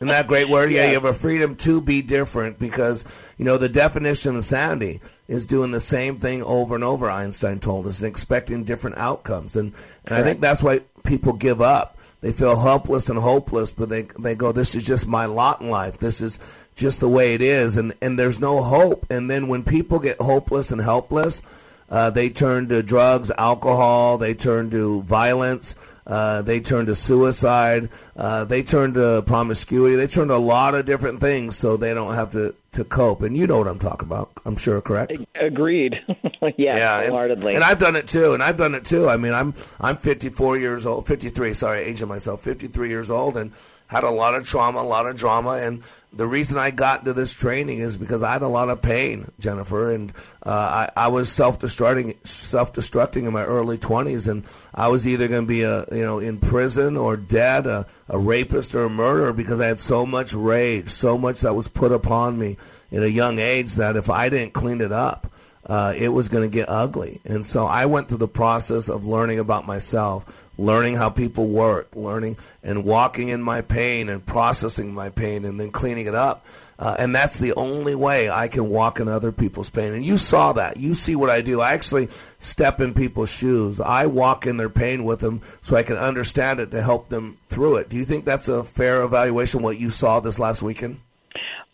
Isn't 0.00 0.08
that 0.08 0.26
a 0.26 0.28
great 0.28 0.48
word? 0.48 0.70
Yeah, 0.70 0.86
you 0.86 0.94
have 0.94 1.04
a 1.04 1.12
freedom 1.12 1.56
to 1.56 1.80
be 1.80 2.02
different 2.02 2.60
because, 2.60 3.04
you 3.36 3.44
know, 3.44 3.58
the 3.58 3.68
definition 3.68 4.30
of 4.30 4.36
insanity 4.36 5.00
is 5.26 5.44
doing 5.44 5.72
the 5.72 5.80
same 5.80 6.20
thing 6.20 6.40
over 6.44 6.76
and 6.76 6.84
over, 6.84 7.10
Einstein 7.10 7.58
told 7.58 7.84
us, 7.88 7.98
and 7.98 8.06
expecting 8.06 8.62
different 8.62 8.96
outcomes. 8.96 9.56
And, 9.56 9.72
and 10.04 10.14
I 10.14 10.22
think 10.22 10.40
that's 10.40 10.62
why 10.62 10.82
people 11.02 11.32
give 11.32 11.60
up. 11.60 11.98
They 12.20 12.32
feel 12.32 12.60
helpless 12.60 13.08
and 13.08 13.18
hopeless, 13.18 13.72
but 13.72 13.88
they, 13.88 14.02
they 14.18 14.36
go, 14.36 14.52
this 14.52 14.76
is 14.76 14.84
just 14.84 15.06
my 15.06 15.26
lot 15.26 15.60
in 15.60 15.68
life. 15.68 15.98
This 15.98 16.20
is 16.20 16.38
just 16.78 17.00
the 17.00 17.08
way 17.08 17.34
it 17.34 17.42
is. 17.42 17.76
And, 17.76 17.92
and 18.00 18.18
there's 18.18 18.40
no 18.40 18.62
hope. 18.62 19.04
And 19.10 19.28
then 19.30 19.48
when 19.48 19.64
people 19.64 19.98
get 19.98 20.18
hopeless 20.20 20.70
and 20.70 20.80
helpless, 20.80 21.42
uh, 21.90 22.10
they 22.10 22.30
turn 22.30 22.68
to 22.68 22.82
drugs, 22.82 23.30
alcohol, 23.36 24.16
they 24.18 24.32
turn 24.34 24.70
to 24.70 25.02
violence, 25.02 25.74
uh, 26.06 26.40
they 26.42 26.60
turn 26.60 26.86
to 26.86 26.94
suicide, 26.94 27.88
uh, 28.16 28.44
they 28.44 28.62
turn 28.62 28.94
to 28.94 29.22
promiscuity, 29.26 29.96
they 29.96 30.06
turn 30.06 30.28
to 30.28 30.34
a 30.34 30.36
lot 30.36 30.74
of 30.74 30.86
different 30.86 31.20
things 31.20 31.56
so 31.56 31.76
they 31.76 31.92
don't 31.94 32.14
have 32.14 32.30
to, 32.32 32.54
to 32.72 32.84
cope. 32.84 33.22
And 33.22 33.36
you 33.36 33.46
know 33.46 33.58
what 33.58 33.66
I'm 33.68 33.78
talking 33.78 34.06
about, 34.06 34.30
I'm 34.44 34.56
sure, 34.56 34.80
correct? 34.82 35.12
Agreed. 35.34 35.98
yeah, 36.76 37.00
and- 37.06 37.14
And, 37.56 37.64
I've 37.64 37.78
done 37.80 37.96
it 37.96 38.06
too, 38.06 38.34
and 38.34 38.42
I've 38.42 38.58
done 38.58 38.74
it 38.74 38.84
too. 38.84 39.08
I 39.08 39.16
mean, 39.16 39.32
I'm 39.32 39.54
I'm 39.80 39.96
54 39.96 40.58
years 40.58 40.84
old, 40.86 41.06
53. 41.06 41.54
Sorry, 41.54 41.80
aging 41.80 42.08
myself. 42.08 42.42
53 42.42 42.88
years 42.90 43.10
old, 43.10 43.36
and 43.38 43.50
had 43.88 44.04
a 44.04 44.10
lot 44.10 44.34
of 44.34 44.46
trauma, 44.46 44.80
a 44.80 44.82
lot 44.82 45.06
of 45.06 45.16
drama, 45.16 45.54
and 45.54 45.82
the 46.12 46.26
reason 46.26 46.56
I 46.56 46.70
got 46.70 47.00
into 47.00 47.12
this 47.12 47.32
training 47.32 47.80
is 47.80 47.98
because 47.98 48.22
I 48.22 48.32
had 48.32 48.42
a 48.42 48.48
lot 48.48 48.70
of 48.70 48.80
pain, 48.80 49.30
Jennifer, 49.38 49.90
and 49.90 50.10
uh, 50.44 50.88
I, 50.96 51.04
I 51.04 51.08
was 51.08 51.30
self-destructing, 51.30 52.26
self-destructing 52.26 53.26
in 53.26 53.32
my 53.32 53.44
early 53.44 53.76
20s, 53.76 54.26
and 54.26 54.44
I 54.74 54.88
was 54.88 55.06
either 55.06 55.28
going 55.28 55.42
to 55.42 55.46
be 55.46 55.62
a 55.62 55.84
you 55.92 56.04
know 56.04 56.18
in 56.18 56.38
prison 56.38 56.96
or 56.96 57.16
dead, 57.16 57.66
a, 57.66 57.86
a 58.08 58.18
rapist 58.18 58.74
or 58.74 58.84
a 58.84 58.90
murderer 58.90 59.32
because 59.32 59.60
I 59.60 59.66
had 59.66 59.80
so 59.80 60.06
much 60.06 60.32
rage, 60.32 60.88
so 60.88 61.18
much 61.18 61.40
that 61.40 61.54
was 61.54 61.68
put 61.68 61.92
upon 61.92 62.38
me 62.38 62.56
at 62.90 63.02
a 63.02 63.10
young 63.10 63.38
age 63.38 63.74
that 63.74 63.96
if 63.96 64.08
I 64.08 64.30
didn't 64.30 64.54
clean 64.54 64.80
it 64.80 64.92
up, 64.92 65.30
uh, 65.68 65.92
it 65.96 66.08
was 66.08 66.28
going 66.28 66.48
to 66.48 66.54
get 66.54 66.68
ugly. 66.68 67.20
And 67.24 67.46
so 67.46 67.66
I 67.66 67.86
went 67.86 68.08
through 68.08 68.18
the 68.18 68.28
process 68.28 68.88
of 68.88 69.04
learning 69.04 69.38
about 69.38 69.66
myself, 69.66 70.24
learning 70.56 70.96
how 70.96 71.10
people 71.10 71.46
work, 71.46 71.88
learning 71.94 72.36
and 72.62 72.84
walking 72.84 73.28
in 73.28 73.42
my 73.42 73.60
pain 73.60 74.08
and 74.08 74.24
processing 74.24 74.94
my 74.94 75.10
pain 75.10 75.44
and 75.44 75.60
then 75.60 75.70
cleaning 75.70 76.06
it 76.06 76.14
up. 76.14 76.44
Uh, 76.78 76.94
and 76.98 77.14
that's 77.14 77.38
the 77.38 77.52
only 77.54 77.94
way 77.94 78.30
I 78.30 78.46
can 78.46 78.68
walk 78.68 79.00
in 79.00 79.08
other 79.08 79.32
people's 79.32 79.68
pain. 79.68 79.92
And 79.92 80.04
you 80.04 80.16
saw 80.16 80.52
that. 80.52 80.76
You 80.76 80.94
see 80.94 81.16
what 81.16 81.28
I 81.28 81.40
do. 81.40 81.60
I 81.60 81.72
actually 81.72 82.08
step 82.38 82.80
in 82.80 82.94
people's 82.94 83.30
shoes. 83.30 83.80
I 83.80 84.06
walk 84.06 84.46
in 84.46 84.58
their 84.58 84.70
pain 84.70 85.04
with 85.04 85.18
them 85.18 85.42
so 85.60 85.76
I 85.76 85.82
can 85.82 85.96
understand 85.96 86.60
it 86.60 86.70
to 86.70 86.82
help 86.82 87.08
them 87.08 87.38
through 87.48 87.76
it. 87.76 87.88
Do 87.88 87.96
you 87.96 88.04
think 88.04 88.24
that's 88.24 88.48
a 88.48 88.62
fair 88.62 89.02
evaluation 89.02 89.60
what 89.60 89.78
you 89.78 89.90
saw 89.90 90.20
this 90.20 90.38
last 90.38 90.62
weekend? 90.62 91.00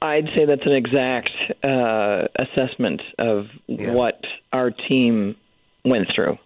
I'd 0.05 0.29
say 0.35 0.45
that's 0.45 0.67
an 0.67 0.73
exact 0.73 1.31
uh, 1.63 2.29
assessment 2.37 3.01
of 3.19 3.47
what 3.67 4.21
our 4.53 4.71
team 4.71 5.35
went 5.83 6.09
through. 6.15 6.39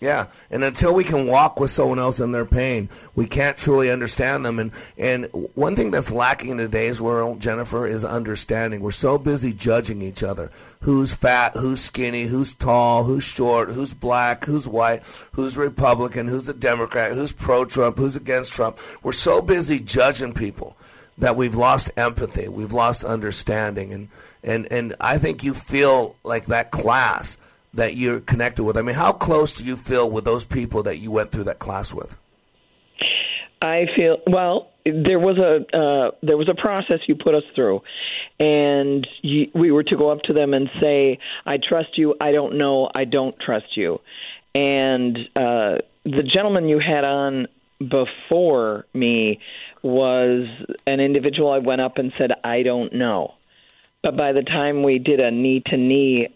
Yeah, 0.00 0.26
and 0.50 0.62
until 0.62 0.94
we 0.94 1.02
can 1.02 1.26
walk 1.26 1.58
with 1.58 1.70
someone 1.70 1.98
else 1.98 2.20
in 2.20 2.30
their 2.30 2.44
pain, 2.44 2.88
we 3.16 3.26
can't 3.26 3.56
truly 3.56 3.90
understand 3.90 4.44
them. 4.44 4.58
And 4.58 4.70
and 4.96 5.24
one 5.54 5.74
thing 5.74 5.90
that's 5.90 6.12
lacking 6.12 6.50
in 6.50 6.58
today's 6.58 7.00
world, 7.00 7.40
Jennifer, 7.40 7.86
is 7.86 8.04
understanding. 8.04 8.80
We're 8.80 8.90
so 8.90 9.18
busy 9.18 9.52
judging 9.52 10.00
each 10.00 10.22
other: 10.22 10.52
who's 10.80 11.14
fat, 11.14 11.54
who's 11.54 11.80
skinny, 11.80 12.24
who's 12.26 12.54
tall, 12.54 13.04
who's 13.04 13.24
short, 13.24 13.70
who's 13.70 13.94
black, 13.94 14.44
who's 14.44 14.68
white, 14.68 15.02
who's 15.32 15.56
Republican, 15.56 16.28
who's 16.28 16.48
a 16.48 16.54
Democrat, 16.54 17.12
who's 17.12 17.32
pro-Trump, 17.32 17.96
who's 17.96 18.14
against 18.14 18.52
Trump. 18.52 18.78
We're 19.02 19.12
so 19.12 19.40
busy 19.42 19.80
judging 19.80 20.32
people 20.34 20.76
that 21.18 21.36
we've 21.36 21.54
lost 21.54 21.90
empathy, 21.96 22.48
we've 22.48 22.72
lost 22.72 23.04
understanding, 23.04 23.92
and 23.92 24.08
and 24.42 24.70
and 24.70 24.94
I 25.00 25.18
think 25.18 25.44
you 25.44 25.54
feel 25.54 26.16
like 26.24 26.46
that 26.46 26.70
class 26.70 27.38
that 27.74 27.96
you're 27.96 28.20
connected 28.20 28.64
with. 28.64 28.76
I 28.76 28.82
mean, 28.82 28.94
how 28.94 29.12
close 29.12 29.54
do 29.54 29.64
you 29.64 29.76
feel 29.76 30.08
with 30.08 30.24
those 30.24 30.44
people 30.44 30.82
that 30.84 30.98
you 30.98 31.10
went 31.10 31.32
through 31.32 31.44
that 31.44 31.58
class 31.58 31.92
with? 31.92 32.18
I 33.60 33.86
feel 33.96 34.18
well. 34.26 34.70
There 34.84 35.18
was 35.18 35.38
a 35.38 35.76
uh, 35.76 36.10
there 36.22 36.36
was 36.36 36.48
a 36.48 36.54
process 36.54 37.00
you 37.06 37.14
put 37.14 37.34
us 37.34 37.44
through, 37.54 37.82
and 38.38 39.06
you, 39.22 39.50
we 39.54 39.70
were 39.70 39.84
to 39.84 39.96
go 39.96 40.10
up 40.10 40.22
to 40.22 40.34
them 40.34 40.52
and 40.52 40.68
say, 40.80 41.18
"I 41.46 41.56
trust 41.56 41.96
you. 41.96 42.14
I 42.20 42.32
don't 42.32 42.58
know. 42.58 42.90
I 42.94 43.04
don't 43.04 43.38
trust 43.40 43.76
you." 43.76 44.00
And 44.54 45.16
uh, 45.34 45.78
the 46.04 46.22
gentleman 46.22 46.68
you 46.68 46.78
had 46.78 47.04
on 47.04 47.48
before 47.78 48.86
me 48.92 49.40
was 49.84 50.48
an 50.86 50.98
individual. 50.98 51.52
I 51.52 51.58
went 51.58 51.80
up 51.80 51.98
and 51.98 52.12
said, 52.18 52.32
"I 52.42 52.62
don't 52.62 52.92
know." 52.92 53.34
But 54.02 54.16
by 54.16 54.32
the 54.32 54.42
time 54.42 54.82
we 54.82 54.98
did 54.98 55.20
a 55.20 55.30
knee 55.30 55.60
to 55.66 55.76
knee 55.76 56.28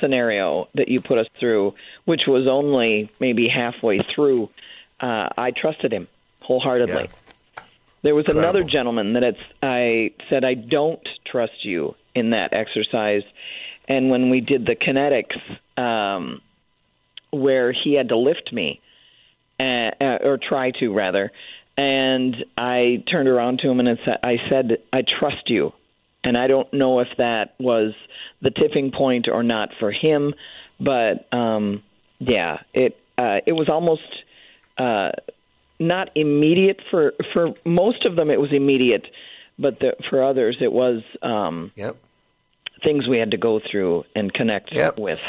scenario 0.00 0.68
that 0.74 0.88
you 0.88 1.00
put 1.00 1.18
us 1.18 1.26
through, 1.38 1.74
which 2.04 2.26
was 2.26 2.46
only 2.46 3.10
maybe 3.20 3.48
halfway 3.48 3.98
through, 3.98 4.50
uh, 5.00 5.28
I 5.36 5.50
trusted 5.50 5.92
him 5.92 6.08
wholeheartedly. 6.40 7.10
There 8.02 8.14
was 8.14 8.28
another 8.28 8.64
gentleman 8.64 9.14
that 9.14 9.22
it's, 9.22 9.40
I 9.62 10.12
said, 10.28 10.44
I 10.44 10.54
don't 10.54 11.06
trust 11.24 11.64
you 11.64 11.94
in 12.14 12.30
that 12.30 12.52
exercise. 12.52 13.22
And 13.88 14.10
when 14.10 14.28
we 14.28 14.40
did 14.40 14.66
the 14.66 14.76
kinetics, 14.76 15.40
um, 15.78 16.42
where 17.30 17.72
he 17.72 17.94
had 17.94 18.10
to 18.10 18.16
lift 18.16 18.52
me, 18.52 18.80
uh, 19.58 19.90
uh, 20.00 20.18
or 20.22 20.38
try 20.38 20.70
to 20.72 20.92
rather, 20.92 21.32
and 21.76 22.36
I 22.56 23.02
turned 23.10 23.28
around 23.28 23.60
to 23.60 23.70
him 23.70 23.80
and 23.80 23.88
I 23.88 23.96
said, 24.04 24.18
I 24.22 24.36
said, 24.48 24.78
I 24.92 25.02
trust 25.02 25.48
you. 25.50 25.72
And 26.22 26.38
I 26.38 26.46
don't 26.46 26.72
know 26.72 27.00
if 27.00 27.08
that 27.18 27.54
was 27.58 27.92
the 28.40 28.50
tipping 28.50 28.92
point 28.92 29.28
or 29.28 29.42
not 29.42 29.70
for 29.78 29.92
him, 29.92 30.32
but 30.80 31.28
um, 31.32 31.82
yeah, 32.18 32.58
it 32.72 32.98
uh, 33.18 33.40
it 33.46 33.52
was 33.52 33.68
almost 33.68 34.02
uh, 34.78 35.10
not 35.78 36.10
immediate 36.14 36.80
for 36.90 37.12
for 37.32 37.52
most 37.66 38.06
of 38.06 38.16
them. 38.16 38.30
It 38.30 38.40
was 38.40 38.52
immediate, 38.52 39.06
but 39.58 39.80
the, 39.80 39.96
for 40.08 40.24
others, 40.24 40.56
it 40.60 40.72
was 40.72 41.02
um, 41.22 41.72
yep. 41.74 41.96
things 42.82 43.06
we 43.06 43.18
had 43.18 43.32
to 43.32 43.36
go 43.36 43.60
through 43.60 44.04
and 44.14 44.32
connect 44.32 44.72
with. 44.98 45.20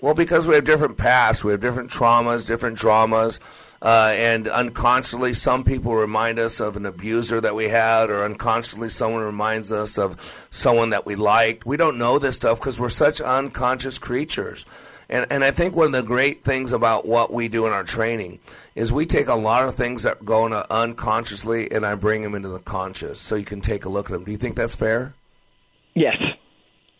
Well, 0.00 0.14
because 0.14 0.46
we 0.46 0.54
have 0.54 0.64
different 0.64 0.96
pasts, 0.96 1.44
we 1.44 1.52
have 1.52 1.60
different 1.60 1.90
traumas, 1.90 2.46
different 2.46 2.76
dramas, 2.76 3.40
uh, 3.84 4.14
and 4.16 4.48
unconsciously, 4.48 5.34
some 5.34 5.62
people 5.62 5.94
remind 5.94 6.38
us 6.38 6.58
of 6.58 6.76
an 6.76 6.86
abuser 6.86 7.38
that 7.40 7.54
we 7.54 7.68
had, 7.68 8.08
or 8.08 8.24
unconsciously, 8.24 8.88
someone 8.88 9.22
reminds 9.22 9.70
us 9.70 9.98
of 9.98 10.46
someone 10.50 10.90
that 10.90 11.04
we 11.04 11.14
liked. 11.14 11.66
We 11.66 11.76
don't 11.76 11.98
know 11.98 12.18
this 12.18 12.36
stuff 12.36 12.58
because 12.58 12.80
we're 12.80 12.88
such 12.88 13.20
unconscious 13.20 13.98
creatures. 13.98 14.64
And, 15.10 15.26
and 15.30 15.44
I 15.44 15.50
think 15.50 15.76
one 15.76 15.86
of 15.86 15.92
the 15.92 16.02
great 16.02 16.44
things 16.44 16.72
about 16.72 17.06
what 17.06 17.30
we 17.30 17.48
do 17.48 17.66
in 17.66 17.74
our 17.74 17.84
training 17.84 18.40
is 18.74 18.90
we 18.90 19.04
take 19.04 19.28
a 19.28 19.34
lot 19.34 19.68
of 19.68 19.74
things 19.74 20.02
that 20.04 20.24
go 20.24 20.46
into 20.46 20.72
unconsciously 20.72 21.70
and 21.70 21.84
I 21.84 21.94
bring 21.94 22.22
them 22.22 22.34
into 22.34 22.48
the 22.48 22.60
conscious 22.60 23.20
so 23.20 23.34
you 23.34 23.44
can 23.44 23.60
take 23.60 23.84
a 23.84 23.90
look 23.90 24.06
at 24.06 24.12
them. 24.12 24.24
Do 24.24 24.30
you 24.30 24.38
think 24.38 24.56
that's 24.56 24.74
fair? 24.74 25.14
Yes. 25.94 26.16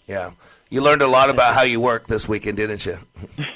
Yeah. 0.07 0.33
You 0.75 0.81
learned 0.81 1.03
a 1.03 1.07
lot 1.07 1.31
about 1.31 1.55
how 1.55 1.63
you 1.63 1.79
work 1.79 2.09
this 2.09 2.29
weekend, 2.29 2.57
didn't 2.57 2.85
you? 2.85 2.99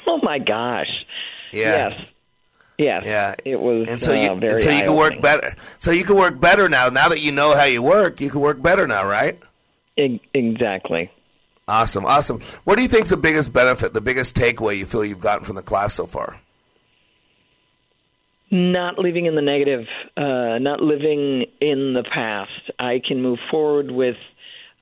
Oh 0.06 0.20
my 0.22 0.38
gosh! 0.38 1.04
Yeah. 1.52 1.88
Yes. 1.88 2.00
Yes. 2.76 3.02
Yeah. 3.04 3.34
It 3.44 3.60
was 3.60 3.88
And 3.88 4.00
so 4.00 4.12
you, 4.12 4.28
uh, 4.30 4.34
and 4.34 4.58
so 4.60 4.70
you 4.70 4.82
can 4.82 4.96
work 4.96 5.20
better. 5.20 5.56
So 5.78 5.90
you 5.90 6.04
can 6.04 6.16
work 6.16 6.40
better 6.40 6.68
now. 6.68 6.88
Now 6.88 7.08
that 7.08 7.20
you 7.20 7.30
know 7.32 7.54
how 7.54 7.64
you 7.64 7.82
work, 7.82 8.20
you 8.20 8.28
can 8.30 8.40
work 8.40 8.60
better 8.60 8.86
now, 8.86 9.06
right? 9.06 9.38
E- 9.96 10.20
exactly. 10.34 11.10
Awesome, 11.66 12.04
awesome. 12.04 12.40
What 12.64 12.76
do 12.76 12.82
you 12.82 12.88
think's 12.88 13.10
the 13.10 13.16
biggest 13.16 13.52
benefit, 13.52 13.94
the 13.94 14.00
biggest 14.00 14.34
takeaway 14.34 14.76
you 14.76 14.86
feel 14.86 15.04
you've 15.04 15.20
gotten 15.20 15.44
from 15.44 15.56
the 15.56 15.62
class 15.62 15.94
so 15.94 16.06
far? 16.06 16.40
Not 18.50 18.98
living 18.98 19.26
in 19.26 19.34
the 19.34 19.42
negative, 19.42 19.86
uh, 20.16 20.58
not 20.58 20.80
living 20.80 21.46
in 21.60 21.94
the 21.94 22.04
past. 22.12 22.70
I 22.78 23.00
can 23.06 23.22
move 23.22 23.38
forward 23.50 23.90
with 23.90 24.16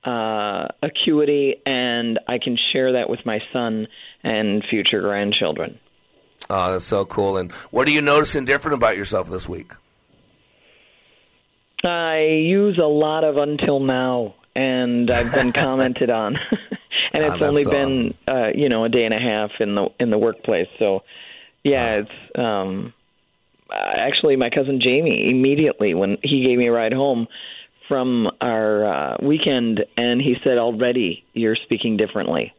uh, 0.07 0.69
acuity, 0.81 1.61
and 1.65 2.17
I 2.27 2.37
can 2.37 2.57
share 2.71 2.93
that 2.93 3.09
with 3.09 3.25
my 3.25 3.41
son 3.51 3.87
and 4.23 4.63
future 4.63 5.01
grandchildren. 5.01 5.79
Oh, 6.49 6.71
that's 6.71 6.85
so 6.85 7.03
cool. 7.03 7.35
And 7.35 7.51
what 7.71 7.89
are 7.89 7.91
you 7.91 8.01
noticing 8.01 8.45
different 8.45 8.75
about 8.75 8.95
yourself 8.95 9.29
this 9.29 9.49
week? 9.49 9.73
I 11.83 12.19
use 12.19 12.77
a 12.77 12.87
lot 12.87 13.25
of 13.25 13.35
until 13.35 13.81
now, 13.81 14.35
and 14.55 15.11
I've 15.11 15.31
been 15.33 15.51
commented 15.53 16.09
on, 16.09 16.37
and 16.37 17.23
Ah, 17.23 17.27
it's 17.27 17.31
that's 17.31 17.43
only 17.43 17.63
so 17.63 17.71
been 17.71 18.13
uh, 18.27 18.47
you 18.55 18.69
know 18.69 18.85
a 18.85 18.89
day 18.89 19.03
and 19.03 19.13
a 19.13 19.19
half 19.19 19.51
in 19.59 19.75
the 19.75 19.89
in 19.99 20.09
the 20.09 20.17
workplace. 20.17 20.69
So, 20.79 21.03
yeah, 21.63 21.95
it's 22.03 22.37
um, 22.37 22.93
actually 23.69 24.37
my 24.37 24.51
cousin 24.51 24.79
Jamie 24.79 25.29
immediately 25.29 25.93
when 25.93 26.17
he 26.23 26.43
gave 26.45 26.57
me 26.57 26.67
a 26.67 26.71
ride 26.71 26.93
home 26.93 27.27
from 27.87 28.29
our 28.41 28.85
uh, 28.85 29.17
weekend, 29.21 29.85
and 29.95 30.21
he 30.21 30.37
said, 30.43 30.57
"Already, 30.57 31.23
you're 31.33 31.55
speaking 31.55 31.97
differently." 31.97 32.53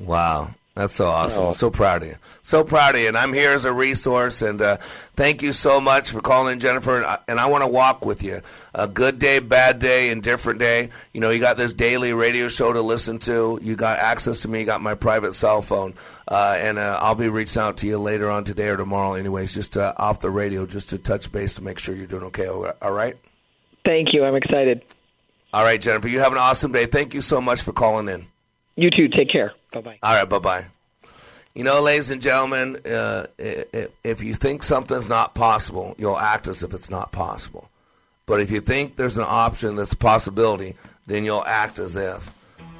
Wow. 0.00 0.50
That's 0.76 0.92
so 0.92 1.06
awesome. 1.06 1.44
Oh. 1.46 1.52
So 1.52 1.70
proud 1.70 2.02
of 2.02 2.08
you. 2.08 2.16
So 2.42 2.62
proud 2.62 2.96
of 2.96 3.00
you. 3.00 3.08
And 3.08 3.16
I'm 3.16 3.32
here 3.32 3.52
as 3.52 3.64
a 3.64 3.72
resource. 3.72 4.42
And 4.42 4.60
uh, 4.60 4.76
thank 5.14 5.40
you 5.40 5.54
so 5.54 5.80
much 5.80 6.10
for 6.10 6.20
calling 6.20 6.52
in, 6.52 6.60
Jennifer. 6.60 6.98
And 6.98 7.06
I, 7.06 7.18
and 7.26 7.40
I 7.40 7.46
want 7.46 7.64
to 7.64 7.68
walk 7.68 8.04
with 8.04 8.22
you. 8.22 8.42
A 8.74 8.86
good 8.86 9.18
day, 9.18 9.38
bad 9.38 9.78
day, 9.78 10.10
indifferent 10.10 10.58
day. 10.58 10.90
You 11.14 11.22
know, 11.22 11.30
you 11.30 11.40
got 11.40 11.56
this 11.56 11.72
daily 11.72 12.12
radio 12.12 12.48
show 12.48 12.74
to 12.74 12.82
listen 12.82 13.18
to. 13.20 13.58
You 13.62 13.74
got 13.74 14.00
access 14.00 14.42
to 14.42 14.48
me. 14.48 14.60
You 14.60 14.66
got 14.66 14.82
my 14.82 14.94
private 14.94 15.32
cell 15.32 15.62
phone. 15.62 15.94
Uh, 16.28 16.56
and 16.58 16.76
uh, 16.76 16.98
I'll 17.00 17.14
be 17.14 17.30
reaching 17.30 17.62
out 17.62 17.78
to 17.78 17.86
you 17.86 17.96
later 17.96 18.30
on 18.30 18.44
today 18.44 18.68
or 18.68 18.76
tomorrow, 18.76 19.14
anyways, 19.14 19.54
just 19.54 19.78
uh, 19.78 19.94
off 19.96 20.20
the 20.20 20.30
radio, 20.30 20.66
just 20.66 20.90
to 20.90 20.98
touch 20.98 21.32
base 21.32 21.54
to 21.54 21.62
make 21.62 21.78
sure 21.78 21.94
you're 21.94 22.06
doing 22.06 22.24
okay. 22.24 22.48
All 22.48 22.92
right? 22.92 23.16
Thank 23.86 24.12
you. 24.12 24.24
I'm 24.24 24.34
excited. 24.34 24.82
All 25.54 25.64
right, 25.64 25.80
Jennifer. 25.80 26.08
You 26.08 26.18
have 26.18 26.32
an 26.32 26.38
awesome 26.38 26.72
day. 26.72 26.86
Thank 26.86 27.14
you 27.14 27.22
so 27.22 27.40
much 27.40 27.62
for 27.62 27.72
calling 27.72 28.08
in. 28.08 28.26
You 28.74 28.90
too. 28.90 29.08
Take 29.08 29.30
care. 29.30 29.52
Bye 29.72 29.80
bye. 29.80 29.98
All 30.02 30.14
right, 30.14 30.28
bye 30.28 30.38
bye. 30.38 30.66
You 31.54 31.64
know, 31.64 31.80
ladies 31.80 32.10
and 32.10 32.20
gentlemen, 32.20 32.76
uh, 32.84 33.26
if 33.38 34.22
you 34.22 34.34
think 34.34 34.62
something's 34.62 35.08
not 35.08 35.34
possible, 35.34 35.94
you'll 35.96 36.18
act 36.18 36.48
as 36.48 36.62
if 36.62 36.74
it's 36.74 36.90
not 36.90 37.12
possible. 37.12 37.70
But 38.26 38.40
if 38.40 38.50
you 38.50 38.60
think 38.60 38.96
there's 38.96 39.16
an 39.16 39.24
option 39.26 39.76
that's 39.76 39.92
a 39.92 39.96
possibility, 39.96 40.74
then 41.06 41.24
you'll 41.24 41.44
act 41.46 41.78
as 41.78 41.96
if. 41.96 42.30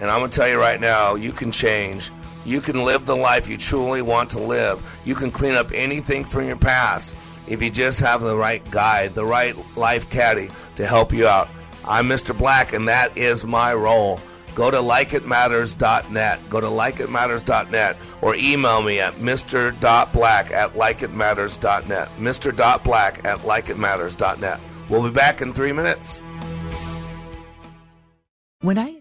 And 0.01 0.11
I'm 0.11 0.19
going 0.19 0.31
to 0.31 0.37
tell 0.37 0.49
you 0.49 0.59
right 0.59 0.81
now, 0.81 1.15
you 1.15 1.33
can 1.33 1.51
change. 1.53 2.11
You 2.45 2.61
can 2.61 2.85
live 2.85 3.07
the 3.07 3.17
life 3.17 3.49
you 3.49 3.57
truly 3.57 4.03
want 4.03 4.31
to 4.33 4.41
live. 4.41 4.85
You 5.07 5.15
can 5.15 5.31
clean 5.31 5.55
up 5.55 5.71
anything 5.73 6.25
from 6.25 6.47
your 6.47 6.57
past 6.57 7.17
if 7.49 7.63
you 7.63 7.71
just 7.71 8.01
have 8.01 8.21
the 8.21 8.37
right 8.37 8.69
guide, 8.71 9.15
the 9.15 9.25
right 9.25 9.55
life 9.77 10.11
caddy 10.11 10.51
to 10.77 10.87
help 10.87 11.13
you 11.13 11.27
out. 11.27 11.49
I'm 11.87 12.09
Mr. 12.09 12.37
Black, 12.37 12.73
and 12.73 12.89
that 12.89 13.17
is 13.17 13.45
my 13.45 13.73
role. 13.73 14.21
Go 14.55 14.71
to 14.71 14.79
likeitmatters.net. 14.79 16.41
Go 16.49 16.61
to 16.61 16.67
likeitmatters.net 16.67 17.97
or 18.23 18.35
email 18.37 18.83
me 18.83 19.01
at 19.01 19.13
mr.black 19.15 20.51
at 20.51 20.73
likeitmatters.net. 20.73 22.09
Mr.black 22.19 23.25
at 23.25 23.39
likeitmatters.net. 23.41 24.61
We'll 24.89 25.03
be 25.03 25.11
back 25.11 25.43
in 25.43 25.53
three 25.53 25.73
minutes. 25.73 26.23
When 28.63 28.79
I 28.79 29.01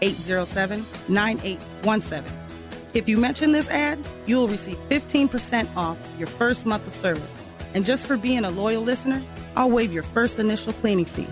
807 0.00 0.86
9817. 1.08 2.32
If 2.94 3.08
you 3.08 3.18
mention 3.18 3.52
this 3.52 3.68
ad, 3.68 3.98
you'll 4.26 4.48
receive 4.48 4.76
15% 4.88 5.68
off 5.76 5.98
your 6.18 6.26
first 6.26 6.66
month 6.66 6.86
of 6.86 6.94
service. 6.94 7.34
And 7.74 7.84
just 7.84 8.06
for 8.06 8.16
being 8.16 8.44
a 8.44 8.50
loyal 8.50 8.82
listener, 8.82 9.22
I'll 9.56 9.70
waive 9.70 9.92
your 9.92 10.02
first 10.02 10.38
initial 10.38 10.72
cleaning 10.74 11.04
fee. 11.04 11.26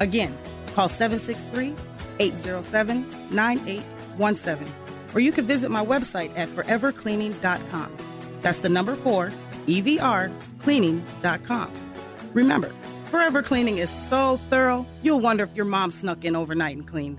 Again, 0.00 0.36
call 0.74 0.88
763 0.88 1.74
807 2.18 3.06
9817. 3.30 4.68
Or 5.14 5.20
you 5.20 5.32
can 5.32 5.46
visit 5.46 5.70
my 5.70 5.84
website 5.84 6.36
at 6.36 6.48
forevercleaning.com. 6.50 7.96
That's 8.42 8.58
the 8.58 8.68
number 8.68 8.94
four, 8.94 9.32
EVR, 9.66 10.32
cleaning.com. 10.60 11.72
Remember, 12.34 12.72
Forever 13.06 13.42
Cleaning 13.42 13.78
is 13.78 13.88
so 13.88 14.36
thorough, 14.50 14.86
you'll 15.02 15.20
wonder 15.20 15.44
if 15.44 15.56
your 15.56 15.64
mom 15.64 15.90
snuck 15.90 16.26
in 16.26 16.36
overnight 16.36 16.76
and 16.76 16.86
cleaned. 16.86 17.18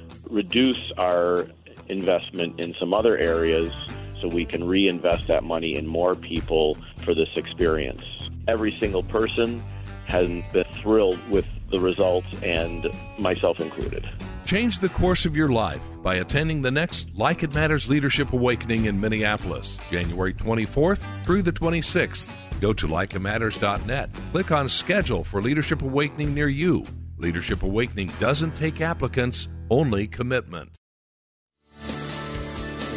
reduce 0.31 0.91
our 0.97 1.47
investment 1.87 2.59
in 2.59 2.73
some 2.79 2.93
other 2.93 3.17
areas 3.17 3.73
so 4.21 4.27
we 4.27 4.45
can 4.45 4.63
reinvest 4.63 5.27
that 5.27 5.43
money 5.43 5.75
in 5.75 5.87
more 5.87 6.15
people 6.15 6.77
for 7.03 7.13
this 7.13 7.29
experience. 7.35 8.03
Every 8.47 8.75
single 8.79 9.03
person 9.03 9.63
has 10.05 10.27
been 10.51 10.65
thrilled 10.81 11.19
with 11.29 11.45
the 11.69 11.79
results, 11.79 12.27
and 12.43 12.87
myself 13.17 13.59
included. 13.59 14.07
Change 14.45 14.79
the 14.79 14.89
course 14.89 15.25
of 15.25 15.35
your 15.35 15.49
life 15.49 15.81
by 16.03 16.15
attending 16.15 16.61
the 16.61 16.71
next 16.71 17.07
Like 17.15 17.43
It 17.43 17.53
Matters 17.53 17.87
Leadership 17.87 18.33
Awakening 18.33 18.85
in 18.85 18.99
Minneapolis, 18.99 19.79
January 19.89 20.33
24th 20.33 21.01
through 21.25 21.41
the 21.43 21.53
26th. 21.53 22.33
Go 22.59 22.73
to 22.73 22.87
likeitmatters.net. 22.87 24.09
Click 24.31 24.51
on 24.51 24.67
Schedule 24.67 25.23
for 25.23 25.41
Leadership 25.41 25.81
Awakening 25.81 26.33
near 26.33 26.49
you. 26.49 26.85
Leadership 27.21 27.61
Awakening 27.61 28.11
doesn't 28.19 28.55
take 28.55 28.81
applicants, 28.81 29.47
only 29.69 30.07
commitment. 30.07 30.71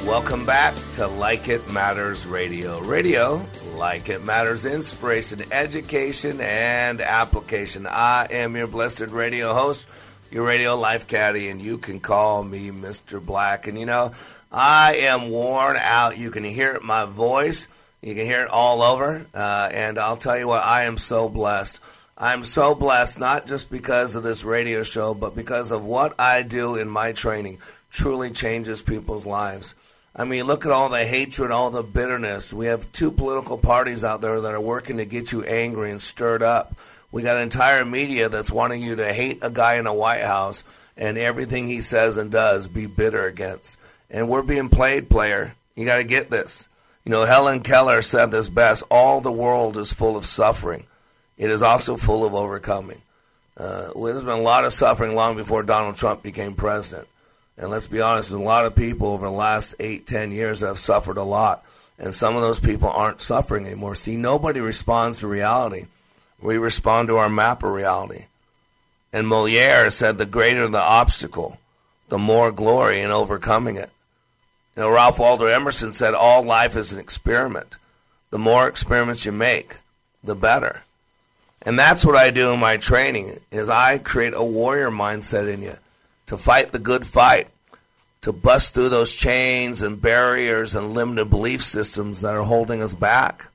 Welcome 0.07 0.47
back 0.47 0.75
to 0.95 1.07
Like 1.07 1.49
It 1.49 1.71
Matters 1.71 2.27
Radio. 2.27 2.81
Radio, 2.81 3.45
like 3.77 4.09
it 4.09 4.25
matters, 4.25 4.65
inspiration, 4.65 5.43
education, 5.53 6.41
and 6.41 7.01
application. 7.01 7.87
I 7.87 8.27
am 8.31 8.57
your 8.57 8.67
blessed 8.67 9.09
radio 9.09 9.53
host, 9.53 9.87
your 10.31 10.47
radio 10.47 10.79
life 10.79 11.07
caddy, 11.07 11.49
and 11.49 11.61
you 11.61 11.79
can 11.79 12.01
call 12.01 12.45
me 12.45 12.71
Mr. 12.71 13.25
Black. 13.25 13.67
And 13.67 13.79
you 13.79 13.87
know, 13.87 14.13
I 14.51 14.97
am 14.97 15.31
worn 15.31 15.77
out. 15.79 16.17
You 16.17 16.31
can 16.31 16.45
hear 16.45 16.73
it 16.73 16.83
my 16.83 17.05
voice. 17.05 17.69
You 18.03 18.15
can 18.15 18.25
hear 18.25 18.43
it 18.43 18.51
all 18.51 18.83
over. 18.83 19.27
Uh, 19.35 19.69
and 19.73 19.99
I'll 19.99 20.17
tell 20.17 20.39
you 20.39 20.49
what, 20.49 20.63
I 20.63 20.85
am 20.85 20.99
so 20.99 21.29
blessed. 21.29 21.81
I'm 22.17 22.45
so 22.45 22.75
blessed, 22.77 23.19
not 23.19 23.47
just 23.47 23.71
because 23.71 24.15
of 24.15 24.23
this 24.23 24.45
radio 24.45 24.85
show, 24.85 25.15
but 25.15 25.35
because 25.35 25.73
of 25.73 25.85
what 25.85 26.19
I 26.21 26.43
do 26.43 26.77
in 26.77 26.89
my 26.89 27.13
training 27.13 27.59
truly 27.91 28.31
changes 28.31 28.83
people's 28.83 29.27
lives. 29.27 29.75
I 30.15 30.25
mean, 30.25 30.45
look 30.45 30.65
at 30.65 30.71
all 30.71 30.89
the 30.89 31.05
hatred, 31.05 31.51
all 31.51 31.71
the 31.71 31.83
bitterness. 31.83 32.53
We 32.53 32.67
have 32.67 32.91
two 32.93 33.11
political 33.11 33.59
parties 33.59 34.05
out 34.05 34.21
there 34.21 34.41
that 34.41 34.55
are 34.55 34.61
working 34.61 34.99
to 34.99 35.05
get 35.05 35.33
you 35.33 35.43
angry 35.43 35.91
and 35.91 36.01
stirred 36.01 36.43
up. 36.43 36.77
We 37.11 37.23
got 37.23 37.41
entire 37.41 37.85
media 37.85 38.29
that's 38.29 38.51
wanting 38.51 38.81
you 38.81 38.95
to 38.97 39.13
hate 39.13 39.39
a 39.43 39.51
guy 39.51 39.75
in 39.75 39.89
a 39.89 39.95
White 39.95 40.23
House 40.23 40.63
and 40.97 41.19
everything 41.19 41.67
he 41.67 41.81
says 41.81 42.17
and 42.17 42.31
does 42.31 42.69
be 42.69 42.87
bitter 42.87 43.27
against. 43.27 43.77
And 44.09 44.29
we're 44.29 44.43
being 44.43 44.69
played, 44.69 45.11
player. 45.11 45.57
You 45.75 45.85
got 45.85 45.97
to 45.97 46.05
get 46.05 46.31
this. 46.31 46.69
You 47.05 47.11
know, 47.11 47.25
Helen 47.25 47.61
Keller 47.61 48.01
said 48.03 48.31
this 48.31 48.49
best 48.49 48.85
all 48.91 49.21
the 49.21 49.33
world 49.33 49.77
is 49.77 49.93
full 49.93 50.17
of 50.17 50.25
suffering, 50.25 50.87
it 51.37 51.51
is 51.51 51.63
also 51.63 51.97
full 51.97 52.25
of 52.25 52.35
overcoming. 52.35 53.03
Uh, 53.57 53.91
well, 53.95 54.13
there's 54.13 54.25
been 54.25 54.39
a 54.39 54.43
lot 54.43 54.65
of 54.65 54.73
suffering 54.73 55.15
long 55.15 55.37
before 55.37 55.63
Donald 55.63 55.97
Trump 55.97 56.23
became 56.23 56.55
president. 56.55 57.09
And 57.57 57.71
let's 57.71 57.87
be 57.87 58.01
honest, 58.01 58.33
a 58.33 58.39
lot 58.39 58.65
of 58.65 58.75
people 58.75 59.09
over 59.09 59.27
the 59.27 59.33
last 59.33 59.77
eight, 59.79 60.07
ten 60.07 60.33
years 60.33 60.61
have 60.61 60.79
suffered 60.79 61.17
a 61.17 61.23
lot. 61.23 61.65
And 61.99 62.13
some 62.13 62.35
of 62.35 62.43
those 62.43 62.59
people 62.59 62.89
aren't 62.89 63.21
suffering 63.21 63.67
anymore. 63.67 63.95
See, 63.95 64.17
nobody 64.17 64.59
responds 64.61 65.21
to 65.21 65.29
reality. 65.29 65.87
We 66.43 66.59
respond 66.59 67.09
to 67.09 67.17
our 67.17 67.29
map 67.29 67.63
of 67.63 67.71
reality. 67.71 68.25
And 69.13 69.29
Moliere 69.29 69.91
said, 69.91 70.19
the 70.19 70.27
greater 70.27 70.67
the 70.67 70.81
obstacle, 70.81 71.59
the 72.09 72.19
more 72.19 72.51
glory 72.51 73.01
in 73.01 73.13
overcoming 73.13 73.77
it. 73.77 73.91
You 74.77 74.83
know, 74.83 74.91
Ralph 74.91 75.21
Waldo 75.21 75.47
Emerson 75.47 75.93
said, 75.93 76.15
all 76.15 76.43
life 76.43 76.75
is 76.75 76.93
an 76.93 76.99
experiment. 76.99 77.77
The 78.31 78.39
more 78.39 78.67
experiments 78.67 79.25
you 79.25 79.31
make, 79.31 79.77
the 80.25 80.35
better. 80.35 80.83
And 81.65 81.79
that's 81.79 82.05
what 82.05 82.17
I 82.17 82.31
do 82.31 82.53
in 82.53 82.61
my 82.61 82.77
training 82.77 83.41
is 83.51 83.69
I 83.69 83.99
create 83.99 84.35
a 84.35 84.45
warrior 84.45 84.91
mindset 84.91 85.53
in 85.53 85.63
you 85.63 85.77
to 86.27 86.37
fight 86.37 86.73
the 86.73 86.79
good 86.79 87.07
fight, 87.07 87.49
to 88.23 88.33
bust 88.33 88.75
through 88.75 88.91
those 88.91 89.13
chains 89.13 89.83
and 89.83 90.01
barriers 90.01 90.75
and 90.75 90.93
limited 90.93 91.31
belief 91.31 91.63
systems 91.63 92.21
that 92.21 92.35
are 92.35 92.43
holding 92.43 92.83
us 92.83 92.93
back. 92.93 93.47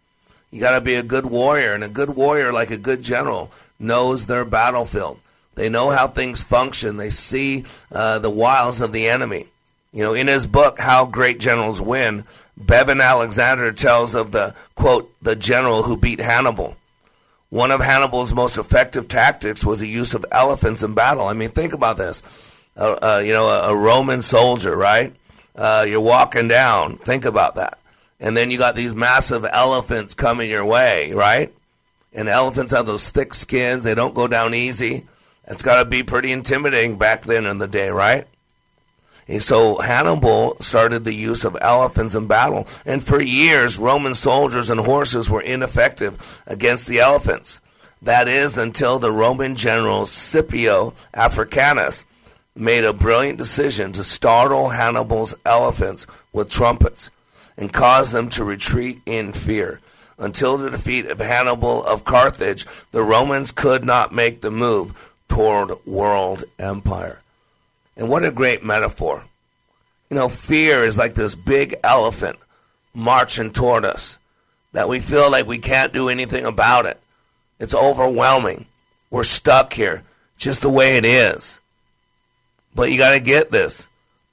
You 0.51 0.59
got 0.59 0.71
to 0.71 0.81
be 0.81 0.95
a 0.95 1.03
good 1.03 1.27
warrior, 1.27 1.73
and 1.73 1.83
a 1.83 1.87
good 1.87 2.15
warrior, 2.15 2.51
like 2.51 2.71
a 2.71 2.77
good 2.77 3.03
general, 3.03 3.51
knows 3.79 4.25
their 4.25 4.45
battlefield. 4.45 5.19
They 5.53 5.69
know 5.69 5.89
how 5.91 6.07
things 6.07 6.41
function. 6.41 6.97
They 6.97 7.11
see 7.11 7.65
uh, 7.91 8.19
the 8.19 8.29
wiles 8.29 8.81
of 8.81 8.91
the 8.91 9.07
enemy. 9.07 9.47
You 9.91 10.03
know, 10.03 10.13
in 10.13 10.27
his 10.27 10.47
book, 10.47 10.79
How 10.79 11.05
Great 11.05 11.39
Generals 11.39 11.81
Win, 11.81 12.23
Bevin 12.57 13.01
Alexander 13.01 13.71
tells 13.71 14.15
of 14.15 14.31
the, 14.31 14.55
quote, 14.75 15.13
the 15.21 15.35
general 15.35 15.83
who 15.83 15.97
beat 15.97 16.19
Hannibal. 16.19 16.75
One 17.49 17.71
of 17.71 17.81
Hannibal's 17.81 18.33
most 18.33 18.57
effective 18.57 19.07
tactics 19.07 19.65
was 19.65 19.79
the 19.79 19.87
use 19.87 20.13
of 20.13 20.25
elephants 20.31 20.83
in 20.83 20.93
battle. 20.93 21.27
I 21.27 21.33
mean, 21.33 21.49
think 21.49 21.73
about 21.73 21.97
this. 21.97 22.21
Uh, 22.77 22.97
uh, 23.01 23.23
you 23.25 23.33
know, 23.33 23.47
a, 23.49 23.73
a, 23.73 23.75
Roman 23.75 24.21
soldier, 24.21 24.75
right? 24.75 25.13
Uh, 25.55 25.85
you're 25.87 25.99
walking 25.99 26.47
down. 26.47 26.97
Think 26.97 27.25
about 27.25 27.55
that. 27.55 27.79
And 28.19 28.37
then 28.37 28.51
you 28.51 28.57
got 28.57 28.75
these 28.75 28.93
massive 28.93 29.45
elephants 29.45 30.13
coming 30.13 30.49
your 30.49 30.65
way, 30.65 31.11
right? 31.11 31.51
And 32.13 32.29
elephants 32.29 32.71
have 32.71 32.85
those 32.85 33.09
thick 33.09 33.33
skins. 33.33 33.83
They 33.83 33.95
don't 33.95 34.13
go 34.13 34.27
down 34.27 34.53
easy. 34.53 35.07
It's 35.47 35.63
got 35.63 35.83
to 35.83 35.89
be 35.89 36.03
pretty 36.03 36.31
intimidating 36.31 36.97
back 36.97 37.23
then 37.23 37.45
in 37.45 37.57
the 37.57 37.67
day, 37.67 37.89
right? 37.89 38.27
And 39.29 39.43
so 39.43 39.77
Hannibal 39.77 40.57
started 40.59 41.03
the 41.03 41.13
use 41.13 41.45
of 41.45 41.55
elephants 41.61 42.15
in 42.15 42.25
battle. 42.25 42.67
And 42.83 43.03
for 43.03 43.21
years, 43.21 43.77
Roman 43.77 44.15
soldiers 44.15 44.71
and 44.71 44.79
horses 44.79 45.29
were 45.29 45.41
ineffective 45.41 46.41
against 46.47 46.87
the 46.87 46.99
elephants. 46.99 47.61
That 48.01 48.27
is 48.27 48.57
until 48.57 48.97
the 48.97 49.11
Roman 49.11 49.55
general 49.55 50.07
Scipio 50.07 50.95
Africanus 51.13 52.05
made 52.55 52.83
a 52.83 52.91
brilliant 52.91 53.37
decision 53.37 53.91
to 53.93 54.03
startle 54.03 54.69
Hannibal's 54.69 55.35
elephants 55.45 56.07
with 56.33 56.49
trumpets 56.49 57.11
and 57.55 57.71
cause 57.71 58.11
them 58.11 58.29
to 58.29 58.43
retreat 58.43 58.99
in 59.05 59.31
fear. 59.31 59.79
Until 60.17 60.57
the 60.57 60.71
defeat 60.71 61.05
of 61.05 61.19
Hannibal 61.19 61.85
of 61.85 62.03
Carthage, 62.03 62.65
the 62.91 63.03
Romans 63.03 63.51
could 63.51 63.85
not 63.85 64.11
make 64.11 64.41
the 64.41 64.51
move 64.51 65.13
toward 65.27 65.85
world 65.85 66.45
empire. 66.57 67.21
And 67.99 68.07
what 68.07 68.23
a 68.23 68.31
great 68.31 68.63
metaphor. 68.63 69.25
You 70.09 70.15
know, 70.15 70.29
fear 70.29 70.85
is 70.85 70.97
like 70.97 71.15
this 71.15 71.35
big 71.35 71.75
elephant 71.83 72.37
marching 72.93 73.51
toward 73.51 73.83
us 73.83 74.17
that 74.71 74.87
we 74.87 75.01
feel 75.01 75.29
like 75.29 75.45
we 75.45 75.57
can't 75.57 75.91
do 75.91 76.07
anything 76.07 76.45
about 76.45 76.85
it. 76.85 76.97
It's 77.59 77.75
overwhelming. 77.75 78.67
We're 79.11 79.25
stuck 79.25 79.73
here 79.73 80.03
just 80.37 80.61
the 80.61 80.69
way 80.69 80.95
it 80.95 81.03
is. 81.03 81.59
But 82.73 82.89
you 82.89 82.97
got 82.97 83.11
to 83.11 83.19
get 83.19 83.51
this. 83.51 83.89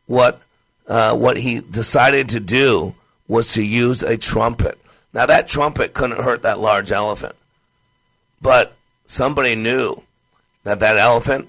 What 0.06 0.40
uh, 0.86 1.16
what 1.16 1.36
he 1.36 1.60
decided 1.60 2.28
to 2.28 2.40
do 2.40 2.94
was 3.26 3.54
to 3.54 3.64
use 3.64 4.04
a 4.04 4.16
trumpet. 4.16 4.78
Now 5.12 5.26
that 5.26 5.48
trumpet 5.48 5.92
couldn't 5.92 6.22
hurt 6.22 6.44
that 6.44 6.60
large 6.60 6.92
elephant, 6.92 7.34
but 8.40 8.76
somebody 9.06 9.56
knew 9.56 10.04
that 10.62 10.78
that 10.78 10.96
elephant 10.96 11.48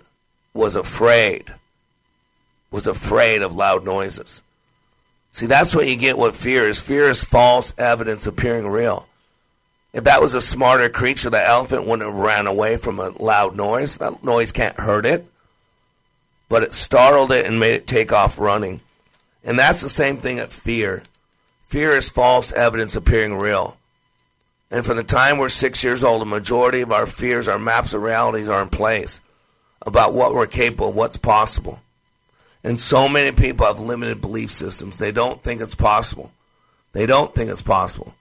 was 0.55 0.75
afraid 0.75 1.53
was 2.71 2.87
afraid 2.87 3.41
of 3.41 3.55
loud 3.55 3.85
noises. 3.85 4.43
See, 5.31 5.45
that's 5.45 5.75
what 5.75 5.87
you 5.87 5.95
get 5.95 6.17
what 6.17 6.35
fear 6.35 6.67
is. 6.67 6.79
Fear 6.79 7.09
is 7.09 7.23
false 7.23 7.73
evidence 7.77 8.25
appearing 8.25 8.67
real. 8.67 9.07
If 9.93 10.03
that 10.03 10.21
was 10.21 10.33
a 10.33 10.41
smarter 10.41 10.89
creature, 10.89 11.29
the 11.29 11.43
elephant 11.43 11.85
wouldn't 11.85 12.07
have 12.07 12.17
ran 12.17 12.47
away 12.47 12.77
from 12.77 12.99
a 12.99 13.09
loud 13.09 13.55
noise. 13.55 13.97
That 13.97 14.23
noise 14.23 14.51
can't 14.51 14.79
hurt 14.79 15.05
it. 15.05 15.25
But 16.49 16.63
it 16.63 16.73
startled 16.73 17.31
it 17.31 17.45
and 17.45 17.59
made 17.59 17.73
it 17.73 17.87
take 17.87 18.11
off 18.11 18.39
running. 18.39 18.81
And 19.43 19.57
that's 19.57 19.81
the 19.81 19.89
same 19.89 20.17
thing 20.17 20.39
at 20.39 20.51
fear. 20.51 21.03
Fear 21.67 21.97
is 21.97 22.09
false 22.09 22.51
evidence 22.51 22.95
appearing 22.95 23.35
real. 23.35 23.77
And 24.69 24.85
from 24.85 24.97
the 24.97 25.03
time 25.03 25.37
we're 25.37 25.49
six 25.49 25.83
years 25.83 26.03
old, 26.03 26.21
the 26.21 26.25
majority 26.25 26.81
of 26.81 26.91
our 26.91 27.05
fears, 27.05 27.47
our 27.47 27.59
maps 27.59 27.93
of 27.93 28.01
realities 28.01 28.49
are 28.49 28.61
in 28.61 28.69
place 28.69 29.21
about 29.85 30.13
what 30.13 30.33
we're 30.33 30.47
capable 30.47 30.89
of, 30.89 30.95
what's 30.95 31.17
possible. 31.17 31.81
And 32.67 32.81
so 32.81 33.07
many 33.07 33.31
people 33.31 33.65
have 33.65 33.79
limited 33.79 34.19
belief 34.19 34.51
systems. 34.51 34.97
They 34.97 35.13
don't 35.13 35.41
think 35.41 35.61
it's 35.61 35.73
possible. 35.73 36.33
They 36.91 37.05
don't 37.05 37.33
think 37.33 37.49
it's 37.49 37.61
possible. 37.61 38.13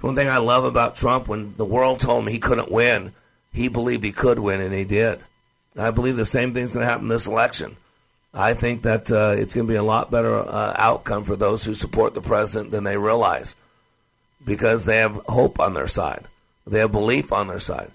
One 0.00 0.16
thing 0.16 0.28
I 0.28 0.38
love 0.38 0.64
about 0.64 0.96
Trump, 0.96 1.28
when 1.28 1.54
the 1.56 1.64
world 1.64 2.00
told 2.00 2.24
him 2.24 2.28
he 2.28 2.40
couldn't 2.40 2.68
win, 2.68 3.12
he 3.52 3.68
believed 3.68 4.02
he 4.02 4.10
could 4.10 4.40
win, 4.40 4.60
and 4.60 4.74
he 4.74 4.82
did. 4.82 5.20
I 5.78 5.92
believe 5.92 6.16
the 6.16 6.26
same 6.26 6.52
thing's 6.52 6.72
going 6.72 6.84
to 6.84 6.90
happen 6.90 7.06
this 7.06 7.28
election. 7.28 7.76
I 8.34 8.54
think 8.54 8.82
that 8.82 9.08
uh, 9.08 9.36
it's 9.38 9.54
going 9.54 9.68
to 9.68 9.72
be 9.72 9.76
a 9.76 9.84
lot 9.84 10.10
better 10.10 10.34
uh, 10.34 10.74
outcome 10.76 11.22
for 11.22 11.36
those 11.36 11.64
who 11.64 11.72
support 11.72 12.14
the 12.14 12.20
president 12.20 12.72
than 12.72 12.82
they 12.82 12.98
realize 12.98 13.54
because 14.44 14.84
they 14.84 14.96
have 14.96 15.14
hope 15.28 15.60
on 15.60 15.74
their 15.74 15.86
side. 15.86 16.24
They 16.66 16.80
have 16.80 16.90
belief 16.90 17.32
on 17.32 17.46
their 17.46 17.60
side. 17.60 17.92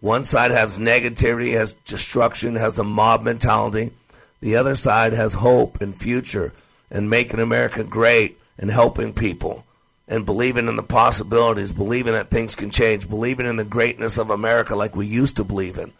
One 0.00 0.26
side 0.26 0.50
has 0.50 0.78
negativity, 0.78 1.54
has 1.54 1.72
destruction, 1.86 2.56
has 2.56 2.78
a 2.78 2.84
mob 2.84 3.22
mentality. 3.22 3.92
The 4.40 4.56
other 4.56 4.74
side 4.74 5.12
has 5.12 5.34
hope 5.34 5.80
and 5.80 5.94
future 5.94 6.52
and 6.90 7.10
making 7.10 7.40
America 7.40 7.84
great 7.84 8.38
and 8.58 8.70
helping 8.70 9.12
people 9.12 9.64
and 10.08 10.26
believing 10.26 10.66
in 10.66 10.76
the 10.76 10.82
possibilities, 10.82 11.72
believing 11.72 12.14
that 12.14 12.30
things 12.30 12.56
can 12.56 12.70
change, 12.70 13.08
believing 13.08 13.46
in 13.46 13.56
the 13.56 13.64
greatness 13.64 14.18
of 14.18 14.30
America 14.30 14.74
like 14.74 14.96
we 14.96 15.06
used 15.06 15.36
to 15.36 15.44
believe 15.44 15.78
in. 15.78 15.92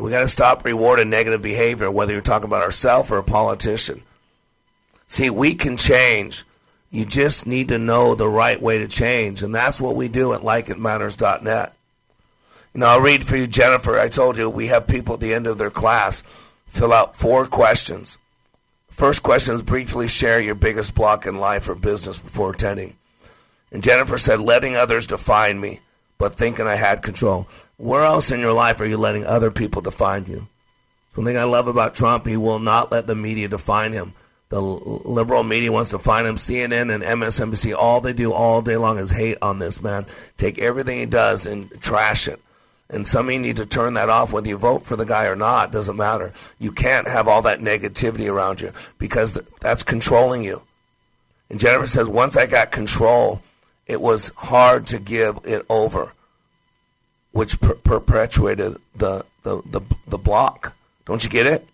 We 0.00 0.10
got 0.10 0.20
to 0.20 0.28
stop 0.28 0.64
rewarding 0.64 1.10
negative 1.10 1.42
behavior, 1.42 1.90
whether 1.90 2.12
you're 2.12 2.22
talking 2.22 2.46
about 2.46 2.62
ourselves 2.62 3.10
or 3.10 3.18
a 3.18 3.24
politician. 3.24 4.02
See, 5.06 5.28
we 5.28 5.54
can 5.54 5.76
change. 5.76 6.44
You 6.90 7.04
just 7.04 7.46
need 7.46 7.68
to 7.68 7.78
know 7.78 8.14
the 8.14 8.28
right 8.28 8.60
way 8.60 8.78
to 8.78 8.88
change, 8.88 9.42
and 9.42 9.54
that's 9.54 9.80
what 9.80 9.96
we 9.96 10.08
do 10.08 10.32
at 10.32 10.42
likeitmatters.net. 10.42 11.74
Know, 12.74 12.86
I'll 12.86 13.00
read 13.00 13.26
for 13.26 13.36
you, 13.36 13.46
Jennifer. 13.46 13.98
I 13.98 14.08
told 14.08 14.38
you 14.38 14.48
we 14.48 14.68
have 14.68 14.86
people 14.86 15.14
at 15.14 15.20
the 15.20 15.34
end 15.34 15.46
of 15.46 15.58
their 15.58 15.70
class 15.70 16.22
Fill 16.72 16.94
out 16.94 17.14
four 17.14 17.46
questions. 17.46 18.16
First 18.88 19.22
question 19.22 19.54
is 19.54 19.62
briefly 19.62 20.08
share 20.08 20.40
your 20.40 20.54
biggest 20.54 20.94
block 20.94 21.26
in 21.26 21.36
life 21.36 21.68
or 21.68 21.74
business 21.74 22.18
before 22.18 22.52
attending. 22.52 22.96
And 23.70 23.82
Jennifer 23.82 24.16
said, 24.16 24.40
letting 24.40 24.74
others 24.74 25.06
define 25.06 25.60
me, 25.60 25.80
but 26.16 26.34
thinking 26.34 26.66
I 26.66 26.76
had 26.76 27.02
control. 27.02 27.46
Where 27.76 28.02
else 28.02 28.32
in 28.32 28.40
your 28.40 28.54
life 28.54 28.80
are 28.80 28.86
you 28.86 28.96
letting 28.96 29.26
other 29.26 29.50
people 29.50 29.82
define 29.82 30.24
you? 30.24 30.48
Something 31.14 31.36
I 31.36 31.44
love 31.44 31.68
about 31.68 31.94
Trump, 31.94 32.26
he 32.26 32.38
will 32.38 32.58
not 32.58 32.90
let 32.90 33.06
the 33.06 33.14
media 33.14 33.48
define 33.48 33.92
him. 33.92 34.14
The 34.48 34.62
liberal 34.62 35.42
media 35.42 35.70
wants 35.70 35.90
to 35.90 35.98
define 35.98 36.24
him. 36.24 36.36
CNN 36.36 36.92
and 36.92 37.04
MSNBC, 37.04 37.76
all 37.76 38.00
they 38.00 38.14
do 38.14 38.32
all 38.32 38.62
day 38.62 38.78
long 38.78 38.98
is 38.98 39.10
hate 39.10 39.36
on 39.42 39.58
this 39.58 39.82
man. 39.82 40.06
Take 40.38 40.58
everything 40.58 40.98
he 40.98 41.06
does 41.06 41.44
and 41.44 41.70
trash 41.82 42.28
it. 42.28 42.40
And 42.92 43.06
some 43.06 43.26
of 43.26 43.32
you 43.32 43.40
need 43.40 43.56
to 43.56 43.66
turn 43.66 43.94
that 43.94 44.10
off 44.10 44.32
whether 44.32 44.48
you 44.48 44.58
vote 44.58 44.84
for 44.84 44.96
the 44.96 45.06
guy 45.06 45.24
or 45.24 45.34
not. 45.34 45.72
Doesn't 45.72 45.96
matter. 45.96 46.32
You 46.58 46.72
can't 46.72 47.08
have 47.08 47.26
all 47.26 47.42
that 47.42 47.60
negativity 47.60 48.30
around 48.30 48.60
you 48.60 48.72
because 48.98 49.32
that's 49.60 49.82
controlling 49.82 50.42
you. 50.42 50.62
And 51.48 51.58
Jennifer 51.58 51.86
says, 51.86 52.06
once 52.06 52.36
I 52.36 52.46
got 52.46 52.70
control, 52.70 53.42
it 53.86 54.00
was 54.00 54.30
hard 54.36 54.86
to 54.88 54.98
give 54.98 55.38
it 55.44 55.64
over, 55.68 56.12
which 57.32 57.60
per- 57.60 57.74
perpetuated 57.74 58.76
the, 58.94 59.24
the, 59.42 59.62
the, 59.66 59.80
the 60.06 60.18
block. 60.18 60.74
Don't 61.06 61.24
you 61.24 61.30
get 61.30 61.46
it? 61.46 61.66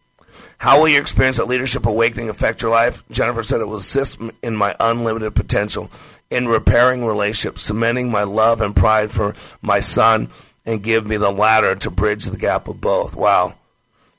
How 0.58 0.80
will 0.80 0.88
your 0.88 1.00
experience 1.00 1.38
at 1.38 1.48
Leadership 1.48 1.86
Awakening 1.86 2.28
affect 2.28 2.62
your 2.62 2.70
life? 2.70 3.02
Jennifer 3.10 3.42
said 3.42 3.60
it 3.60 3.68
will 3.68 3.76
assist 3.76 4.18
in 4.42 4.56
my 4.56 4.74
unlimited 4.80 5.34
potential 5.34 5.90
in 6.30 6.46
repairing 6.46 7.04
relationships, 7.04 7.62
cementing 7.62 8.10
my 8.10 8.22
love 8.22 8.60
and 8.60 8.74
pride 8.74 9.10
for 9.10 9.34
my 9.62 9.80
son, 9.80 10.28
and 10.68 10.82
give 10.82 11.06
me 11.06 11.16
the 11.16 11.32
ladder 11.32 11.74
to 11.74 11.90
bridge 11.90 12.26
the 12.26 12.36
gap 12.36 12.68
of 12.68 12.78
both. 12.78 13.16
Wow. 13.16 13.54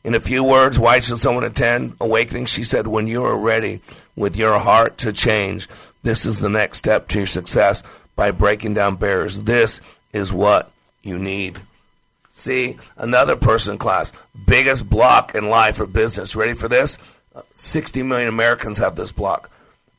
In 0.04 0.16
a 0.16 0.20
few 0.20 0.44
words, 0.44 0.80
why 0.80 1.00
should 1.00 1.20
someone 1.20 1.44
attend 1.44 1.96
Awakening? 2.02 2.48
She 2.48 2.64
said, 2.64 2.88
when 2.88 3.06
you 3.06 3.24
are 3.24 3.38
ready 3.38 3.82
with 4.16 4.36
your 4.36 4.58
heart 4.58 4.98
to 5.00 5.14
change, 5.14 5.68
This 6.02 6.26
is 6.26 6.40
the 6.40 6.50
next 6.50 6.78
step 6.78 7.08
to 7.10 7.20
your 7.20 7.28
success 7.28 7.84
by 8.16 8.32
breaking 8.32 8.74
down 8.74 8.96
barriers. 8.96 9.42
This 9.42 9.82
is 10.14 10.32
what 10.32 10.72
you 11.04 11.20
need. 11.20 11.60
See, 12.30 12.78
another 12.96 13.36
person 13.36 13.78
class, 13.78 14.14
biggest 14.48 14.90
block 14.90 15.36
in 15.36 15.50
life 15.50 15.80
or 15.80 15.86
business. 15.86 16.36
Ready 16.36 16.54
for 16.54 16.70
this? 16.70 16.98
60 17.58 18.04
million 18.04 18.30
Americans 18.30 18.78
have 18.78 18.96
this 18.96 19.12
block. 19.12 19.50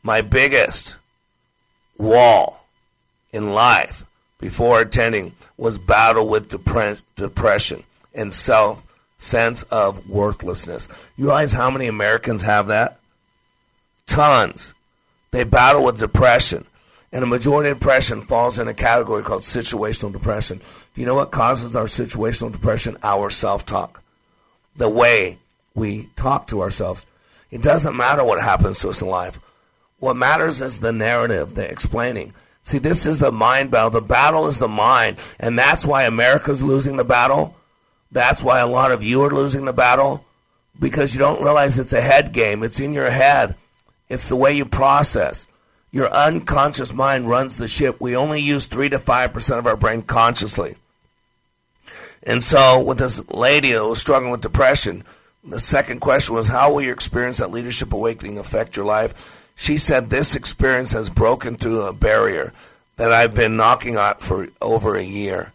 My 0.02 0.22
biggest 0.22 0.96
wall 1.98 2.64
in 3.32 3.52
life 3.52 4.04
before 4.40 4.80
attending 4.80 5.32
was 5.56 5.78
battle 5.78 6.28
with 6.28 6.48
depre- 6.48 7.00
depression 7.16 7.84
and 8.14 8.32
self 8.32 8.84
sense 9.18 9.62
of 9.64 10.08
worthlessness. 10.08 10.88
You 11.16 11.26
realize 11.26 11.52
how 11.52 11.70
many 11.70 11.86
Americans 11.86 12.42
have 12.42 12.68
that? 12.68 12.98
Tons. 14.06 14.74
They 15.30 15.44
battle 15.44 15.84
with 15.84 15.98
depression. 15.98 16.64
And 17.12 17.24
a 17.24 17.26
majority 17.26 17.70
of 17.70 17.78
depression 17.78 18.22
falls 18.22 18.58
in 18.58 18.68
a 18.68 18.74
category 18.74 19.22
called 19.22 19.42
situational 19.42 20.12
depression. 20.12 20.58
Do 20.94 21.00
you 21.00 21.06
know 21.06 21.14
what 21.14 21.32
causes 21.32 21.76
our 21.76 21.86
situational 21.86 22.52
depression? 22.52 22.96
Our 23.02 23.30
self 23.30 23.66
talk. 23.66 24.02
The 24.76 24.88
way 24.88 25.38
we 25.74 26.08
talk 26.16 26.46
to 26.48 26.62
ourselves. 26.62 27.04
It 27.50 27.62
doesn't 27.62 27.96
matter 27.96 28.24
what 28.24 28.40
happens 28.40 28.78
to 28.80 28.88
us 28.90 29.02
in 29.02 29.08
life. 29.08 29.40
What 29.98 30.16
matters 30.16 30.60
is 30.60 30.78
the 30.78 30.92
narrative, 30.92 31.54
the 31.54 31.68
explaining. 31.68 32.32
See, 32.62 32.78
this 32.78 33.06
is 33.06 33.18
the 33.18 33.32
mind 33.32 33.70
battle. 33.70 33.90
The 33.90 34.00
battle 34.00 34.46
is 34.46 34.58
the 34.58 34.68
mind. 34.68 35.18
And 35.38 35.58
that's 35.58 35.86
why 35.86 36.04
America's 36.04 36.62
losing 36.62 36.96
the 36.96 37.04
battle. 37.04 37.56
That's 38.12 38.42
why 38.42 38.58
a 38.58 38.66
lot 38.66 38.92
of 38.92 39.02
you 39.02 39.22
are 39.22 39.30
losing 39.30 39.64
the 39.64 39.72
battle. 39.72 40.24
Because 40.78 41.14
you 41.14 41.18
don't 41.18 41.42
realize 41.42 41.78
it's 41.78 41.92
a 41.92 42.00
head 42.00 42.32
game. 42.32 42.62
It's 42.62 42.80
in 42.80 42.92
your 42.92 43.10
head. 43.10 43.54
It's 44.08 44.28
the 44.28 44.36
way 44.36 44.56
you 44.56 44.64
process. 44.64 45.46
Your 45.92 46.12
unconscious 46.12 46.92
mind 46.92 47.28
runs 47.28 47.56
the 47.56 47.68
ship. 47.68 48.00
We 48.00 48.16
only 48.16 48.40
use 48.40 48.66
3 48.66 48.90
to 48.90 48.98
5% 48.98 49.58
of 49.58 49.66
our 49.66 49.76
brain 49.76 50.02
consciously. 50.02 50.76
And 52.22 52.44
so, 52.44 52.80
with 52.82 52.98
this 52.98 53.22
lady 53.30 53.70
who 53.70 53.88
was 53.88 53.98
struggling 53.98 54.30
with 54.30 54.42
depression, 54.42 55.04
the 55.42 55.58
second 55.58 56.00
question 56.00 56.34
was, 56.34 56.48
How 56.48 56.72
will 56.72 56.82
your 56.82 56.92
experience 56.92 57.40
at 57.40 57.50
Leadership 57.50 57.92
Awakening 57.92 58.38
affect 58.38 58.76
your 58.76 58.84
life? 58.84 59.39
She 59.54 59.78
said, 59.78 60.10
This 60.10 60.34
experience 60.34 60.92
has 60.92 61.10
broken 61.10 61.56
through 61.56 61.82
a 61.82 61.92
barrier 61.92 62.52
that 62.96 63.12
I've 63.12 63.34
been 63.34 63.56
knocking 63.56 63.96
at 63.96 64.20
for 64.20 64.48
over 64.60 64.96
a 64.96 65.02
year. 65.02 65.52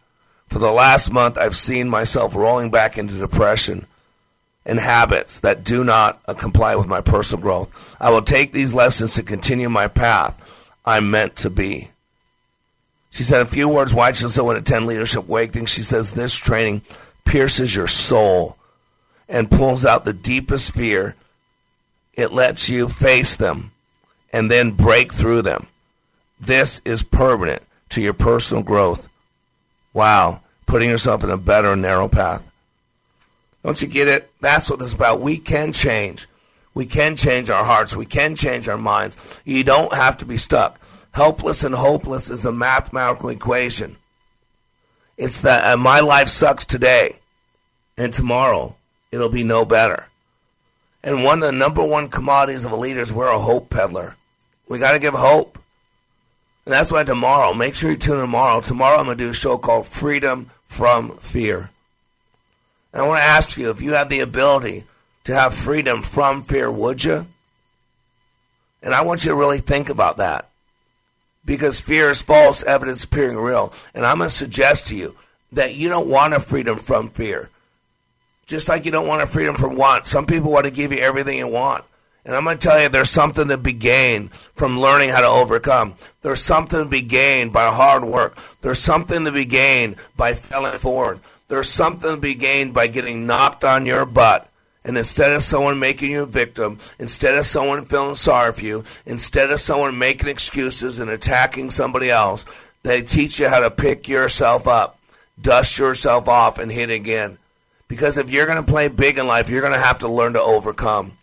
For 0.48 0.60
the 0.60 0.72
last 0.72 1.12
month, 1.12 1.38
I've 1.38 1.56
seen 1.56 1.89
myself 1.89 2.36
rolling 2.36 2.72
back 2.72 2.98
into 2.98 3.18
depression 3.18 3.86
and 4.66 4.80
habits 4.80 5.39
that 5.41 5.64
do 5.64 5.84
not 5.84 6.22
uh, 6.28 6.34
comply 6.34 6.76
with 6.76 6.88
my 6.88 7.02
personal 7.02 7.41
growth. 7.41 7.96
I 8.00 8.10
will 8.10 8.22
take 8.22 8.52
these 8.52 8.74
lessons 8.74 9.14
to 9.14 9.24
continue 9.24 9.70
my 9.70 9.88
path 9.88 10.41
I'm 10.86 11.12
meant 11.12 11.36
to 11.38 11.50
be. 11.50 11.89
She 13.12 13.24
said 13.24 13.41
a 13.41 13.46
few 13.46 13.70
words 13.70 13.93
why 13.93 14.08
want 14.08 14.24
to 14.26 14.56
attend 14.58 14.88
Leadership 14.88 15.24
Awakening. 15.24 15.68
She 15.68 15.84
says 15.84 16.12
this 16.12 16.36
training 16.36 16.82
pierces 17.24 17.76
your 17.76 17.88
soul 17.88 18.58
and 19.28 19.50
pulls 19.50 19.86
out 19.86 20.06
the 20.06 20.14
deepest 20.14 20.74
fear. 20.74 21.16
It 22.14 22.32
lets 22.32 22.70
you 22.70 22.89
face 22.89 23.36
them 23.36 23.72
and 24.36 24.52
then 24.52 24.72
break 24.72 25.14
through 25.14 25.42
them. 25.42 25.66
This 26.42 26.82
is 26.84 27.04
permanent 27.04 27.64
to 27.88 28.02
your 28.02 28.12
personal 28.12 28.64
growth. 28.64 29.08
Wow, 29.94 30.42
putting 30.66 30.90
yourself 30.90 31.24
in 31.24 31.30
a 31.30 31.38
better 31.38 31.74
narrow 31.78 32.10
path. 32.10 32.44
Don't 33.64 33.82
you 33.82 33.88
get 33.88 34.10
it? 34.10 34.30
That's 34.42 34.70
what 34.70 34.80
this 34.80 34.90
is 34.90 34.94
about. 34.94 35.22
We 35.22 35.38
can 35.38 35.72
change. 35.72 36.28
We 36.74 36.86
can 36.86 37.16
change 37.16 37.50
our 37.50 37.64
hearts. 37.64 37.96
We 37.96 38.06
can 38.06 38.36
change 38.36 38.68
our 38.68 38.78
minds. 38.78 39.16
You 39.46 39.64
don't 39.64 39.94
have 39.94 40.18
to 40.18 40.26
be 40.26 40.36
stuck. 40.36 40.82
Helpless 41.14 41.64
and 41.64 41.74
hopeless 41.74 42.30
is 42.30 42.42
the 42.42 42.52
mathematical 42.52 43.30
equation. 43.30 43.96
It's 45.16 45.40
that 45.42 45.64
uh, 45.64 45.78
my 45.78 46.02
life 46.02 46.28
sucks 46.28 46.66
today, 46.66 47.20
and 47.98 48.12
tomorrow 48.12 48.76
it'll 49.14 49.30
be 49.30 49.46
no 49.46 49.64
better. 49.64 50.08
And 51.06 51.24
one 51.24 51.42
of 51.42 51.46
the 51.46 51.52
number 51.54 51.86
one 51.86 52.10
commodities 52.10 52.66
of 52.66 52.74
a 52.74 52.76
leader 52.76 53.00
is 53.00 53.14
we're 53.14 53.32
a 53.32 53.40
hope 53.40 53.70
peddler. 53.70 54.18
We 54.68 54.80
got 54.80 54.93
to 54.93 54.99
give 54.99 55.13
hope. 55.13 55.59
And 56.66 56.74
that's 56.74 56.91
why 56.91 57.03
tomorrow, 57.03 57.53
make 57.53 57.76
sure 57.76 57.91
you 57.91 57.97
tune 57.97 58.16
in 58.16 58.22
tomorrow. 58.22 58.59
Tomorrow 58.59 58.97
I'm 58.97 59.05
going 59.05 59.18
to 59.18 59.24
do 59.24 59.30
a 59.30 59.34
show 59.34 59.57
called 59.57 59.86
Freedom 59.86 60.49
from 60.68 61.18
Fear. 61.18 61.70
And 62.91 63.01
I 63.01 63.07
want 63.07 63.20
to 63.20 63.26
ask 63.26 63.57
you 63.57 63.70
if 63.70 63.82
you 63.82 63.93
had 63.93 64.09
the 64.09 64.22
ability 64.22 64.86
to 65.26 65.34
have 65.34 65.53
freedom 65.53 66.01
from 66.01 66.43
fear, 66.43 66.72
would 66.72 67.03
you? 67.03 67.28
And 68.82 68.93
I 68.93 69.01
want 69.01 69.26
you 69.26 69.32
to 69.32 69.36
really 69.36 69.59
think 69.59 69.89
about 69.89 70.18
that. 70.18 70.49
Because 71.43 71.82
fear 71.82 72.09
is 72.09 72.22
false 72.22 72.63
evidence 72.63 73.03
appearing 73.03 73.38
real. 73.38 73.74
And 73.93 74.05
I'm 74.05 74.18
going 74.18 74.30
to 74.30 74.36
suggest 74.36 74.88
to 74.88 74.95
you 74.95 75.16
that 75.51 75.76
you 75.76 75.89
don't 75.89 76.07
want 76.07 76.34
a 76.34 76.39
freedom 76.39 76.80
from 76.80 77.09
fear. 77.09 77.49
Just 78.45 78.70
like 78.70 78.86
you 78.86 78.91
don't 78.91 79.07
want 79.07 79.22
a 79.22 79.28
freedom 79.28 79.55
from 79.55 79.76
want. 79.76 80.07
Some 80.07 80.26
people 80.26 80.51
want 80.51 80.66
to 80.66 80.72
give 80.72 80.91
you 80.91 80.99
everything 80.99 81.38
you 81.38 81.47
want. 81.47 81.84
And 82.26 82.36
I'm 82.36 82.43
going 82.43 82.57
to 82.57 82.67
tell 82.67 82.82
you, 82.82 82.89
there's 82.89 83.11
something 83.11 83.47
to 83.49 83.57
be 83.57 83.71
gained 83.71 84.32
from 84.34 84.80
learning 84.80 85.09
how 85.09 85.21
to 85.21 85.28
overcome. 85.28 85.93
There's 86.23 86.41
something 86.41 86.80
to 86.80 86.89
be 86.89 87.03
gained 87.03 87.53
by 87.53 87.71
hard 87.71 88.03
work. 88.03 88.38
There's 88.61 88.80
something 88.80 89.26
to 89.26 89.32
be 89.32 89.45
gained 89.45 89.97
by 90.17 90.34
failing 90.34 90.80
forward. 90.80 91.19
There's 91.47 91.69
something 91.69 92.15
to 92.15 92.17
be 92.17 92.34
gained 92.34 92.73
by 92.73 92.88
getting 92.88 93.28
knocked 93.28 93.63
on 93.63 93.86
your 93.86 94.05
butt. 94.05 94.49
And 94.84 94.97
instead 94.97 95.34
of 95.34 95.43
someone 95.43 95.80
making 95.80 96.11
you 96.11 96.23
a 96.23 96.28
victim, 96.28 96.80
instead 96.97 97.36
of 97.36 97.45
someone 97.45 97.86
feeling 97.86 98.15
sorry 98.15 98.53
for 98.53 98.63
you, 98.63 98.84
instead 99.05 99.51
of 99.51 99.59
someone 99.59 99.97
making 99.97 100.28
excuses 100.28 100.99
and 100.99 101.09
attacking 101.09 101.69
somebody 101.69 102.09
else, 102.09 102.45
they 102.84 103.01
teach 103.01 103.39
you 103.39 103.49
how 103.49 103.59
to 103.59 103.71
pick 103.71 104.07
yourself 104.07 104.67
up, 104.67 104.99
dust 105.39 105.78
yourself 105.78 106.28
off, 106.28 106.59
and 106.59 106.71
hit 106.71 106.89
again. 106.89 107.38
Because 107.88 108.17
if 108.17 108.30
you're 108.32 108.45
going 108.47 108.63
to 108.63 108.71
play 108.71 108.88
big 108.88 109.17
in 109.17 109.28
life, 109.28 109.49
you're 109.49 109.61
going 109.61 109.73
to 109.73 109.80
have 109.80 109.99
to 109.99 110.07
learn 110.07 110.34
to 110.34 110.41
overcome. 110.41 111.13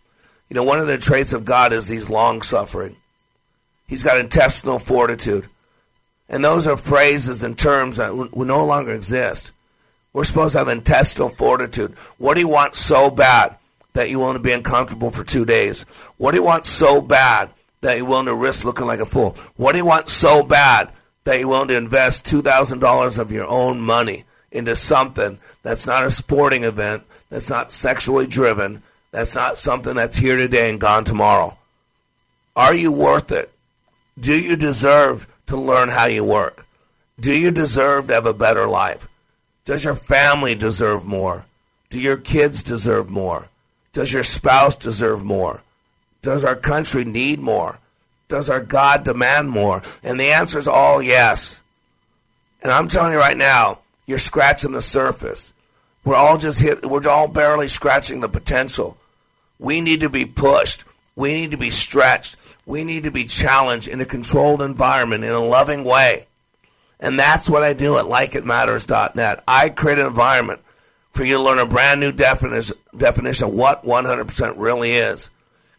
You 0.53 0.57
know, 0.57 0.65
one 0.65 0.81
of 0.81 0.87
the 0.87 0.99
traits 0.99 1.33
of 1.33 1.47
God 1.47 1.73
is 1.73 1.89
he's 1.89 2.11
long 2.11 2.43
suffering. 2.43 2.97
He's 3.89 4.03
got 4.03 4.19
intestinal 4.19 4.79
fortitude. 4.79 5.47
And 6.29 6.45
those 6.45 6.67
are 6.67 6.77
phrases 6.77 7.43
and 7.43 7.59
terms 7.59 7.97
that 7.97 8.15
will 8.15 8.45
no 8.45 8.63
longer 8.67 8.93
exist. 8.93 9.53
We're 10.13 10.25
supposed 10.25 10.53
to 10.53 10.59
have 10.59 10.69
intestinal 10.69 11.31
fortitude. 11.31 11.95
What 12.19 12.35
do 12.35 12.41
you 12.41 12.49
want 12.49 12.77
so 12.77 13.11
bad 13.11 13.57
that 13.95 14.11
you 14.11 14.19
want 14.19 14.37
to 14.37 14.41
be 14.41 14.53
uncomfortable 14.53 15.11
for 15.11 15.25
two 15.25 15.47
days? 15.47 15.85
What 16.19 16.33
do 16.33 16.37
you 16.37 16.45
want 16.45 16.67
so 16.67 17.01
bad 17.01 17.49
that 17.81 17.97
you're 17.97 18.05
willing 18.05 18.27
to 18.27 18.35
risk 18.35 18.67
looking 18.67 18.87
like 18.87 19.01
a 19.01 19.07
fool? 19.07 19.39
What 19.57 19.73
do 19.73 19.79
you 19.79 19.87
want 19.87 20.11
so 20.11 20.43
bad 20.43 20.91
that 21.25 21.39
you're 21.39 21.49
willing 21.49 21.69
to 21.69 21.79
invest 21.79 22.27
$2,000 22.27 23.19
of 23.19 23.33
your 23.33 23.47
own 23.47 23.81
money 23.81 24.25
into 24.51 24.77
something 24.77 25.39
that's 25.63 25.87
not 25.87 26.05
a 26.05 26.11
sporting 26.11 26.65
event, 26.65 27.05
that's 27.31 27.49
not 27.49 27.73
sexually 27.73 28.27
driven, 28.27 28.83
that's 29.13 29.35
not 29.35 29.59
something 29.59 29.95
that's 29.95 30.17
here 30.17 30.37
today 30.37 30.71
and 30.71 30.81
gone 30.81 31.05
tomorrow. 31.05 31.57
Are 32.57 32.75
you 32.75 32.91
worth 32.91 33.31
it? 33.31 33.53
Do 34.19 34.39
you 34.39 34.57
deserve 34.57 35.27
to 35.47 35.57
learn 35.57 35.91
how 35.91 36.07
you 36.07 36.25
work? 36.25 36.67
Do 37.21 37.39
you 37.39 37.51
deserve 37.51 38.09
to 38.09 38.15
have 38.15 38.27
a 38.27 38.35
better 38.35 38.67
life? 38.67 39.07
Does 39.65 39.85
your 39.85 39.95
family 39.95 40.55
deserve 40.55 41.05
more? 41.05 41.45
Do 41.91 42.01
your 42.01 42.17
kids 42.17 42.63
deserve 42.63 43.11
more? 43.11 43.49
Does 43.93 44.13
your 44.13 44.23
spouse 44.23 44.77
deserve 44.77 45.23
more? 45.23 45.63
Does 46.23 46.43
our 46.45 46.57
country 46.57 47.05
need 47.05 47.39
more? 47.39 47.79
Does 48.29 48.49
our 48.49 48.61
God 48.61 49.05
demand 49.05 49.51
more? 49.51 49.83
And 50.03 50.19
the 50.19 50.33
answer 50.33 50.59
is 50.59 50.67
all 50.67 51.03
yes. 51.03 51.61
And 52.63 52.73
I'm 52.73 52.89
telling 52.89 53.13
you 53.13 53.19
right 53.19 53.37
now, 53.37 53.81
you're 54.07 54.19
scratching 54.19 54.73
the 54.73 54.83
surface. 54.83 55.53
We're 56.05 56.17
all 56.17 56.39
just 56.39 56.61
hit, 56.61 56.85
we're 56.85 57.07
all 57.09 57.29
barely 57.29 57.69
scratching 57.69 58.21
the 58.21 58.29
potential. 58.29 58.97
We 59.59 59.81
need 59.81 60.01
to 60.01 60.09
be 60.09 60.25
pushed. 60.25 60.85
We 61.15 61.33
need 61.33 61.51
to 61.51 61.57
be 61.57 61.71
stretched. 61.71 62.37
We 62.65 62.85
need 62.85 63.03
to 63.05 63.11
be 63.11 63.25
challenged 63.25 63.89
in 63.89 64.01
a 64.01 64.05
controlled 64.05 64.63
environment 64.63 65.25
in 65.25 65.31
a 65.31 65.45
loving 65.45 65.85
way. 65.85 66.27
And 67.01 67.19
that's 67.19 67.51
what 67.51 67.63
I 67.63 67.73
do 67.73 67.99
at 67.99 68.05
likeitmatters.net. 68.05 69.43
I 69.47 69.69
create 69.71 69.99
an 69.99 70.07
environment 70.07 70.61
for 71.13 71.25
you 71.25 71.35
to 71.37 71.43
learn 71.43 71.59
a 71.59 71.67
brand 71.67 72.01
new 72.01 72.13
definition, 72.13 72.77
definition 72.97 73.49
of 73.49 73.55
what 73.55 73.85
100% 73.85 74.55
really 74.57 74.93
is. 74.93 75.29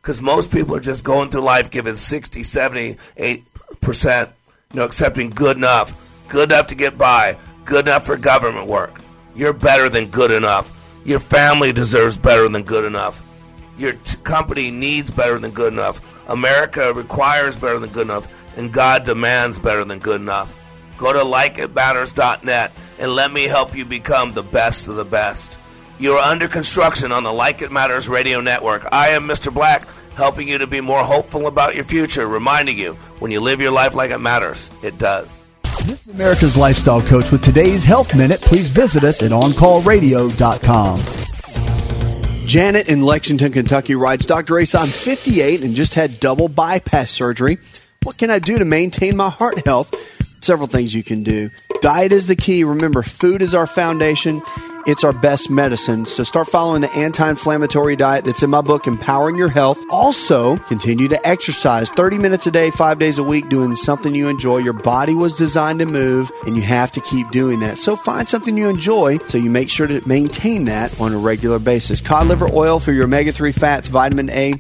Because 0.02 0.22
most 0.22 0.52
people 0.52 0.76
are 0.76 0.82
just 0.82 1.04
going 1.04 1.30
through 1.30 1.42
life 1.42 1.72
giving 1.72 1.96
60, 1.96 2.44
70, 2.44 2.98
8%, 3.18 4.28
you 4.74 4.80
know, 4.80 4.84
accepting 4.84 5.30
good 5.30 5.56
enough, 5.56 6.28
good 6.28 6.52
enough 6.52 6.68
to 6.68 6.76
get 6.76 6.98
by, 6.98 7.38
good 7.64 7.88
enough 7.88 8.06
for 8.06 8.18
government 8.18 8.68
work. 8.68 9.00
You're 9.34 9.54
better 9.54 9.88
than 9.88 10.08
good 10.08 10.32
enough. 10.32 10.72
Your 11.06 11.20
family 11.20 11.72
deserves 11.72 12.18
better 12.18 12.48
than 12.50 12.64
good 12.64 12.84
enough. 12.84 13.33
Your 13.78 13.94
t- 13.94 14.18
company 14.24 14.72
needs 14.72 15.12
better 15.12 15.38
than 15.40 15.52
good 15.52 15.74
enough. 15.74 16.02
America 16.30 16.94
requires 16.94 17.56
better 17.56 17.80
than 17.80 17.90
good 17.90 18.08
enough. 18.08 18.32
And 18.58 18.72
God 18.72 19.04
demands 19.04 19.58
better 19.58 19.84
than 19.84 20.00
good 20.00 20.22
enough. 20.22 20.60
Go 20.98 21.12
to 21.12 21.20
likeitmatters.net 21.20 22.72
and 23.00 23.16
let 23.16 23.32
me 23.32 23.44
help 23.44 23.76
you 23.76 23.84
become 23.84 24.32
the 24.32 24.44
best 24.44 24.88
of 24.88 24.96
the 24.96 25.04
best. 25.04 25.58
You 26.00 26.14
are 26.14 26.32
under 26.32 26.48
construction 26.48 27.12
on 27.12 27.24
the 27.24 27.34
Like 27.34 27.62
It 27.62 27.72
Matters 27.72 28.10
radio 28.10 28.42
network. 28.42 28.88
I 28.92 29.10
am 29.10 29.28
Mr. 29.28 29.54
Black, 29.54 29.88
helping 30.16 30.48
you 30.48 30.58
to 30.60 30.68
be 30.68 30.82
more 30.82 31.04
hopeful 31.04 31.48
about 31.48 31.76
your 31.76 31.84
future, 31.84 32.28
reminding 32.28 32.78
you 32.78 32.94
when 33.20 33.32
you 33.32 33.40
live 33.40 33.62
your 33.62 33.72
life 33.72 33.96
like 33.96 34.12
it 34.12 34.20
matters, 34.20 34.70
it 34.84 34.98
does. 34.98 35.46
This 35.86 36.08
is 36.08 36.14
America's 36.14 36.56
Lifestyle 36.56 37.02
Coach 37.02 37.32
with 37.32 37.44
today's 37.44 37.84
Health 37.84 38.16
Minute. 38.16 38.42
Please 38.42 38.70
visit 38.70 39.04
us 39.04 39.22
at 39.22 39.32
OnCallRadio.com. 39.32 41.33
Janet 42.46 42.90
in 42.90 43.02
Lexington, 43.02 43.52
Kentucky 43.52 43.96
writes, 43.96 44.26
Dr. 44.26 44.60
Ace, 44.60 44.76
I'm 44.76 44.88
58 44.88 45.62
and 45.62 45.76
just 45.76 45.96
had 45.96 46.20
double 46.20 46.50
bypass 46.50 47.10
surgery. 47.10 47.58
What 48.04 48.18
can 48.18 48.30
I 48.30 48.40
do 48.40 48.60
to 48.60 48.66
maintain 48.66 49.16
my 49.16 49.30
heart 49.30 49.66
health? 49.66 49.96
Several 50.44 50.68
things 50.68 50.94
you 50.94 51.04
can 51.04 51.24
do. 51.24 51.50
Diet 51.82 52.12
is 52.12 52.28
the 52.28 52.36
key. 52.36 52.64
Remember, 52.64 53.02
food 53.02 53.42
is 53.42 53.54
our 53.54 53.66
foundation. 53.66 54.42
It's 54.86 55.06
our 55.06 55.14
best 55.14 55.50
medicine. 55.50 56.06
So 56.06 56.26
start 56.26 56.50
following 56.50 56.82
the 56.82 56.92
anti 56.94 57.30
inflammatory 57.30 57.96
diet 57.96 58.26
that's 58.26 58.44
in 58.44 58.50
my 58.50 58.60
book, 58.60 58.86
Empowering 58.86 59.38
Your 59.38 59.48
Health. 59.48 59.80
Also, 59.90 60.58
continue 60.58 61.08
to 61.08 61.28
exercise 61.28 61.90
30 61.90 62.18
minutes 62.18 62.48
a 62.48 62.52
day, 62.52 62.70
five 62.70 63.00
days 63.00 63.18
a 63.18 63.24
week, 63.24 63.48
doing 63.48 63.78
something 63.78 64.14
you 64.14 64.28
enjoy. 64.28 64.58
Your 64.58 64.74
body 64.74 65.14
was 65.14 65.36
designed 65.36 65.80
to 65.80 65.86
move, 65.86 66.30
and 66.46 66.58
you 66.58 66.64
have 66.64 66.92
to 66.92 67.02
keep 67.02 67.30
doing 67.30 67.62
that. 67.62 67.78
So 67.78 67.96
find 67.96 68.28
something 68.28 68.58
you 68.58 68.68
enjoy 68.68 69.20
so 69.20 69.38
you 69.38 69.50
make 69.50 69.70
sure 69.70 69.88
to 69.88 70.06
maintain 70.06 70.66
that 70.66 71.00
on 71.00 71.14
a 71.14 71.18
regular 71.18 71.60
basis. 71.60 72.02
Cod 72.02 72.28
liver 72.28 72.50
oil 72.54 72.80
for 72.80 72.92
your 72.92 73.06
omega 73.06 73.32
3 73.32 73.54
fats, 73.54 73.88
vitamin 73.88 74.30
A 74.32 74.54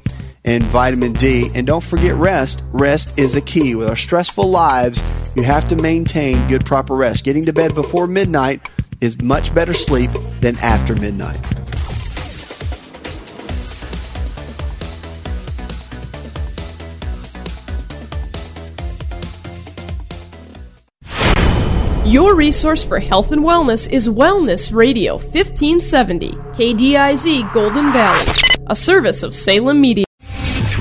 and 0.46 0.64
vitamin 0.66 1.14
D. 1.14 1.52
And 1.54 1.68
don't 1.68 1.84
forget 1.84 2.16
rest. 2.16 2.62
Rest 2.72 3.18
is 3.20 3.36
a 3.36 3.42
key. 3.42 3.76
With 3.76 3.90
our 3.90 3.96
stressful 3.96 4.50
lives, 4.50 5.04
you 5.36 5.44
have 5.44 5.68
to 5.70 5.76
maintain 5.76 6.48
good, 6.48 6.66
proper 6.66 6.96
rest. 6.96 7.24
Getting 7.24 7.46
to 7.46 7.54
bed 7.54 7.76
before 7.76 8.08
midnight 8.08 8.68
is 9.04 9.22
much 9.22 9.54
better 9.54 9.74
sleep 9.74 10.10
than 10.39 10.58
after 10.60 10.95
midnight. 10.95 11.38
Your 22.06 22.34
resource 22.36 22.86
for 22.86 22.99
health 22.99 23.34
and 23.34 23.43
wellness 23.43 23.91
is 23.91 24.08
Wellness 24.08 24.74
Radio 24.74 25.16
1570, 25.16 26.32
KDIZ 26.32 27.51
Golden 27.51 27.91
Valley, 27.91 28.32
a 28.68 28.76
service 28.76 29.22
of 29.22 29.36
Salem 29.36 29.82
Media. 29.82 30.06